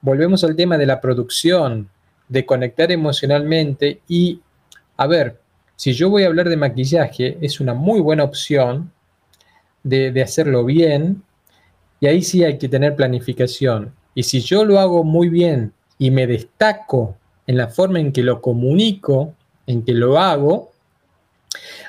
Volvemos 0.00 0.42
al 0.42 0.56
tema 0.56 0.78
de 0.78 0.86
la 0.86 1.00
producción, 1.00 1.88
de 2.28 2.44
conectar 2.44 2.90
emocionalmente 2.90 4.00
y, 4.08 4.40
a 4.96 5.06
ver, 5.06 5.40
si 5.76 5.92
yo 5.92 6.10
voy 6.10 6.24
a 6.24 6.26
hablar 6.26 6.48
de 6.48 6.56
maquillaje, 6.56 7.38
es 7.40 7.60
una 7.60 7.72
muy 7.72 8.00
buena 8.00 8.24
opción 8.24 8.90
de, 9.82 10.22
hacerlo 10.22 10.64
bien, 10.64 11.22
y 12.00 12.06
ahí 12.06 12.22
sí 12.22 12.44
hay 12.44 12.58
que 12.58 12.68
tener 12.68 12.96
planificación. 12.96 13.92
Y 14.14 14.22
si 14.22 14.40
yo 14.40 14.64
lo 14.64 14.78
hago 14.78 15.04
muy 15.04 15.28
bien 15.28 15.72
y 15.98 16.10
me 16.10 16.26
destaco 16.26 17.16
en 17.46 17.56
la 17.56 17.68
forma 17.68 18.00
en 18.00 18.12
que 18.12 18.22
lo 18.22 18.40
comunico, 18.40 19.34
en 19.66 19.82
que 19.84 19.92
lo 19.92 20.18
hago, 20.18 20.70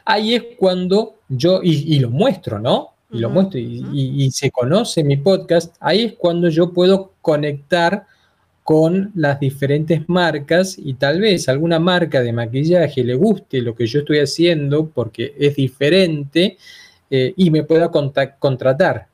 ahí 0.05 0.35
es 0.35 0.43
cuando 0.57 1.15
yo, 1.29 1.61
y, 1.63 1.99
lo 1.99 2.09
muestro, 2.09 2.59
¿no? 2.59 2.89
Y 3.11 3.19
lo 3.19 3.29
muestro 3.29 3.59
y, 3.59 3.83
y, 3.93 4.31
se 4.31 4.51
conoce 4.51 5.03
mi 5.03 5.17
podcast, 5.17 5.75
ahí 5.79 6.03
es 6.05 6.13
cuando 6.13 6.49
yo 6.49 6.71
puedo 6.71 7.11
conectar 7.21 8.05
con 8.63 9.11
las 9.15 9.39
diferentes 9.39 10.07
marcas 10.07 10.77
y 10.77 10.93
tal 10.93 11.19
vez 11.19 11.49
alguna 11.49 11.79
marca 11.79 12.21
de 12.21 12.31
maquillaje 12.31 13.03
le 13.03 13.15
guste 13.15 13.61
lo 13.61 13.75
que 13.75 13.87
yo 13.87 13.99
estoy 13.99 14.19
haciendo 14.19 14.87
porque 14.87 15.33
es 15.37 15.55
diferente 15.55 16.57
eh, 17.13 17.33
y 17.35 17.51
me 17.51 17.63
pueda 17.63 17.91
contratar. 17.91 19.07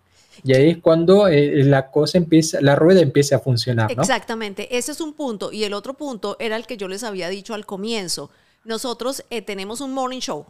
Y 0.43 0.53
ahí 0.53 0.69
es 0.69 0.77
cuando 0.77 1.27
eh, 1.27 1.63
la 1.63 1.89
cosa 1.89 2.19
empieza, 2.19 2.61
la 2.61 2.75
rueda 2.75 3.01
empieza 3.01 3.37
a 3.37 3.39
funcionar. 3.39 3.91
Exactamente, 3.91 4.77
ese 4.77 4.91
es 4.91 5.01
un 5.01 5.13
punto. 5.13 5.51
Y 5.51 5.63
el 5.63 5.73
otro 5.73 5.95
punto 5.95 6.37
era 6.39 6.55
el 6.57 6.67
que 6.67 6.77
yo 6.77 6.87
les 6.87 7.03
había 7.03 7.27
dicho 7.27 7.55
al 7.55 7.65
comienzo. 7.65 8.29
Nosotros 8.63 9.23
eh, 9.31 9.41
tenemos 9.41 9.81
un 9.81 9.93
morning 9.93 10.19
show 10.19 10.45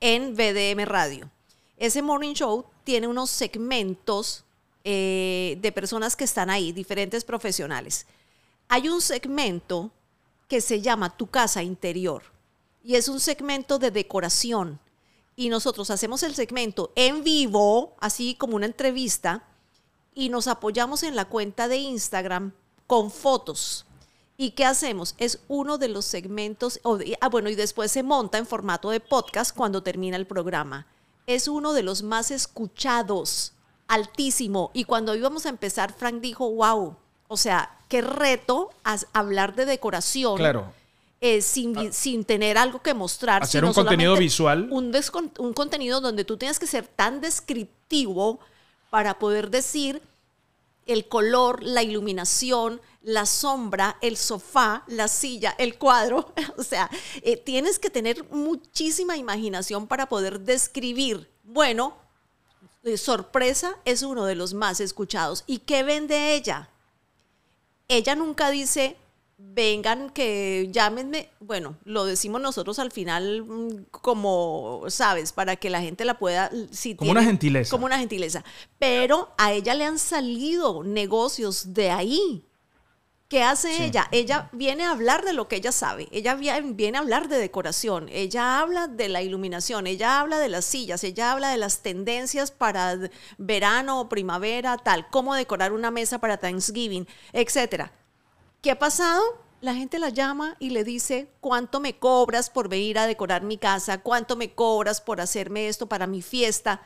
en 0.00 0.34
BDM 0.34 0.86
Radio. 0.86 1.28
Ese 1.76 2.00
morning 2.00 2.32
show 2.32 2.64
tiene 2.82 3.06
unos 3.06 3.28
segmentos 3.28 4.44
de 4.82 5.72
personas 5.74 6.16
que 6.16 6.24
están 6.24 6.48
ahí, 6.48 6.72
diferentes 6.72 7.22
profesionales. 7.22 8.06
Hay 8.68 8.88
un 8.88 9.02
segmento 9.02 9.90
que 10.48 10.62
se 10.62 10.80
llama 10.80 11.14
Tu 11.14 11.26
casa 11.26 11.62
interior 11.62 12.22
y 12.82 12.94
es 12.94 13.08
un 13.08 13.20
segmento 13.20 13.78
de 13.78 13.90
decoración 13.90 14.80
y 15.40 15.48
nosotros 15.48 15.88
hacemos 15.88 16.22
el 16.22 16.34
segmento 16.34 16.92
en 16.96 17.24
vivo, 17.24 17.96
así 17.98 18.34
como 18.34 18.56
una 18.56 18.66
entrevista, 18.66 19.42
y 20.14 20.28
nos 20.28 20.46
apoyamos 20.46 21.02
en 21.02 21.16
la 21.16 21.24
cuenta 21.24 21.66
de 21.66 21.78
Instagram 21.78 22.52
con 22.86 23.10
fotos. 23.10 23.86
¿Y 24.36 24.50
qué 24.50 24.66
hacemos? 24.66 25.14
Es 25.16 25.40
uno 25.48 25.78
de 25.78 25.88
los 25.88 26.04
segmentos, 26.04 26.78
ah, 27.22 27.28
bueno, 27.30 27.48
y 27.48 27.54
después 27.54 27.90
se 27.90 28.02
monta 28.02 28.36
en 28.36 28.44
formato 28.44 28.90
de 28.90 29.00
podcast 29.00 29.56
cuando 29.56 29.82
termina 29.82 30.18
el 30.18 30.26
programa. 30.26 30.86
Es 31.26 31.48
uno 31.48 31.72
de 31.72 31.84
los 31.84 32.02
más 32.02 32.30
escuchados, 32.30 33.54
altísimo. 33.88 34.70
Y 34.74 34.84
cuando 34.84 35.14
íbamos 35.14 35.46
a 35.46 35.48
empezar, 35.48 35.94
Frank 35.94 36.20
dijo, 36.20 36.50
wow, 36.50 36.96
o 37.28 37.36
sea, 37.38 37.78
qué 37.88 38.02
reto 38.02 38.68
hablar 39.14 39.54
de 39.54 39.64
decoración. 39.64 40.36
Claro 40.36 40.79
eh, 41.20 41.42
sin, 41.42 41.92
sin, 41.92 42.24
tener 42.24 42.56
algo 42.56 42.80
que 42.80 42.94
mostrar. 42.94 43.42
Hacer 43.42 43.64
un 43.64 43.74
contenido 43.74 44.16
visual. 44.16 44.68
Un, 44.70 44.92
un 45.38 45.52
contenido 45.52 46.00
donde 46.00 46.24
tú 46.24 46.36
tienes 46.36 46.58
que 46.58 46.66
ser 46.66 46.86
tan 46.86 47.20
descriptivo 47.20 48.40
para 48.90 49.18
poder 49.18 49.50
decir 49.50 50.02
el 50.86 51.06
color, 51.06 51.62
la 51.62 51.82
iluminación, 51.82 52.80
la 53.02 53.26
sombra, 53.26 53.96
el 54.00 54.16
sofá, 54.16 54.84
la 54.86 55.08
silla, 55.08 55.54
el 55.58 55.78
cuadro. 55.78 56.32
O 56.56 56.62
sea, 56.62 56.90
eh, 57.22 57.36
tienes 57.36 57.78
que 57.78 57.90
tener 57.90 58.24
muchísima 58.30 59.16
imaginación 59.16 59.86
para 59.86 60.08
poder 60.08 60.40
describir. 60.40 61.30
Bueno, 61.44 61.96
eh, 62.82 62.96
sorpresa 62.98 63.76
es 63.84 64.02
uno 64.02 64.24
de 64.24 64.34
los 64.34 64.52
más 64.52 64.80
escuchados. 64.80 65.44
¿Y 65.46 65.58
qué 65.58 65.82
vende 65.82 66.34
ella? 66.34 66.68
Ella 67.88 68.14
nunca 68.14 68.50
dice, 68.50 68.96
vengan, 69.54 70.10
que 70.10 70.68
llámenme, 70.70 71.28
bueno, 71.40 71.76
lo 71.84 72.04
decimos 72.04 72.40
nosotros 72.40 72.78
al 72.78 72.92
final 72.92 73.44
mm, 73.44 73.84
como, 73.90 74.84
sabes, 74.88 75.32
para 75.32 75.56
que 75.56 75.70
la 75.70 75.80
gente 75.80 76.04
la 76.04 76.18
pueda... 76.18 76.50
Si 76.70 76.94
como 76.94 77.10
una 77.10 77.24
gentileza. 77.24 77.70
Como 77.70 77.86
una 77.86 77.98
gentileza. 77.98 78.44
Pero 78.78 79.30
a 79.38 79.52
ella 79.52 79.74
le 79.74 79.84
han 79.84 79.98
salido 79.98 80.82
negocios 80.84 81.74
de 81.74 81.90
ahí. 81.90 82.44
¿Qué 83.28 83.44
hace 83.44 83.84
ella? 83.84 84.08
Ella 84.10 84.48
viene 84.52 84.84
a 84.84 84.90
hablar 84.90 85.24
de 85.24 85.32
lo 85.32 85.46
que 85.46 85.54
ella 85.54 85.70
sabe. 85.70 86.08
Ella 86.10 86.34
viene 86.34 86.98
a 86.98 87.00
hablar 87.00 87.28
de 87.28 87.38
decoración. 87.38 88.08
Ella 88.10 88.58
habla 88.58 88.88
de 88.88 89.08
la 89.08 89.22
iluminación. 89.22 89.86
Ella 89.86 90.18
habla 90.18 90.40
de 90.40 90.48
las 90.48 90.64
sillas. 90.64 91.04
Ella 91.04 91.30
habla 91.30 91.50
de 91.50 91.56
las 91.56 91.80
tendencias 91.80 92.50
para 92.50 92.98
verano 93.38 94.00
o 94.00 94.08
primavera, 94.08 94.78
tal. 94.78 95.08
Cómo 95.10 95.36
decorar 95.36 95.72
una 95.72 95.92
mesa 95.92 96.18
para 96.18 96.38
Thanksgiving, 96.38 97.06
etcétera 97.32 97.92
¿Qué 98.62 98.70
ha 98.70 98.78
pasado? 98.78 99.22
La 99.60 99.74
gente 99.74 99.98
la 99.98 100.08
llama 100.08 100.56
y 100.58 100.70
le 100.70 100.84
dice, 100.84 101.28
¿cuánto 101.40 101.80
me 101.80 101.96
cobras 101.96 102.48
por 102.48 102.68
venir 102.68 102.98
a 102.98 103.06
decorar 103.06 103.42
mi 103.42 103.58
casa? 103.58 103.98
¿Cuánto 103.98 104.36
me 104.36 104.52
cobras 104.52 105.00
por 105.00 105.20
hacerme 105.20 105.68
esto 105.68 105.86
para 105.86 106.06
mi 106.06 106.22
fiesta? 106.22 106.80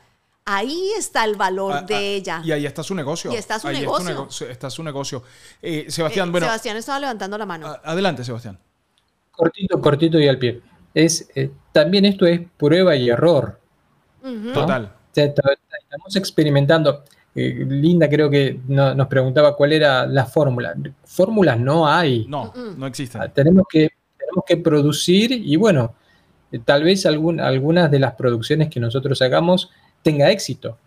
Ahí 0.44 0.90
está 0.98 1.24
el 1.24 1.36
valor 1.36 1.72
ah, 1.72 1.82
de 1.82 1.94
ah, 1.94 2.00
ella. 2.00 2.42
Y 2.44 2.52
ahí 2.52 2.66
está 2.66 2.82
su 2.82 2.94
negocio. 2.94 3.32
Y 3.32 3.36
está 3.36 3.58
su 3.58 3.68
negocio. 3.68 4.28
Está, 4.48 4.70
su 4.70 4.82
negocio. 4.82 5.22
Eh, 5.62 5.86
Sebastián, 5.88 6.28
eh, 6.28 6.32
bueno. 6.32 6.46
Sebastián 6.46 6.76
estaba 6.76 7.00
levantando 7.00 7.38
la 7.38 7.46
mano. 7.46 7.76
Adelante, 7.82 8.24
Sebastián. 8.24 8.58
Cortito, 9.30 9.80
cortito 9.80 10.18
y 10.18 10.28
al 10.28 10.38
pie. 10.38 10.60
Es, 10.92 11.28
eh, 11.34 11.50
también 11.72 12.04
esto 12.04 12.26
es 12.26 12.40
prueba 12.56 12.94
y 12.94 13.08
error. 13.08 13.60
Total. 14.52 14.94
estamos 15.14 16.16
experimentando. 16.16 17.04
Eh, 17.35 17.66
Linda 17.68 18.09
creo 18.09 18.30
que 18.30 18.61
nos 18.68 19.09
preguntaba 19.09 19.57
cuál 19.57 19.72
era 19.72 20.07
la 20.07 20.24
fórmula. 20.24 20.74
Fórmulas 21.05 21.59
no 21.59 21.89
hay. 21.89 22.26
No, 22.28 22.53
no 22.55 22.87
existen. 22.87 23.22
Ah, 23.22 23.28
tenemos 23.28 23.64
que, 23.68 23.91
tenemos 24.16 24.45
que 24.47 24.57
producir 24.57 25.32
y 25.32 25.57
bueno, 25.57 25.95
tal 26.64 26.85
vez 26.85 27.07
algunas 27.07 27.91
de 27.91 27.99
las 27.99 28.14
producciones 28.14 28.68
que 28.68 28.80
nosotros 28.80 29.20
hagamos 29.22 29.70
tenga 30.03 30.30
éxito. 30.30 30.78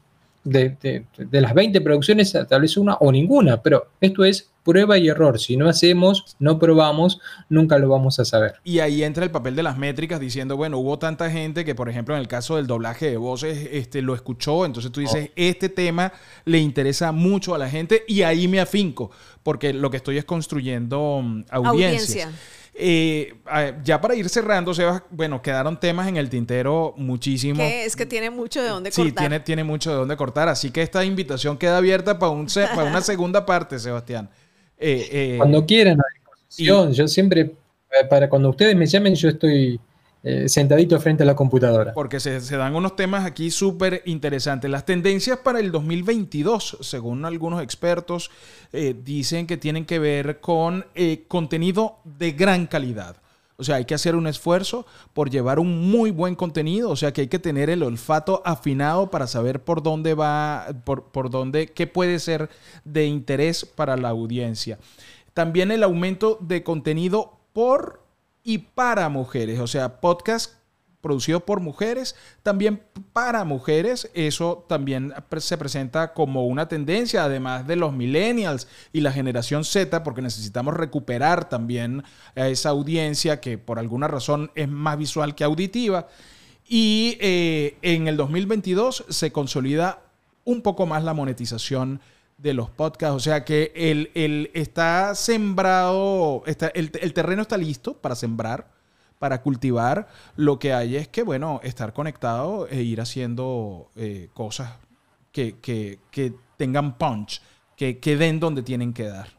De, 0.43 1.03
las 1.31 1.53
20 1.53 1.81
producciones, 1.81 2.31
tal 2.47 2.61
vez 2.61 2.77
una 2.77 2.93
o 2.95 3.11
ninguna, 3.11 3.61
pero 3.61 3.87
esto 3.99 4.23
es 4.23 4.49
prueba 4.67 4.97
y 4.97 5.07
error. 5.07 5.39
Si 5.39 5.55
no 5.55 5.69
hacemos, 5.69 6.35
no 6.39 6.59
probamos, 6.59 7.19
nunca 7.49 7.79
lo 7.79 7.87
vamos 7.87 8.19
a 8.19 8.25
saber. 8.25 8.55
Y 8.65 8.79
ahí 8.79 9.03
entra 9.03 9.23
el 9.23 9.31
papel 9.31 9.55
de 9.55 9.63
las 9.63 9.77
métricas 9.77 10.19
diciendo, 10.19 10.57
bueno, 10.57 10.77
hubo 10.77 10.99
tanta 10.99 11.31
gente 11.31 11.63
que, 11.63 11.73
por 11.73 11.87
ejemplo, 11.87 12.13
en 12.15 12.21
el 12.21 12.27
caso 12.27 12.57
del 12.57 12.67
doblaje 12.67 13.09
de 13.09 13.17
voces, 13.17 13.69
este, 13.71 14.01
lo 14.01 14.13
escuchó, 14.13 14.65
entonces 14.65 14.91
tú 14.91 14.99
dices, 14.99 15.29
oh. 15.29 15.33
este 15.37 15.69
tema 15.69 16.11
le 16.43 16.59
interesa 16.59 17.13
mucho 17.13 17.55
a 17.55 17.57
la 17.57 17.69
gente 17.69 18.03
y 18.07 18.23
ahí 18.23 18.49
me 18.49 18.59
afinco, 18.59 19.09
porque 19.41 19.73
lo 19.73 19.89
que 19.89 19.97
estoy 19.97 20.17
es 20.17 20.25
construyendo 20.25 21.21
mm, 21.23 21.45
audiencia. 21.49 22.29
Eh, 22.79 23.33
ya 23.83 23.99
para 23.99 24.13
ir 24.13 24.29
cerrando, 24.29 24.71
Sebas, 24.71 25.01
bueno, 25.09 25.41
quedaron 25.41 25.79
temas 25.79 26.07
en 26.07 26.17
el 26.17 26.29
tintero 26.29 26.93
muchísimo. 26.95 27.57
Que 27.57 27.85
es 27.85 27.95
que 27.95 28.05
tiene 28.05 28.29
mucho 28.29 28.61
de 28.61 28.69
dónde 28.69 28.91
cortar. 28.91 29.05
Sí, 29.05 29.11
tiene, 29.13 29.39
tiene 29.39 29.63
mucho 29.63 29.89
de 29.89 29.95
dónde 29.95 30.15
cortar. 30.15 30.47
Así 30.47 30.69
que 30.69 30.83
esta 30.83 31.03
invitación 31.03 31.57
queda 31.57 31.77
abierta 31.77 32.19
para, 32.19 32.31
un, 32.31 32.45
para 32.45 32.83
una 32.83 33.01
segunda 33.01 33.47
parte, 33.47 33.79
Sebastián. 33.79 34.29
Eh, 34.79 35.09
eh, 35.11 35.35
cuando 35.37 35.65
quieran, 35.65 35.99
a 35.99 36.03
disposición. 36.13 36.93
yo 36.93 37.07
siempre, 37.07 37.55
para 38.09 38.29
cuando 38.29 38.49
ustedes 38.49 38.75
me 38.75 38.85
llamen, 38.85 39.15
yo 39.15 39.29
estoy 39.29 39.79
eh, 40.29 40.49
sentadito 40.49 40.99
frente 40.99 41.23
a 41.23 41.25
la 41.25 41.35
computadora. 41.35 41.93
Porque 41.93 42.19
se, 42.19 42.39
dan 42.39 42.75
unos 42.75 42.95
temas 42.95 43.25
aquí 43.25 43.49
súper 43.51 44.01
interesantes. 44.05 44.69
Las 44.69 44.85
tendencias 44.85 45.37
para 45.37 45.59
el 45.59 45.71
2022, 45.71 46.79
según 46.81 47.23
algunos 47.23 47.61
expertos, 47.61 48.29
eh, 48.73 48.93
dicen 49.05 49.47
que 49.47 49.55
tienen 49.55 49.85
que 49.85 49.99
ver 49.99 50.41
con 50.41 50.85
eh, 50.95 51.23
contenido 51.29 51.99
de 52.03 52.31
gran 52.31 52.67
calidad. 52.67 53.15
O 53.59 53.63
sea, 53.63 53.77
hay 53.77 53.85
que 53.85 53.95
hacer 53.95 54.15
un 54.15 54.27
esfuerzo 54.27 54.85
por 55.13 55.31
llevar 55.31 55.57
un 55.57 55.89
muy 55.89 56.11
buen 56.11 56.35
contenido. 56.35 56.91
O 56.91 56.95
sea, 56.95 57.11
que 57.11 57.21
hay 57.21 57.27
que 57.27 57.39
tener 57.39 57.69
el 57.71 57.81
olfato 57.81 58.41
afinado 58.45 59.09
para 59.09 59.25
saber 59.25 59.63
por 59.63 59.81
dónde 59.81 60.13
va, 60.13 60.67
por, 60.83 61.05
por 61.05 61.31
dónde, 61.31 61.67
qué 61.67 61.87
puede 61.87 62.19
ser 62.19 62.49
de 62.85 63.07
interés 63.07 63.65
para 63.65 63.97
la 63.97 64.09
audiencia. 64.09 64.77
También 65.33 65.71
el 65.71 65.83
aumento 65.83 66.37
de 66.39 66.63
contenido 66.63 67.39
por 67.53 68.03
y 68.43 68.59
para 68.59 69.09
mujeres. 69.09 69.59
O 69.59 69.67
sea, 69.67 69.99
podcast 69.99 70.56
producido 71.01 71.45
por 71.45 71.59
mujeres, 71.59 72.15
también 72.43 72.83
para 73.13 73.43
mujeres. 73.43 74.09
Eso 74.13 74.65
también 74.67 75.13
se 75.37 75.57
presenta 75.57 76.13
como 76.13 76.47
una 76.47 76.67
tendencia, 76.67 77.23
además 77.23 77.67
de 77.67 77.75
los 77.75 77.93
millennials 77.93 78.67
y 78.91 79.01
la 79.01 79.11
generación 79.11 79.63
Z, 79.63 80.03
porque 80.03 80.21
necesitamos 80.21 80.73
recuperar 80.73 81.49
también 81.49 82.03
a 82.35 82.47
esa 82.47 82.69
audiencia 82.69 83.39
que 83.39 83.57
por 83.57 83.79
alguna 83.79 84.07
razón 84.07 84.51
es 84.55 84.67
más 84.67 84.97
visual 84.97 85.35
que 85.35 85.43
auditiva. 85.43 86.07
Y 86.67 87.17
eh, 87.21 87.77
en 87.81 88.07
el 88.07 88.17
2022 88.17 89.05
se 89.09 89.31
consolida 89.31 90.01
un 90.43 90.61
poco 90.61 90.85
más 90.85 91.03
la 91.03 91.13
monetización 91.13 92.01
de 92.37 92.53
los 92.53 92.69
podcasts. 92.69 93.15
O 93.15 93.19
sea 93.19 93.43
que 93.43 93.71
el, 93.75 94.51
está 94.53 95.15
sembrado, 95.15 96.43
está, 96.45 96.67
el, 96.67 96.91
terreno 96.91 97.41
está 97.41 97.57
listo 97.57 97.95
para 97.97 98.15
sembrar, 98.15 98.71
para 99.19 99.41
cultivar. 99.41 100.07
Lo 100.35 100.59
que 100.59 100.73
hay 100.73 100.95
es 100.95 101.07
que, 101.07 101.23
bueno, 101.23 101.59
estar 101.63 101.93
conectado 101.93 102.67
e 102.67 102.81
ir 102.81 103.01
haciendo 103.01 103.89
eh, 103.95 104.29
cosas 104.33 104.71
que, 105.31 105.99
tengan 106.57 106.97
punch, 106.97 107.41
que, 107.75 107.99
que 107.99 108.17
den 108.17 108.39
donde 108.39 108.63
tienen 108.63 108.93
que 108.93 109.03
dar. 109.03 109.37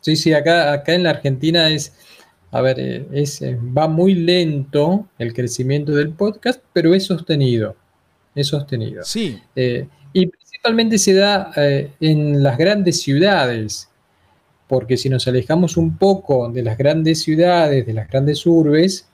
Sí, 0.00 0.16
sí, 0.16 0.32
acá, 0.32 0.72
acá 0.72 0.94
en 0.94 1.02
la 1.02 1.10
Argentina 1.10 1.68
es, 1.68 1.92
a 2.50 2.60
ver, 2.62 2.80
eh, 2.80 3.06
es, 3.12 3.42
eh, 3.42 3.56
va 3.56 3.86
muy 3.86 4.14
lento 4.14 5.08
el 5.18 5.34
crecimiento 5.34 5.92
del 5.92 6.10
podcast, 6.10 6.62
pero 6.72 6.94
es 6.94 7.04
sostenido. 7.04 7.76
Es 8.34 8.48
sostenido. 8.48 9.02
Sí. 9.04 9.40
y 10.12 10.26
principalmente 10.26 10.98
se 10.98 11.14
da 11.14 11.52
eh, 11.56 11.92
en 12.00 12.42
las 12.42 12.56
grandes 12.56 13.02
ciudades, 13.02 13.89
porque 14.70 14.96
si 14.96 15.08
nos 15.08 15.26
alejamos 15.26 15.76
un 15.76 15.96
poco 15.96 16.48
de 16.48 16.62
las 16.62 16.78
grandes 16.78 17.22
ciudades, 17.22 17.84
de 17.84 17.92
las 17.92 18.08
grandes 18.08 18.46
urbes, 18.46 19.08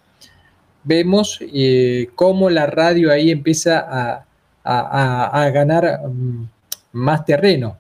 vemos 0.85 1.39
eh, 1.41 2.11
cómo 2.15 2.51
la 2.51 2.67
radio 2.67 3.11
ahí 3.11 3.31
empieza 3.31 3.87
a, 4.63 5.51
ganar 5.51 6.03
mm, 6.07 6.47
más 6.93 7.25
terreno. 7.25 7.79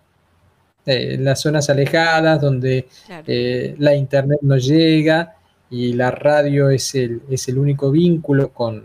Eh, 0.87 1.17
en 1.17 1.25
las 1.27 1.43
zonas 1.43 1.69
alejadas, 1.69 2.41
donde 2.41 2.89
la 3.77 3.95
internet 3.95 4.39
no 4.41 4.57
llega 4.57 5.37
y 5.69 5.93
la 5.93 6.11
radio 6.11 6.71
es 6.71 6.95
el, 6.95 7.21
es 7.29 7.47
el 7.49 7.59
único 7.59 7.91
vínculo 7.91 8.55
con, 8.55 8.85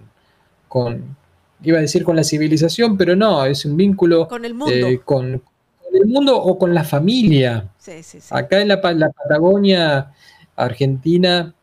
con, 0.68 1.16
iba 1.64 1.78
a 1.78 1.82
decir 1.82 2.04
con 2.04 2.18
la 2.18 2.26
civilización, 2.26 2.98
pero 2.98 3.16
no, 3.16 3.46
es 3.46 3.64
un 3.64 3.78
vínculo 3.78 4.28
con 4.28 4.44
el 4.44 4.54
mundo, 4.54 4.88
eh, 4.88 5.00
con, 5.06 5.42
el 5.94 6.06
mundo 6.08 6.36
o 6.36 6.60
con 6.60 6.74
la 6.74 6.84
familia. 6.84 7.71
Acá 8.30 8.62
en 8.62 8.68
la, 8.68 8.82
Patagonia 8.82 10.12
Argentina 10.56 11.54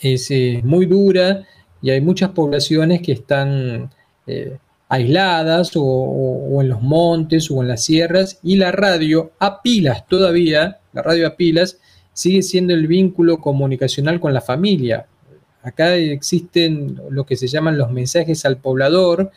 es 0.00 0.30
eh, 0.30 0.60
muy 0.64 0.86
dura 0.86 1.46
y 1.80 1.90
hay 1.90 2.00
muchas 2.00 2.30
poblaciones 2.30 3.02
que 3.02 3.12
están 3.12 3.90
eh, 4.26 4.58
aisladas 4.88 5.72
o, 5.74 6.58
en 6.60 6.68
los 6.68 6.82
montes 6.82 7.50
o 7.50 7.62
en 7.62 7.68
las 7.68 7.84
sierras 7.84 8.38
y 8.42 8.56
la 8.56 8.72
radio 8.72 9.32
a 9.38 9.62
pilas 9.62 10.06
todavía, 10.06 10.80
la 10.92 11.02
radio 11.02 11.26
a 11.28 11.36
pilas 11.36 11.78
sigue 12.12 12.42
siendo 12.42 12.74
el 12.74 12.86
vínculo 12.86 13.38
comunicacional 13.38 14.18
con 14.18 14.34
la 14.34 14.40
familia. 14.40 15.06
Acá 15.62 15.94
existen 15.94 17.00
lo 17.10 17.24
que 17.26 17.36
se 17.36 17.46
llaman 17.46 17.78
los 17.78 17.92
mensajes 17.92 18.44
al 18.44 18.56
poblador, 18.56 19.30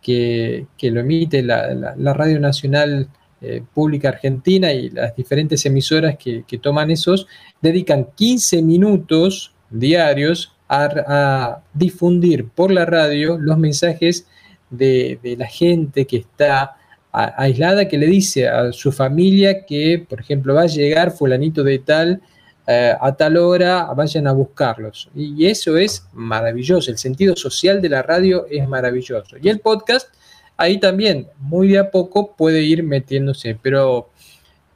que, 0.00 0.66
lo 0.80 1.00
emite 1.00 1.42
la, 1.42 2.14
Radio 2.14 2.38
Nacional 2.38 3.08
eh, 3.44 3.62
Pública 3.74 4.08
Argentina 4.08 4.72
y 4.72 4.90
las 4.90 5.14
diferentes 5.14 5.64
emisoras 5.66 6.16
que, 6.16 6.44
toman 6.62 6.90
esos, 6.90 7.26
dedican 7.60 8.08
15 8.14 8.62
minutos 8.62 9.52
diarios 9.70 10.52
a, 10.68 11.60
difundir 11.72 12.48
por 12.48 12.72
la 12.72 12.86
radio 12.86 13.38
los 13.38 13.58
mensajes 13.58 14.26
de, 14.70 15.18
la 15.38 15.46
gente 15.46 16.06
que 16.06 16.16
está 16.16 16.76
aislada, 17.12 17.86
que 17.86 17.98
le 17.98 18.06
dice 18.06 18.48
a 18.48 18.72
su 18.72 18.90
familia 18.90 19.64
que, 19.66 20.04
por 20.08 20.20
ejemplo, 20.20 20.54
va 20.54 20.62
a 20.62 20.66
llegar 20.66 21.12
fulanito 21.12 21.62
de 21.62 21.78
tal 21.78 22.22
eh, 22.66 22.94
a 22.98 23.12
tal 23.12 23.36
hora 23.36 23.84
vayan 23.94 24.26
a 24.26 24.32
buscarlos. 24.32 25.10
Y 25.14 25.46
eso 25.46 25.76
es 25.76 26.06
maravilloso, 26.14 26.90
el 26.90 26.98
sentido 26.98 27.36
social 27.36 27.82
de 27.82 27.90
la 27.90 28.02
radio 28.02 28.46
es 28.50 28.66
maravilloso. 28.66 29.36
Y 29.40 29.48
el 29.50 29.60
podcast, 29.60 30.08
ahí 30.56 30.78
también, 30.78 31.28
muy 31.38 31.68
de 31.68 31.78
a 31.78 31.90
poco 31.90 32.34
puede 32.36 32.62
ir 32.62 32.82
metiéndose, 32.82 33.58
pero... 33.60 34.10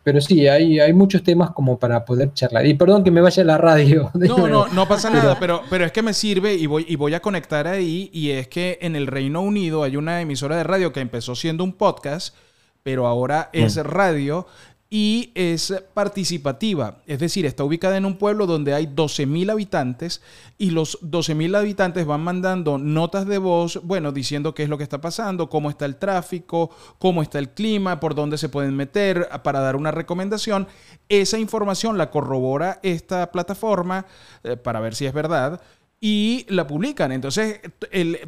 Pero 0.05 0.23
sí, 0.23 0.49
hay, 0.49 0.81
hay 0.81 0.95
muchos 0.95 1.23
temas 1.23 1.51
como 1.51 1.79
para 1.79 2.07
poder 2.07 2.33
charlar. 2.33 2.65
Y 2.65 2.73
perdón 2.73 3.05
que 3.05 3.11
me 3.11 3.21
vaya 3.21 3.43
a 3.43 3.47
la 3.47 3.59
radio. 3.59 4.11
No, 4.15 4.49
no, 4.49 4.67
no 4.69 4.89
pasa 4.89 5.11
nada, 5.11 5.39
pero, 5.39 5.61
pero 5.69 5.85
es 5.85 5.93
que 5.93 6.01
me 6.01 6.15
sirve 6.15 6.55
y 6.55 6.65
voy, 6.65 6.87
y 6.89 6.97
voy 6.97 7.13
a 7.13 7.21
conectar 7.21 7.67
ahí. 7.67 8.09
Y 8.11 8.31
es 8.31 8.49
que 8.49 8.79
en 8.81 8.97
el 8.97 9.07
Reino 9.07 9.43
Unido 9.43 9.83
hay 9.83 9.97
una 9.97 10.23
emisora 10.23 10.57
de 10.57 10.65
radio 10.65 10.95
que 10.95 11.01
empezó 11.01 11.35
siendo 11.35 11.63
un 11.63 11.75
podcast, 11.75 12.35
pero 12.83 13.07
ahora 13.07 13.51
es 13.53 13.77
mm. 13.77 13.81
radio 13.81 14.47
y 14.91 15.33
es 15.35 15.75
participativa, 15.93 17.03
es 17.07 17.19
decir, 17.19 17.45
está 17.45 17.63
ubicada 17.63 17.99
en 17.99 18.07
un 18.07 18.17
pueblo 18.17 18.47
donde 18.47 18.73
hay 18.73 18.87
12.000 18.87 19.51
habitantes 19.51 20.23
y 20.57 20.71
los 20.71 21.03
12.000 21.03 21.59
habitantes 21.59 22.07
van 22.07 22.23
mandando 22.23 22.79
notas 22.79 23.27
de 23.27 23.37
voz, 23.37 23.81
bueno, 23.83 24.13
diciendo 24.13 24.55
qué 24.55 24.63
es 24.63 24.71
lo 24.71 24.79
que 24.79 24.85
está 24.85 24.99
pasando, 24.99 25.51
cómo 25.51 25.69
está 25.69 25.85
el 25.85 25.97
tráfico, 25.97 26.71
cómo 26.99 27.21
está 27.21 27.39
el 27.39 27.51
clima, 27.51 28.01
por 28.01 28.15
dónde 28.15 28.39
se 28.39 28.49
pueden 28.49 28.77
meter 28.77 29.29
para 29.45 29.61
dar 29.61 29.77
una 29.77 29.91
recomendación. 29.91 30.67
Esa 31.11 31.39
información 31.39 31.99
la 31.99 32.11
corrobora 32.11 32.81
esta 32.83 33.31
plataforma 33.31 34.07
eh, 34.43 34.57
para 34.57 34.81
ver 34.81 34.95
si 34.95 35.05
es 35.05 35.13
verdad 35.13 35.61
y 36.01 36.47
la 36.49 36.67
publican. 36.67 37.13
Entonces, 37.13 37.61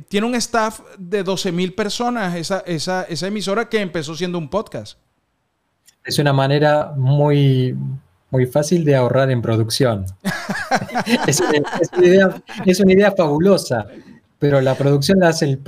tiene 0.09 0.27
un 0.27 0.35
staff 0.35 0.81
de 0.99 1.25
12.000 1.25 1.75
personas 1.75 2.37
esa, 2.37 2.61
esa, 2.67 3.05
esa 3.05 3.27
emisora 3.27 3.69
que 3.71 3.81
empezó 3.81 4.15
siendo 4.15 4.37
un 4.37 4.51
podcast. 4.51 4.99
Es 6.11 6.19
una 6.19 6.33
manera 6.33 6.93
muy, 6.97 7.77
muy 8.31 8.47
fácil 8.47 8.85
de 8.85 8.97
ahorrar 8.97 9.31
en 9.31 9.41
producción. 9.41 10.07
es, 11.29 11.41
una, 11.41 12.93
idea, 12.93 13.13
fabulosa, 13.13 13.87
pero 14.41 14.61
la 14.61 14.75
producción 14.75 15.21
la 15.21 15.29
hace 15.29 15.45
el, 15.45 15.59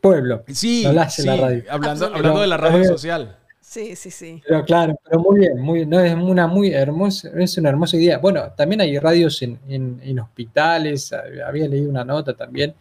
pueblo. 0.00 0.44
Sí, 0.48 0.82
no 0.82 0.94
la 0.94 1.02
hace 1.02 1.24
la 1.24 1.36
radio. 1.36 1.62
Hablando, 1.68 2.06
hablando 2.06 2.40
de 2.40 2.46
la 2.46 2.56
radio 2.56 2.84
social. 2.84 3.36
Sí, 3.60 3.94
sí, 3.96 4.10
sí. 4.10 4.42
Pero 4.48 4.64
claro, 4.64 4.98
pero 5.04 5.20
muy 5.20 5.40
bien, 5.40 5.60
muy, 5.60 5.84
no, 5.84 6.00
es 6.00 6.14
una 6.14 6.46
muy 6.46 6.72
hermosa, 6.72 7.28
es 7.36 7.58
una 7.58 7.68
hermosa 7.68 7.98
idea. 7.98 8.16
Bueno, 8.16 8.50
también 8.56 8.80
hay 8.80 8.98
radios 8.98 9.42
en, 9.42 10.18
hospitales, 10.18 11.12
había 11.46 11.68
leído 11.68 11.90
una 11.90 12.02
nota 12.02 12.32
también 12.32 12.74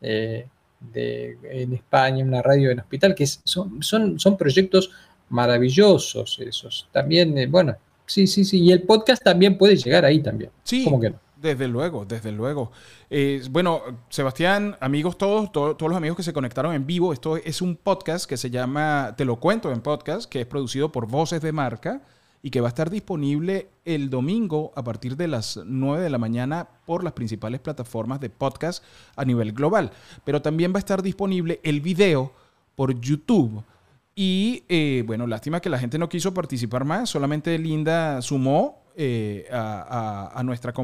eh, 0.00 0.48
de, 0.80 1.38
en 1.44 1.74
España, 1.74 2.24
una 2.24 2.42
radio 2.42 2.72
en 2.72 2.80
hospital, 2.80 3.14
que 3.14 3.24
son, 3.24 3.80
son, 3.84 4.18
son 4.18 4.36
proyectos 4.36 4.90
maravillosos 5.30 6.38
esos. 6.40 6.88
También, 6.92 7.36
eh, 7.38 7.46
bueno, 7.46 7.74
sí, 8.06 8.26
sí, 8.26 8.44
sí. 8.44 8.60
Y 8.62 8.72
el 8.72 8.82
podcast 8.82 9.22
también 9.22 9.56
puede 9.56 9.76
llegar 9.76 10.04
ahí 10.04 10.20
también. 10.20 10.50
Sí. 10.62 10.84
¿Cómo 10.84 11.00
que 11.00 11.10
no? 11.10 11.18
Desde 11.40 11.68
luego, 11.68 12.04
desde 12.04 12.32
luego. 12.32 12.70
Eh, 13.08 13.42
bueno, 13.50 13.80
Sebastián, 14.10 14.76
amigos 14.78 15.16
todos, 15.16 15.50
todos 15.50 15.80
los 15.80 15.96
amigos 15.96 16.18
que 16.18 16.22
se 16.22 16.34
conectaron 16.34 16.74
en 16.74 16.86
vivo, 16.86 17.14
esto 17.14 17.38
es 17.38 17.62
un 17.62 17.76
podcast 17.76 18.28
que 18.28 18.36
se 18.36 18.50
llama 18.50 19.14
Te 19.16 19.24
lo 19.24 19.36
cuento 19.36 19.72
en 19.72 19.80
podcast, 19.80 20.28
que 20.30 20.42
es 20.42 20.46
producido 20.46 20.92
por 20.92 21.06
Voces 21.06 21.40
de 21.40 21.52
Marca 21.52 22.02
y 22.42 22.50
que 22.50 22.60
va 22.60 22.68
a 22.68 22.70
estar 22.70 22.90
disponible 22.90 23.68
el 23.84 24.10
domingo 24.10 24.72
a 24.76 24.84
partir 24.84 25.16
de 25.16 25.28
las 25.28 25.58
9 25.64 26.02
de 26.02 26.10
la 26.10 26.18
mañana 26.18 26.68
por 26.84 27.04
las 27.04 27.12
principales 27.14 27.60
plataformas 27.60 28.20
de 28.20 28.30
podcast 28.30 28.84
a 29.16 29.24
nivel 29.24 29.52
global. 29.52 29.92
Pero 30.24 30.42
también 30.42 30.72
va 30.72 30.76
a 30.76 30.80
estar 30.80 31.02
disponible 31.02 31.60
el 31.62 31.80
video 31.80 32.32
por 32.74 32.98
YouTube. 33.00 33.62
Y 34.14 34.64
eh, 34.68 35.02
bueno, 35.06 35.26
lástima 35.26 35.60
que 35.60 35.70
la 35.70 35.78
gente 35.78 35.98
no 35.98 36.08
quiso 36.08 36.34
participar 36.34 36.84
más, 36.84 37.08
solamente 37.08 37.58
Linda 37.58 38.20
sumó 38.22 38.82
eh, 38.96 39.46
a, 39.52 40.40
nuestra 40.44 40.74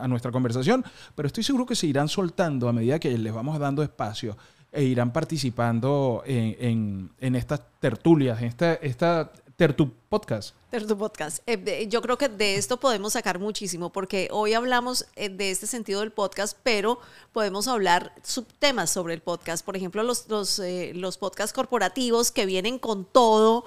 a 0.00 0.08
nuestra 0.08 0.32
conversación, 0.32 0.84
pero 1.14 1.26
estoy 1.26 1.44
seguro 1.44 1.66
que 1.66 1.76
se 1.76 1.86
irán 1.86 2.08
soltando 2.08 2.68
a 2.68 2.72
medida 2.72 2.98
que 2.98 3.16
les 3.16 3.32
vamos 3.32 3.58
dando 3.58 3.82
espacio 3.82 4.36
e 4.72 4.84
irán 4.84 5.12
participando 5.12 6.22
en, 6.26 7.10
estas 7.20 7.60
tertulias, 7.80 8.40
en 8.40 8.46
esta, 8.46 8.74
esta 8.74 9.32
Tertu 9.60 9.92
Podcast. 10.08 10.54
Tertu 10.70 10.96
Podcast. 10.96 11.40
Eh, 11.46 11.86
yo 11.86 12.00
creo 12.00 12.16
que 12.16 12.30
de 12.30 12.54
esto 12.54 12.78
podemos 12.80 13.12
sacar 13.12 13.38
muchísimo, 13.38 13.92
porque 13.92 14.30
hoy 14.32 14.54
hablamos 14.54 15.04
eh, 15.16 15.28
de 15.28 15.50
este 15.50 15.66
sentido 15.66 16.00
del 16.00 16.12
podcast, 16.12 16.56
pero 16.62 16.98
podemos 17.34 17.68
hablar 17.68 18.14
subtemas 18.22 18.88
sobre 18.88 19.12
el 19.12 19.20
podcast. 19.20 19.62
Por 19.62 19.76
ejemplo, 19.76 20.02
los, 20.02 20.30
los, 20.30 20.58
eh, 20.60 20.92
los 20.94 21.18
podcasts 21.18 21.52
corporativos 21.52 22.30
que 22.30 22.46
vienen 22.46 22.78
con 22.78 23.04
todo. 23.04 23.66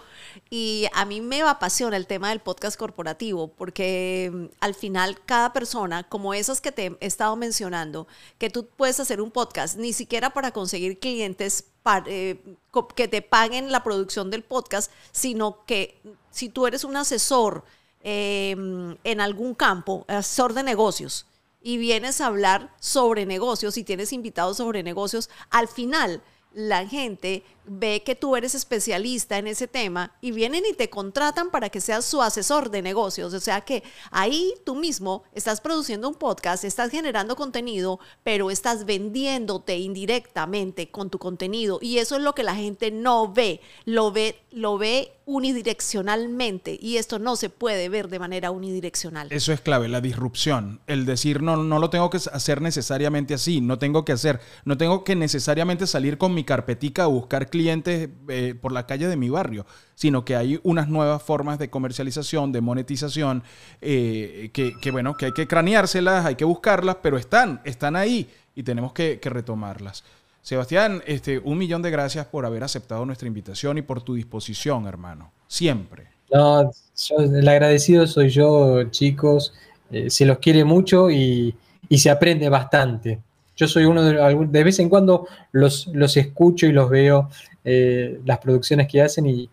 Y 0.50 0.88
a 0.96 1.06
mí 1.06 1.22
me 1.22 1.44
apasiona 1.44 1.96
el 1.96 2.08
tema 2.08 2.30
del 2.30 2.40
podcast 2.40 2.76
corporativo, 2.76 3.50
porque 3.50 4.32
mm, 4.34 4.46
al 4.62 4.74
final 4.74 5.24
cada 5.28 5.54
persona, 5.54 6.10
como 6.10 6.34
esas 6.34 6.60
que 6.60 6.72
te 6.72 6.98
he 7.00 7.06
estado 7.06 7.36
mencionando, 7.36 8.08
que 8.40 8.50
tú 8.50 8.66
puedes 8.66 9.00
hacer 9.00 9.22
un 9.22 9.30
podcast, 9.30 9.78
ni 9.78 9.94
siquiera 9.94 10.32
para 10.32 10.50
conseguir 10.50 10.98
clientes 10.98 11.66
eh, 12.06 12.56
que 12.96 13.08
te 13.08 13.22
paguen 13.22 13.72
la 13.72 13.84
producción 13.84 14.32
del 14.32 14.44
podcast, 14.44 14.92
sino 15.12 15.66
que 15.66 16.02
si 16.30 16.50
tú 16.50 16.68
eres 16.68 16.84
un 16.84 16.98
asesor 16.98 17.64
em, 18.02 18.98
en 19.04 19.22
algún 19.22 19.54
campo, 19.54 20.06
asesor 20.08 20.54
de 20.54 20.64
negocios, 20.64 21.28
y 21.62 21.78
vienes 21.78 22.20
a 22.20 22.28
hablar 22.28 22.74
sobre 22.80 23.26
negocios 23.26 23.78
y 23.78 23.84
tienes 23.84 24.12
invitados 24.12 24.58
sobre 24.58 24.84
negocios, 24.84 25.30
al 25.50 25.68
final 25.68 26.22
la 26.54 26.88
gente 26.88 27.44
ve 27.66 28.04
que 28.04 28.16
tú 28.16 28.36
eres 28.36 28.56
especialista 28.56 29.38
en 29.38 29.48
ese 29.48 29.68
tema 29.68 30.16
y 30.22 30.32
vienen 30.32 30.64
y 30.70 30.74
te 30.74 30.90
contratan 30.90 31.50
para 31.50 31.70
que 31.70 31.82
seas 31.82 32.06
su 32.06 32.22
asesor 32.22 32.70
de 32.70 32.82
negocios. 32.82 33.34
O 33.34 33.40
sea 33.40 33.62
que 33.62 33.84
ahí 34.12 34.54
tú 34.66 34.76
mismo 34.76 35.24
estás 35.34 35.62
produciendo 35.62 36.10
un 36.10 36.16
podcast, 36.16 36.64
estás 36.64 36.92
generando 36.92 37.36
contenido, 37.36 38.00
pero 38.24 38.52
estás 38.52 38.86
vendiéndote 38.86 39.78
indirectamente 39.78 40.90
con 40.90 41.10
tu 41.10 41.20
contenido 41.20 41.80
y 41.82 42.00
eso 42.00 42.18
es 42.18 42.22
lo 42.22 42.36
que 42.36 42.44
la 42.44 42.56
gente 42.56 42.92
no 42.92 43.32
ve, 43.32 43.62
lo 43.86 44.12
ve, 44.12 44.40
lo 44.52 44.78
ve 44.78 45.14
unidireccionalmente 45.26 46.78
y 46.82 46.98
esto 46.98 47.20
no 47.20 47.36
se 47.36 47.50
puede 47.50 47.90
ver 47.90 48.10
de 48.10 48.20
manera 48.20 48.52
unidireccional. 48.52 49.28
Eso 49.32 49.54
es 49.54 49.62
clave, 49.62 49.88
la 49.88 50.02
disrupción, 50.02 50.82
el 50.88 51.06
decir 51.06 51.42
no, 51.42 51.58
no 51.58 51.80
lo 51.80 51.90
tengo 51.90 52.10
que 52.10 52.18
hacer 52.18 52.62
necesariamente 52.62 53.34
así, 53.34 53.62
no 53.62 53.80
tengo 53.80 54.04
que 54.06 54.12
hacer, 54.12 54.42
no 54.66 54.78
tengo 54.78 55.04
que 55.04 55.16
necesariamente 55.16 55.88
salir 55.88 56.18
con 56.18 56.34
mi 56.34 56.44
carpetica 56.44 57.04
a 57.04 57.08
buscar 57.08 57.50
clientes 57.50 58.10
eh, 58.28 58.56
por 58.60 58.72
la 58.72 58.86
calle 58.86 59.08
de 59.08 59.16
mi 59.16 59.30
barrio, 59.30 59.66
sino 59.96 60.26
que 60.26 60.36
hay 60.36 60.60
unas 60.64 60.90
nuevas 60.90 61.22
formas 61.24 61.60
de 61.60 61.70
comercialización, 61.70 62.52
de 62.52 62.62
monetización, 62.62 63.44
eh, 63.82 64.52
que, 64.54 64.92
bueno, 64.92 65.16
que 65.16 65.28
hay 65.28 65.34
que 65.34 65.48
craneárselas, 65.48 66.26
hay 66.26 66.36
que 66.36 66.46
buscarlas, 66.46 66.98
pero 67.02 67.18
están, 67.18 67.62
están 67.64 67.96
ahí 67.96 68.30
y 68.56 68.64
tenemos 68.64 68.94
que, 68.94 69.20
retomarlas. 69.24 70.04
Sebastián, 70.44 71.02
este, 71.08 71.40
un 71.40 71.58
millón 71.58 71.82
de 71.82 71.90
gracias 71.90 72.26
por 72.26 72.46
haber 72.46 72.64
aceptado 72.64 73.06
nuestra 73.06 73.28
invitación 73.28 73.78
y 73.78 73.82
por 73.82 74.04
tu 74.04 74.14
disposición, 74.14 74.86
hermano. 74.86 75.32
Siempre. 75.48 76.08
No, 76.32 76.70
el 77.18 77.48
agradecido 77.48 78.06
soy 78.06 78.30
yo, 78.30 78.84
chicos. 78.92 79.54
Eh, 79.90 80.10
se 80.10 80.26
los 80.26 80.40
quiere 80.40 80.66
mucho 80.66 81.10
y, 81.10 81.56
y 81.88 81.98
se 81.98 82.10
aprende 82.10 82.50
bastante. 82.50 83.22
Yo 83.56 83.68
soy 83.68 83.86
uno 83.86 84.04
de, 84.04 84.48
de 84.48 84.64
vez 84.64 84.80
en 84.80 84.90
cuando 84.90 85.28
los, 85.52 85.88
los 85.94 86.18
escucho 86.18 86.66
y 86.66 86.72
los 86.72 86.90
veo, 86.90 87.30
eh, 87.64 88.20
las 88.26 88.40
producciones 88.40 88.88
que 88.88 89.02
hacen 89.02 89.26
y, 89.26 89.50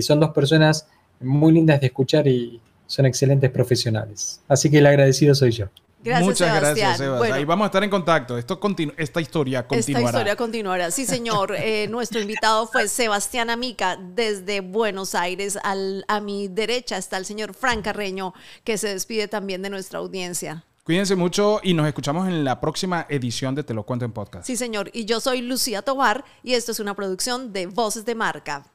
son 0.00 0.20
dos 0.20 0.30
personas 0.30 0.86
muy 1.20 1.52
lindas 1.52 1.80
de 1.80 1.86
escuchar 1.88 2.26
y 2.26 2.60
son 2.86 3.04
excelentes 3.06 3.50
profesionales. 3.50 4.40
Así 4.48 4.70
que 4.70 4.78
el 4.78 4.86
agradecido 4.86 5.34
soy 5.34 5.50
yo. 5.50 5.66
Gracias, 6.02 6.26
Muchas 6.26 6.60
gracias, 6.60 6.98
Sebas. 6.98 7.30
Ahí 7.30 7.44
vamos 7.44 7.64
a 7.64 7.66
estar 7.66 7.84
en 7.84 7.90
contacto. 7.90 8.36
Esto 8.36 8.60
esta 8.96 9.20
historia 9.20 9.66
continuará. 9.66 10.06
Esta 10.06 10.18
historia 10.18 10.36
continuará. 10.36 10.90
Sí, 10.90 11.06
señor. 11.06 11.56
Eh, 11.64 11.86
nuestro 11.88 12.20
invitado 12.20 12.66
fue 12.66 12.88
Sebastián 12.88 13.48
Amica 13.48 13.96
desde 13.96 14.60
Buenos 14.60 15.14
Aires. 15.14 15.58
Al, 15.62 16.04
a 16.08 16.20
mi 16.20 16.48
derecha 16.48 16.96
está 16.96 17.18
el 17.18 17.24
señor 17.24 17.54
Frank 17.54 17.84
Carreño, 17.84 18.34
que 18.64 18.78
se 18.78 18.88
despide 18.88 19.28
también 19.28 19.62
de 19.62 19.70
nuestra 19.70 20.00
audiencia. 20.00 20.64
Cuídense 20.82 21.14
mucho 21.14 21.60
y 21.62 21.74
nos 21.74 21.86
escuchamos 21.86 22.26
en 22.26 22.42
la 22.42 22.60
próxima 22.60 23.06
edición 23.08 23.54
de 23.54 23.62
Te 23.62 23.74
lo 23.74 23.84
cuento 23.84 24.04
en 24.04 24.12
podcast. 24.12 24.44
Sí, 24.44 24.56
señor. 24.56 24.90
Y 24.92 25.04
yo 25.04 25.20
soy 25.20 25.40
Lucía 25.40 25.82
Tobar 25.82 26.24
y 26.42 26.54
esto 26.54 26.72
es 26.72 26.80
una 26.80 26.94
producción 26.94 27.52
de 27.52 27.66
Voces 27.66 28.04
de 28.04 28.16
Marca. 28.16 28.66